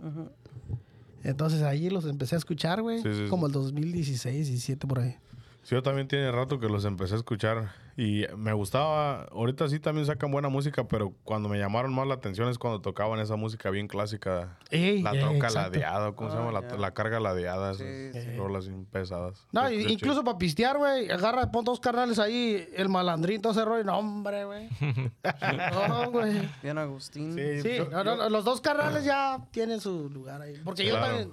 [1.23, 3.01] Entonces ahí los empecé a escuchar, güey.
[3.01, 5.15] Sí, sí, como el 2016, 17 por ahí.
[5.63, 9.23] Sí, yo también tiene rato que los empecé a escuchar y me gustaba.
[9.31, 12.81] Ahorita sí también sacan buena música, pero cuando me llamaron más la atención es cuando
[12.81, 14.57] tocaban esa música bien clásica.
[14.69, 16.51] Ey, La eh, troca ladeada, ¿cómo se llama?
[16.51, 16.75] La, ya.
[16.75, 18.35] la carga ladeada, Sí, esas sí.
[18.35, 19.47] rolas bien pesadas.
[19.53, 23.53] No, De- de incluso para pistear, güey, agarra, pon dos carnales ahí, el malandrín, todo
[23.53, 23.83] ese rollo.
[23.85, 24.69] No, hombre, güey.
[25.87, 26.49] no, güey.
[26.61, 27.33] Bien Agustín.
[27.33, 30.59] Sí, Sí, yo- no, no, no, los dos carnales ya tienen su lugar ahí.
[30.63, 31.31] Porque yo también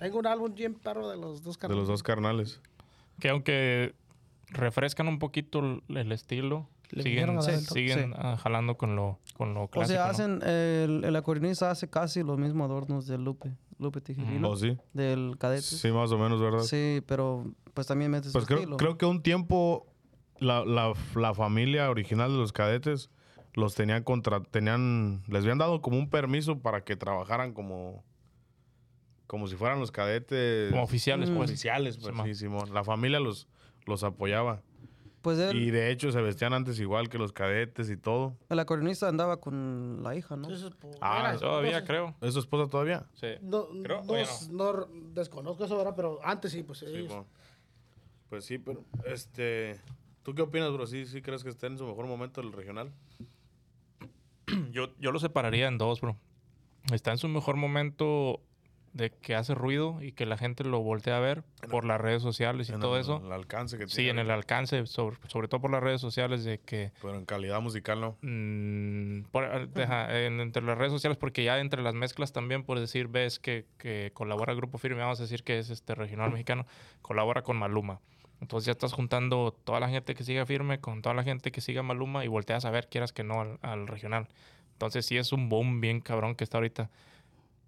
[0.00, 1.78] tengo un álbum bien perro de los dos de carnales.
[1.80, 2.60] los dos carnales.
[3.20, 3.94] Que aunque
[4.52, 8.16] refrescan un poquito el, el estilo, Le siguen, siguen Sí.
[8.18, 9.94] ah, jalando con lo, con lo O clásico.
[9.94, 10.10] sea, ¿no?
[10.10, 14.76] hacen, el, el acordeonista hace casi los mismos adornos del Lupe, Lupe Tijerino, ¿O sí?
[14.92, 15.62] del cadete.
[15.62, 16.60] Sí, más o menos, ¿verdad?
[16.60, 18.76] Sí, pero pues también metes Pues creo, estilo.
[18.76, 19.86] creo que un tiempo
[20.38, 23.10] la, la- la familia original de los cadetes
[23.54, 28.02] los tenían contra, tenían, les habían dado como un permiso para que trabajaran como,
[29.26, 31.36] como si fueran los cadetes Como oficiales, Mm.
[31.36, 31.50] pues.
[31.50, 32.72] oficiales, pues, sí, Simón.
[32.74, 33.48] La familia los,
[33.86, 34.62] los apoyaba.
[35.22, 38.36] Pues él, Y de hecho se vestían antes igual que los cadetes y todo.
[38.48, 40.48] el acordeonista andaba con la hija, ¿no?
[40.48, 40.64] Pues,
[41.00, 42.14] Ah, Todavía no creo.
[42.20, 43.06] ¿Es su esposa todavía?
[43.14, 43.28] Sí.
[43.40, 47.26] No, Creo, no, todavía no desconozco eso ahora, pero antes sí, pues Sí, ellos- bueno.
[48.30, 49.78] Pues sí, pero este,
[50.24, 50.86] ¿tú qué opinas, bro?
[50.88, 52.90] ¿Sí, sí crees que esté en su mejor momento el regional?
[54.72, 56.16] Yo, yo lo separaría en dos, bro.
[56.92, 58.40] Está en su mejor momento
[58.92, 62.20] de que hace ruido y que la gente lo voltea a ver por las redes
[62.22, 63.22] sociales y En todo el, eso.
[63.24, 66.44] el alcance que Sí, tiene en el alcance, sobre, sobre todo por las redes sociales,
[66.44, 68.18] de que Pero en calidad musical no.
[68.20, 72.78] mm, por- deja, en- entre las redes sociales, porque ya entre las mezclas también, por
[72.80, 76.30] decir, ves que, que colabora el Grupo Firme, vamos a decir que es este regional
[76.30, 76.66] mexicano,
[77.00, 78.00] colabora con Maluma.
[78.42, 81.60] Entonces ya estás juntando toda la gente que siga Firme con toda la gente que
[81.60, 84.28] siga Maluma y volteas a ver, quieras que no, al, al regional.
[84.72, 86.90] Entonces sí es un boom bien cabrón que está ahorita.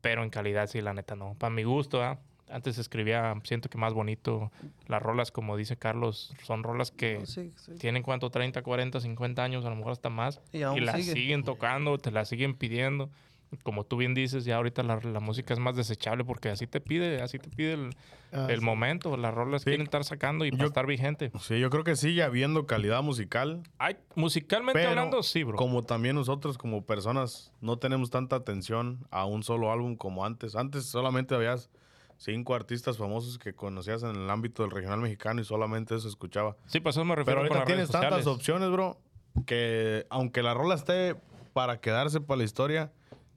[0.04, 1.34] Pero en calidad sí, la neta no.
[1.38, 2.18] Para mi gusto, ¿ah?
[2.50, 4.52] Antes escribía, siento que más bonito.
[4.86, 7.72] Las rolas, como dice Carlos, son rolas que No, sí, sí.
[7.78, 10.42] tienen cuánto, 30, 40, 50 años, a lo mejor hasta más.
[10.52, 11.14] Y Y, las sigue.
[11.14, 13.08] siguen tocando, te las siguen pidiendo.
[13.62, 16.80] Como tú bien dices, ya ahorita la, la música es más desechable porque así te
[16.80, 17.90] pide, así te pide el,
[18.32, 18.64] Ah, el sí.
[18.64, 19.16] momento.
[19.16, 19.66] Las rolas Sí.
[19.66, 21.30] quieren estar sacando y para estar vigente.
[21.40, 23.62] Sí, yo creo que sigue habiendo calidad musical.
[23.78, 25.56] Hay, musicalmente Pero hablando, sí, bro.
[25.56, 30.56] Como también nosotros como personas no tenemos tanta atención a un solo álbum como antes.
[30.56, 31.70] Antes solamente habías
[32.16, 36.56] cinco artistas famosos que conocías en el ámbito del regional mexicano y solamente eso escuchaba.
[36.66, 38.98] Sí, pues eso me refiero Pero con ahorita las redes tienes tantas opciones, bro,
[39.46, 41.14] que aunque la rola esté
[41.52, 42.92] para quedarse para la historia,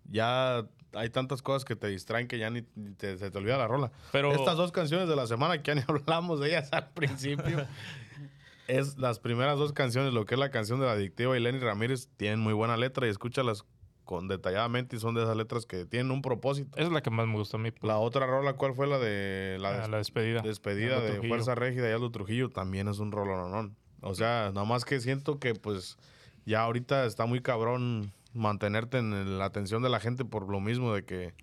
[0.10, 3.68] ya hay tantas cosas que te distraen que ya ni, te, se te olvida la
[3.68, 3.92] rola.
[4.12, 7.66] Pero- Estas dos canciones de la semana que ya ni hablamos de ellas al principio.
[8.68, 11.60] es las primeras dos canciones, lo que es la canción de la adictiva y Lenny
[11.60, 13.64] Ramírez, tienen muy buena letra y escúchalas
[14.04, 16.78] con detalladamente y son de esas letras que tienen un propósito.
[16.78, 17.72] Esa es la que más me gusta a mí.
[17.72, 17.84] pues.
[17.84, 20.42] La otra rola, ¿cuál fue la de la, Ah, des- la despedida.
[20.42, 21.28] despedida de Trujillo.
[21.30, 22.50] Fuerza Régida y Aldo Trujillo?
[22.50, 23.76] También es un rolononón.
[24.02, 25.98] O sea, nada más que siento que pues
[26.46, 30.94] ya ahorita está muy cabrón mantenerte en la atención de la gente por lo mismo
[30.94, 31.34] de que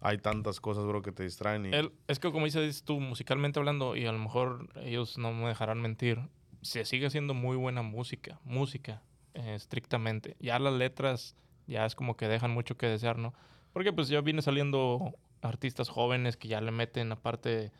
[0.00, 1.66] hay tantas cosas, bro, que te distraen.
[1.66, 5.32] Y, El- es que como dices tú, musicalmente hablando, y a lo mejor ellos no
[5.32, 6.20] me dejarán mentir,
[6.62, 9.02] se sigue haciendo muy buena música, música,
[9.34, 10.36] eh, estrictamente.
[10.40, 11.34] Ya las letras
[11.66, 13.34] ya es como que dejan mucho que desear, ¿no?
[13.72, 17.72] Porque pues ya viene saliendo artistas jóvenes que ya le meten aparte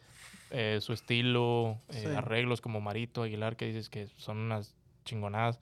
[0.51, 2.07] eh, su estilo, eh, Sí.
[2.07, 5.59] arreglos como Marito Aguilar, que dices que son unas chingonadas.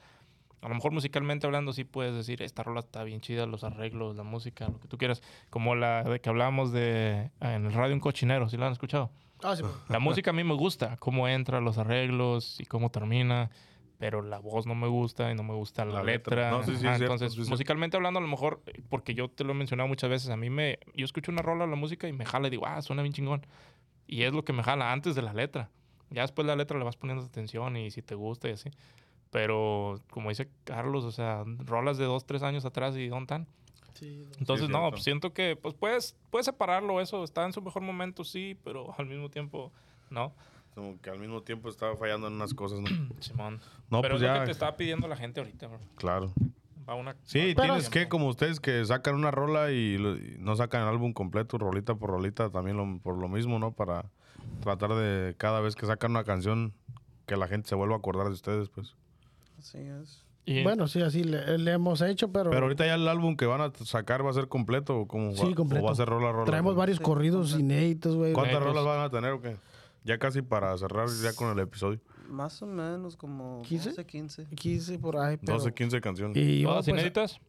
[0.65, 4.17] A lo mejor musicalmente hablando sí puedes decir, esta rola está bien chida, los arreglos,
[4.17, 5.23] la música, lo que tú quieras.
[5.51, 9.11] Como la de que hablábamos de en el radio Un Cochinero, ¿sí la han escuchado?
[9.43, 9.75] Ah, sí, pues.
[9.91, 13.51] La música a mí me gusta, cómo entra, los arreglos y cómo termina,
[13.99, 16.35] pero la voz no me gusta y no me gusta la, La letra.
[16.37, 16.51] letra.
[16.51, 19.53] No, sí, sí, Ajá, cierto, entonces, musicalmente hablando, a lo mejor, porque yo te lo
[19.53, 22.25] he mencionado muchas veces, a mí me, yo escucho una rola, la música y me
[22.25, 23.47] jala y digo, ah, suena bien chingón.
[24.07, 25.69] Y es lo que me jala antes de la letra.
[26.09, 28.71] Ya después la letra le vas poniendo atención y si te gusta y así.
[29.35, 33.47] Pero, como dice Carlos, o sea, rolas de dos, tres años atrás y ¿dónde están?
[33.95, 37.25] Sí, Entonces, Sí, no, pues siento que pues puedes, puedes separarlo eso.
[37.25, 39.73] Está en su mejor momento, sí, pero al mismo tiempo,
[40.09, 40.33] no.
[40.77, 42.87] como que al mismo tiempo estaba fallando en unas cosas, ¿no?
[43.19, 43.59] Simón.
[43.91, 45.81] No, pero pues es lo ya, que te estaba pidiendo la gente ahorita, bro.
[45.97, 46.33] claro.
[46.89, 47.91] Va una, Sí, va tienes tiempo.
[47.91, 51.59] que, como ustedes, que sacan una rola y, lo- y no sacan el álbum completo,
[51.59, 53.73] rolita por rolita, también lo- por lo mismo, ¿no?
[53.73, 54.05] Para
[54.61, 56.73] tratar de cada vez que sacan una canción,
[57.27, 58.95] que la gente se vuelva a acordar de ustedes, pues.
[59.65, 60.23] Así es.
[60.47, 63.47] Y- Bueno, sí, así le, le hemos hecho, pero, Pero ahorita ya el álbum que
[63.47, 65.83] van a sacar va a ser completo, ¿o cómo Sí, va, completo.
[65.83, 66.45] o va a ser rola, rola?
[66.45, 66.79] traemos rola?
[66.81, 67.75] varios Sí, corridos completo.
[67.75, 68.33] inéditos, güey.
[68.35, 69.57] ¿Cuántas rolas van a tener o qué?
[70.05, 71.99] Ya casi para cerrar ya con el episodio.
[72.29, 73.91] Más o menos como 15?
[73.91, 74.45] 12, 15.
[74.55, 75.55] 15 por ahí, pero...
[75.55, 76.37] 12, 15 canciones.
[76.37, 77.41] Y ¿Todas pues, inéditas?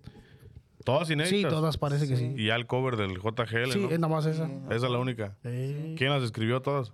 [0.86, 1.52] Todas Sí, inéditas.
[1.52, 2.34] todas parece que sí.
[2.38, 3.90] Y ya el cover del JGL, Sí, ¿no?
[3.90, 4.48] es nada más esa.
[4.48, 4.54] Sí.
[4.70, 5.36] Esa es la única.
[5.44, 5.96] Sí.
[5.98, 6.94] ¿Quién las escribió todas?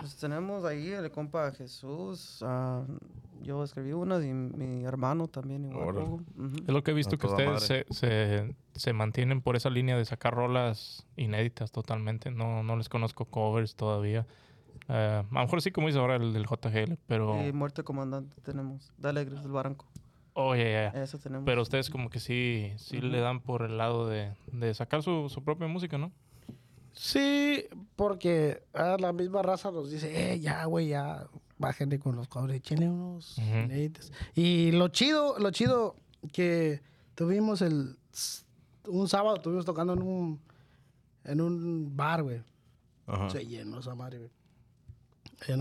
[0.00, 2.40] Pues tenemos ahí el compa Jesús.
[2.42, 2.84] ah,
[3.42, 5.96] yo escribí unas y mi hermano también igual.
[5.96, 6.20] Hugo.
[6.36, 6.56] Ujú.
[6.66, 9.96] Es lo que he visto A que ustedes se, se, se mantienen por esa línea
[9.96, 12.30] de sacar rolas inéditas totalmente.
[12.30, 14.26] No, no les conozco covers todavía.
[14.88, 17.46] Eh, a lo mejor sí, como dice ahora el del JGL, pero...
[17.46, 18.92] Y Muerte Comandante tenemos.
[18.98, 19.86] De Alegres del Barranco.
[20.34, 21.02] Oh, ya, ya.
[21.02, 21.44] Eso tenemos.
[21.46, 23.06] Pero ustedes como que sí, sí Ujú.
[23.06, 26.12] le dan por el lado de, de sacar su, su propia música, ¿no?
[26.92, 27.64] Sí,
[27.96, 31.26] porque ah, la misma raza nos dice, eh, ya, güey, ya,
[31.58, 34.12] bájenle con los cobres, échenle unos inéditos.
[34.34, 35.96] Y lo chido, lo chido
[36.32, 36.82] que
[37.14, 37.96] tuvimos el,
[38.88, 40.40] un sábado, estuvimos tocando en un,
[41.24, 42.42] en un bar, güey.
[43.30, 44.30] Se llenó esa madre, güey.
[45.40, 45.60] allá en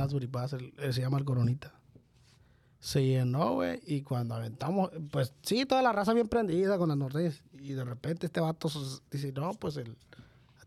[0.54, 1.74] el- eh, se llama el Coronita.
[2.80, 6.98] Se llenó, güey, y cuando aventamos, pues sí, toda la raza bien prendida con las
[6.98, 7.44] norteñas.
[7.60, 8.70] Y de repente este vato
[9.12, 9.98] dice, no, pues el,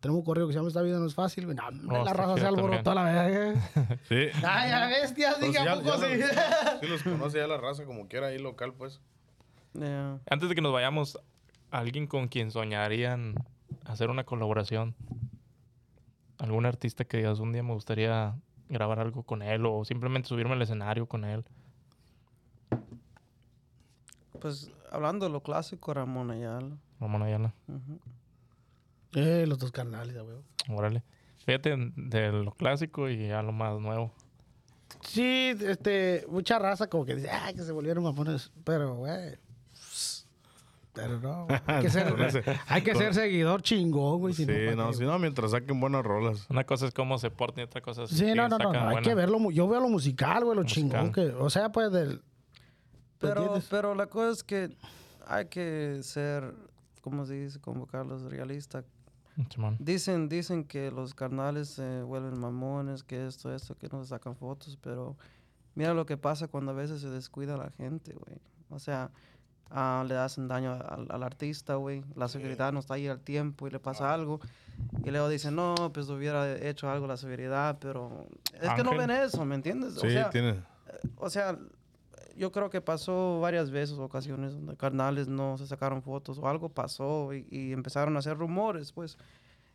[0.02, 1.46] tenemos un correo que se llama Esta vida no es fácil.
[1.54, 3.58] No, hombre, Oh, la raza se alborotó a la vez.
[4.08, 4.26] Sí.
[4.44, 6.16] Ay, a bestia, sí, Pues ¿a poco sí?
[6.18, 9.00] los- sí los conoce ya la raza como quiera ahí local, pues.
[9.74, 10.18] Yeah.
[10.28, 11.18] Antes de que nos vayamos,
[11.70, 13.34] alguien con quien soñarían
[13.84, 14.94] hacer una colaboración.
[16.38, 18.34] Algún artista que digas un día me gustaría
[18.68, 21.44] grabar algo con él o simplemente subirme al escenario con él.
[24.40, 26.76] Pues hablando de lo clásico, Ramón Ayala.
[27.00, 27.54] Ramón Ayala.
[27.68, 28.00] Ujú.
[29.14, 30.36] Eh, los dos carnales, güey.
[30.68, 31.02] Órale.
[31.44, 34.12] Fíjate de lo clásico y a lo más nuevo.
[35.00, 38.52] Sí, este, mucha raza como que dice, ay, que se volvieron mamones.
[38.64, 39.36] Pero, güey.
[39.72, 40.26] pss,
[40.92, 44.34] Pero no, güey, hay que ser, hay que ser seguidor chingón, güey.
[44.34, 46.46] Sí, ¿pa' no, si no, mientras saquen buenas rolas.
[46.48, 49.02] Una cosa es cómo se porta y otra cosa es Sí, no, no, no, hay
[49.02, 49.50] que verlo.
[49.50, 50.90] Yo veo lo musical, güey, lo Musical.
[50.90, 51.34] chingón que.
[51.34, 52.10] O sea, pues del.
[52.10, 52.20] ¿me
[53.18, 54.76] Pero, pero la cosa es que
[55.26, 56.54] hay que ser,
[57.00, 57.60] ¿cómo se dice?
[57.60, 58.84] Como Carlos, realista.
[59.78, 64.36] Dicen, dicen que los carnales se vuelven mamones, que esto, esto, que no se sacan
[64.36, 65.16] fotos, pero
[65.74, 68.38] mira lo que pasa cuando a veces se descuida la gente, güey.
[68.68, 69.10] O sea,
[69.70, 72.04] ah, le hacen daño al, al artista, güey.
[72.14, 74.40] La seguridad no está ahí al tiempo y le pasa algo.
[75.04, 78.26] Y luego dicen, no, pues hubiera hecho algo la seguridad, pero
[78.60, 79.94] es que no ven eso, ¿me entiendes?
[79.94, 80.62] Sí, o sea, tiene.
[81.16, 81.58] o sea,
[82.36, 86.68] yo creo que pasó varias veces, ocasiones, donde carnales no se sacaron fotos o algo
[86.68, 89.16] pasó y, y empezaron a hacer rumores, pues.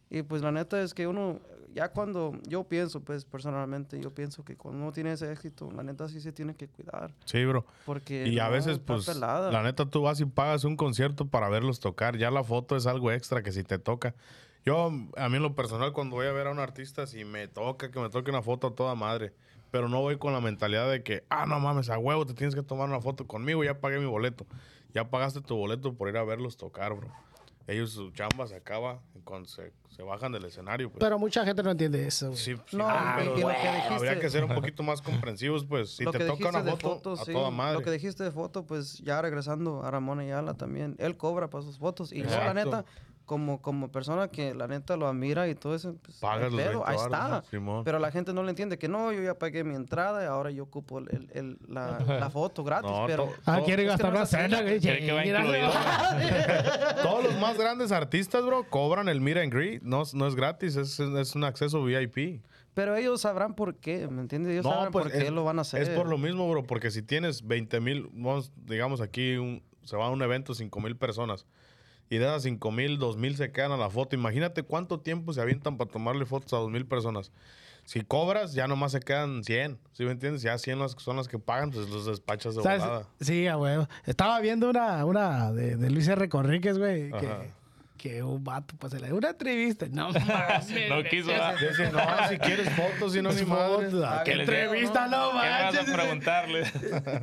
[0.10, 1.42] Y pues la neta es que uno,
[1.74, 5.84] ya cuando, yo pienso, pues personalmente, yo pienso que cuando uno tiene ese éxito, la
[5.84, 7.14] neta sí se tiene que cuidar.
[7.26, 7.66] Sí, bro.
[7.86, 9.52] Porque Y a veces, pues, pelada.
[9.52, 12.18] la neta, tú vas y pagas un concierto para verlos tocar.
[12.18, 14.16] Ya la foto es algo extra que si te toca.
[14.66, 17.48] Yo, a mí en lo personal, cuando voy a ver a un artista, si me
[17.48, 19.34] toca que me toque una foto a toda madre.
[19.72, 22.56] Pero no voy con la mentalidad de que, ah, no mames, a huevo, te tienes
[22.56, 24.46] que tomar una foto conmigo, ya pagué mi boleto.
[24.94, 27.10] Ya pagaste tu boleto por ir a verlos tocar, bro.
[27.68, 31.02] Ellos, su chamba se acaba cuando se, se bajan del escenario, pues.
[31.02, 32.38] Pero mucha gente no entiende eso, güey.
[32.38, 32.88] Sí, sí, No,
[33.18, 35.90] pero dijiste- habría que ser un poquito más comprensivos, pues.
[35.98, 37.74] Si Lo te que toca una dijiste de foto, fotos, a sí, toda madre.
[37.74, 41.62] Lo que dijiste de foto, pues ya regresando a Ramón Ayala también, él cobra para
[41.66, 42.14] sus fotos.
[42.14, 42.86] Y yo, la neta,
[43.28, 46.84] como, como persona que la neta lo admira y todo eso, pues, Pagas los pedo,
[46.84, 47.44] 20 ahí está.
[47.84, 50.50] Pero la gente no le entiende que no, yo ya pagué mi entrada y ahora
[50.50, 52.90] yo ocupo el, el- el- la, la foto gratis.
[52.90, 55.70] No, pero Ah, quiere gastar una cena, que va incluido.
[57.04, 59.82] Todos los más grandes artistas, bro, cobran el meet and greet.
[59.84, 62.42] No, no es gratis, es, es un acceso VIP.
[62.74, 64.54] Pero ellos sabrán por qué, ¿me entiendes?
[64.54, 65.82] Ellos no, sabrán pues por qué es, lo van a hacer.
[65.82, 68.10] es por lo mismo, bro, porque si tienes 20 mil,
[68.66, 71.46] digamos aquí, un- se va a un evento 5 mil personas.
[72.10, 74.16] Y de esas 5 mil, 2 mil se quedan a la foto.
[74.16, 77.32] Imagínate cuánto tiempo se avientan para tomarle fotos a 2 mil personas.
[77.84, 79.78] Si cobras, ya nomás se quedan 100.
[79.94, 80.42] ¿Sí me entiendes?
[80.42, 82.82] Ya 100 las- son las que pagan, pues los despachas de ¿Sabes?
[82.82, 83.08] volada.
[83.22, 83.88] Sí, a huevo.
[84.06, 86.28] Estaba viendo una, una de, de Luis R.
[86.30, 87.57] Conríquez, güey, que.
[87.98, 89.86] Que un vato, pues, se le dio una entrevista.
[89.90, 90.90] No mames.
[90.90, 91.58] No quiso dar.
[91.60, 92.00] Dice, no,
[92.30, 93.90] si quieres fotos, si no, ni madre.
[93.90, 95.08] Fotos, ¿a ¿Qué entrevista?
[95.08, 95.90] No ¿Qué me vas manches.
[95.94, 96.64] a preguntarle?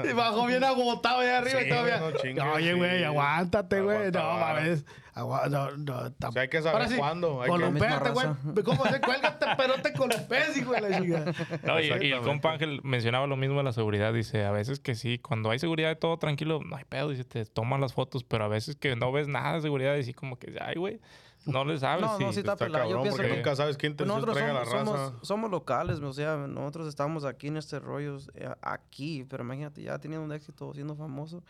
[0.10, 1.98] Y bajó bien agotado allá arriba Sí, y todavía.
[2.00, 3.04] no chingues, Oye, güey, sí.
[3.04, 4.10] aguántate, güey.
[4.10, 4.84] No mames.
[5.14, 5.96] Agua- no, no,
[6.28, 8.62] O sea, hay que saber Ahora sí, cuándo, hay güey.
[8.64, 11.24] ¿Cómo se cuélgate, pero te columpees, hijo de la chica?
[11.62, 14.12] No, y, y el compa Ángel mencionaba lo mismo de la seguridad.
[14.12, 17.10] Dice, a veces que sí, cuando hay seguridad y todo tranquilo, no hay pedo.
[17.10, 20.02] Dice, te toman las fotos, pero a veces que no ves nada de seguridad y
[20.02, 21.00] sí como que, ay, güey,
[21.46, 22.00] no le sabes.
[22.04, 22.84] No, no, si- sí está Está pelado.
[22.84, 25.06] Yo cabrón, pienso porque que nunca sabes quién te Pues nosotros traiga la somos, raza.
[25.10, 29.82] somos, somos locales, o sea, nosotros estamos aquí en este rollo, eh, aquí, pero imagínate,
[29.82, 31.42] ya teniendo un éxito, siendo famoso,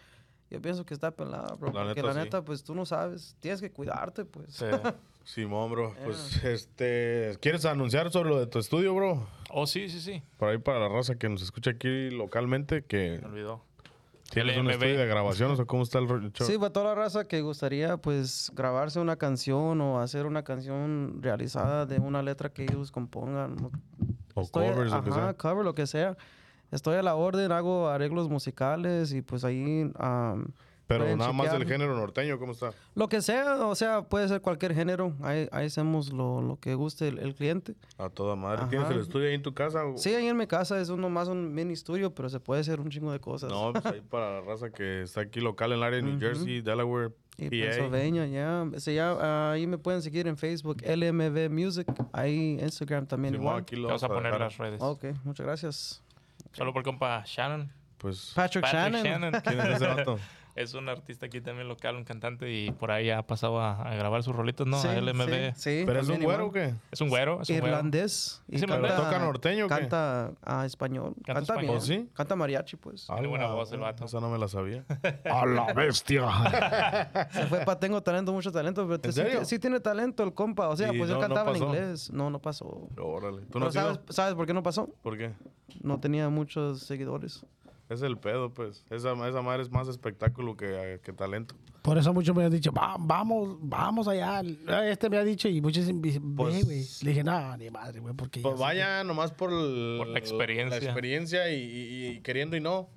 [0.51, 2.19] yo pienso que está pelada, bro, La porque neta, la sí.
[2.21, 4.53] neta, pues tú no sabes, tienes que cuidarte, pues.
[4.55, 4.67] Sí.
[5.25, 5.95] Simón, bro.
[6.05, 7.37] Pues, este...
[7.41, 9.27] ¿Quieres anunciar sobre lo de tu estudio, bro?
[9.51, 10.23] Oh, sí, sí, sí.
[10.39, 13.63] Por ahí para la raza que nos escucha aquí localmente, que Me olvidó.
[14.31, 16.31] tienes un estudio de grabaciones o cómo está el rollo.
[16.41, 21.19] Sí, para toda la raza que gustaría, pues, grabarse una canción o hacer una canción
[21.23, 23.57] realizada de una letra que ellos compongan.
[24.35, 25.35] o Estoy- covers, o que ajá, sea.
[25.35, 26.19] cover, lo que sea.
[26.75, 29.91] Estoy a la orden, hago arreglos musicales y pues ahí...
[29.97, 30.49] am,
[30.87, 31.81] Pero nada más del chequear.
[31.81, 32.73] género norteño, ¿cómo está?
[32.95, 35.15] Lo que sea, o sea, puede ser cualquier género.
[35.23, 37.75] Ahí, ahí hacemos lo, lo que guste el, el cliente.
[37.97, 38.67] A toda madre.
[38.69, 38.95] ¿Tienes Ajá.
[38.95, 39.85] el estudio ahí en tu casa?
[39.87, 42.61] o- Sí, ahí en mi casa es uno más un mini estudio, pero se puede
[42.61, 43.51] hacer un chingo de cosas.
[43.51, 46.17] No, pues ahí para la raza que está aquí local en el área de New
[46.17, 46.21] Ujú.
[46.21, 47.51] Jersey, Delaware, Y PA.
[47.51, 48.67] Pennsylvania, ya.
[48.79, 51.87] Se llama- ahí me pueden seguir en Facebook, LMV Music.
[52.13, 53.63] Ahí Instagram también Simón, igual.
[53.63, 54.41] aquí lo vas a poner dejar.
[54.41, 54.83] las redes.
[54.83, 56.01] Ok, muchas gracias.
[56.55, 57.71] Solo por compa Shannon.
[57.99, 59.05] Pues, Patrick, Patrick Shannon.
[59.05, 59.41] Shannon.
[59.43, 60.19] ¿quién es ese vato?
[60.55, 63.95] Es un artista aquí también local, un cantante, y por ahí ha pasado a, a
[63.97, 64.81] grabar sus rolitos, ¿no?
[64.81, 65.55] Sí, a LMB.
[65.57, 66.75] sí, sí, ¿Pero es un güero o qué?
[66.93, 67.67] Es un güero, es un güero.
[67.77, 68.41] Irlandés.
[68.49, 69.75] y canta- ¿Toca norteño o qué?
[69.75, 71.15] Canta a español.
[71.17, 71.65] Canta Canta, español.
[71.67, 71.77] bien.
[71.77, 72.09] ¿Oh, sí?
[72.15, 73.07] Canta mariachi, pues.
[73.07, 74.05] Tiene buena voz el vato.
[74.05, 74.85] Esa no me la sabía.
[75.25, 76.23] A la bestia.
[77.33, 79.45] Se fue para Tengo Talento, mucho talento, pero ¿En sí, serio?
[79.45, 80.69] sí tiene talento el compa.
[80.69, 82.13] O sea, Y pues no- él no cantaba en inglés.
[82.13, 82.89] No, no pasó.
[82.99, 83.43] Órale.
[83.43, 83.99] ¿Tú Pero no sabes?
[84.11, 84.89] ¿Sabes por qué no pasó?
[85.03, 85.33] ¿Por qué?
[85.83, 87.45] No tenía muchos seguidores.
[87.89, 88.85] Es el pedo, pues.
[88.91, 91.55] Esa, esa madre es más espectáculo que, que talento.
[91.83, 94.41] Por eso muchos me han dicho, "Va- vamos, vamos allá.
[94.89, 96.87] Este me ha dicho y muchos dicen, ve, Pues- güey.
[97.03, 98.41] Le dije, no, ni madre, güey, porque...
[98.41, 100.81] Pues vaya nomás por, el- Por la experiencia.
[100.81, 102.89] La experiencia y, y- y queriendo y no.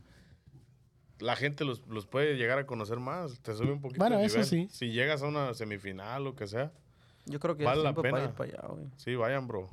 [1.19, 3.39] La gente los, los puede llegar a conocer más.
[3.41, 4.67] Te sube un poquito Bueno, el eso sí.
[4.71, 6.71] Si llegas a una semifinal o que sea.
[7.25, 8.29] Yo creo que Vale es la tiempo para pena.
[8.29, 8.85] ir para allá, güey.
[8.97, 9.67] Sí, vayan, bro.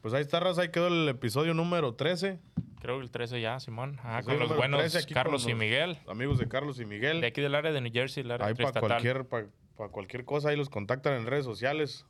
[0.00, 0.62] Pues ahí está, raza.
[0.62, 2.38] Ahí quedó el episodio número 13.
[2.86, 3.98] Creo que el 13 ya, Simón.
[4.04, 5.98] Ah, Sí, con los buenos 13 aquí Carlos con y Miguel.
[6.08, 7.20] Amigos de Carlos y Miguel.
[7.20, 9.42] De aquí del área de New Jersey, el área Ahí para cualquier, pa-
[9.76, 12.06] pa cualquier cosa, ahí los contactan en redes sociales.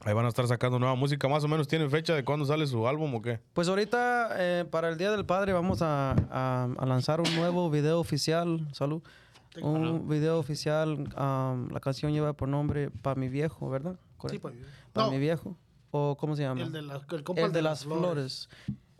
[0.00, 1.28] Ahí van a estar sacando nueva música.
[1.28, 3.38] Más o menos tienen fecha de cuándo sale su álbum o qué.
[3.52, 7.70] Pues ahorita, eh, para el Día del Padre, vamos a, a- a lanzar un nuevo
[7.70, 8.66] video oficial.
[8.72, 9.00] Salud.
[9.60, 10.94] Un video oficial.
[11.16, 13.92] um, la canción lleva por nombre Pa' mi viejo, ¿verdad?
[13.92, 14.40] Sí, Correcto.
[14.48, 14.54] pues.
[14.92, 15.56] Pa' No, mi viejo.
[15.92, 16.62] ¿O cómo se llama?
[16.62, 18.48] el de, la- el compa El de las flores.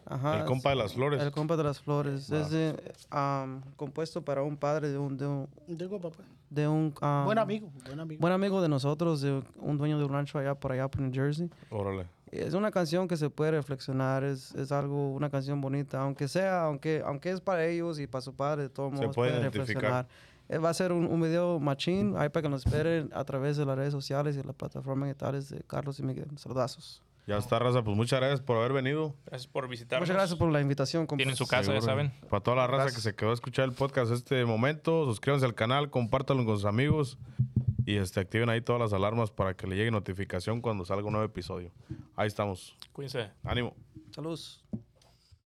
[0.06, 0.40] Ajá.
[0.40, 1.22] el compa de las flores.
[1.22, 2.30] El compa de las flores.
[2.32, 2.40] Ah.
[2.40, 6.26] Es de, um, compuesto para un padre de un, de un, De compa, pues.
[6.50, 8.20] de un, um, Buen amigo, buen amigo.
[8.20, 11.12] buen amigo de nosotros, de un dueño de un rancho allá por allá por New
[11.12, 11.48] Jersey.
[11.70, 12.06] Órale.
[12.30, 16.64] Es una canción que se puede reflexionar, es, es algo, una canción bonita, aunque sea,
[16.64, 20.06] aunque, aunque es para ellos y para su padre, de todos Se modos puede reflexionar.
[20.48, 23.56] Eh, Va a ser un, un video machín, ahí para que nos esperen a través
[23.58, 26.26] de las redes sociales y las plataformas digitales de Carlos y Miguel.
[26.36, 27.02] Saludazos.
[27.26, 27.82] Ya está, raza.
[27.82, 29.14] Pues muchas gracias por haber venido.
[29.26, 30.08] Gracias por visitarnos.
[30.08, 31.06] Muchas gracias por la invitación.
[31.06, 31.18] compa.
[31.18, 32.12] Tienen su casa, ya saben.
[32.28, 33.02] Para toda la raza Gracias.
[33.04, 36.64] que se quedó a escuchar el podcast este momento, suscríbanse al canal, compártanlo con sus
[36.64, 37.18] amigos
[37.86, 41.12] y este, activen ahí todas las alarmas para que le llegue notificación cuando salga un
[41.12, 41.70] nuevo episodio.
[42.16, 42.76] Ahí estamos.
[42.92, 43.30] Cuídense.
[43.44, 43.74] Ánimo.
[44.10, 44.64] Saludos.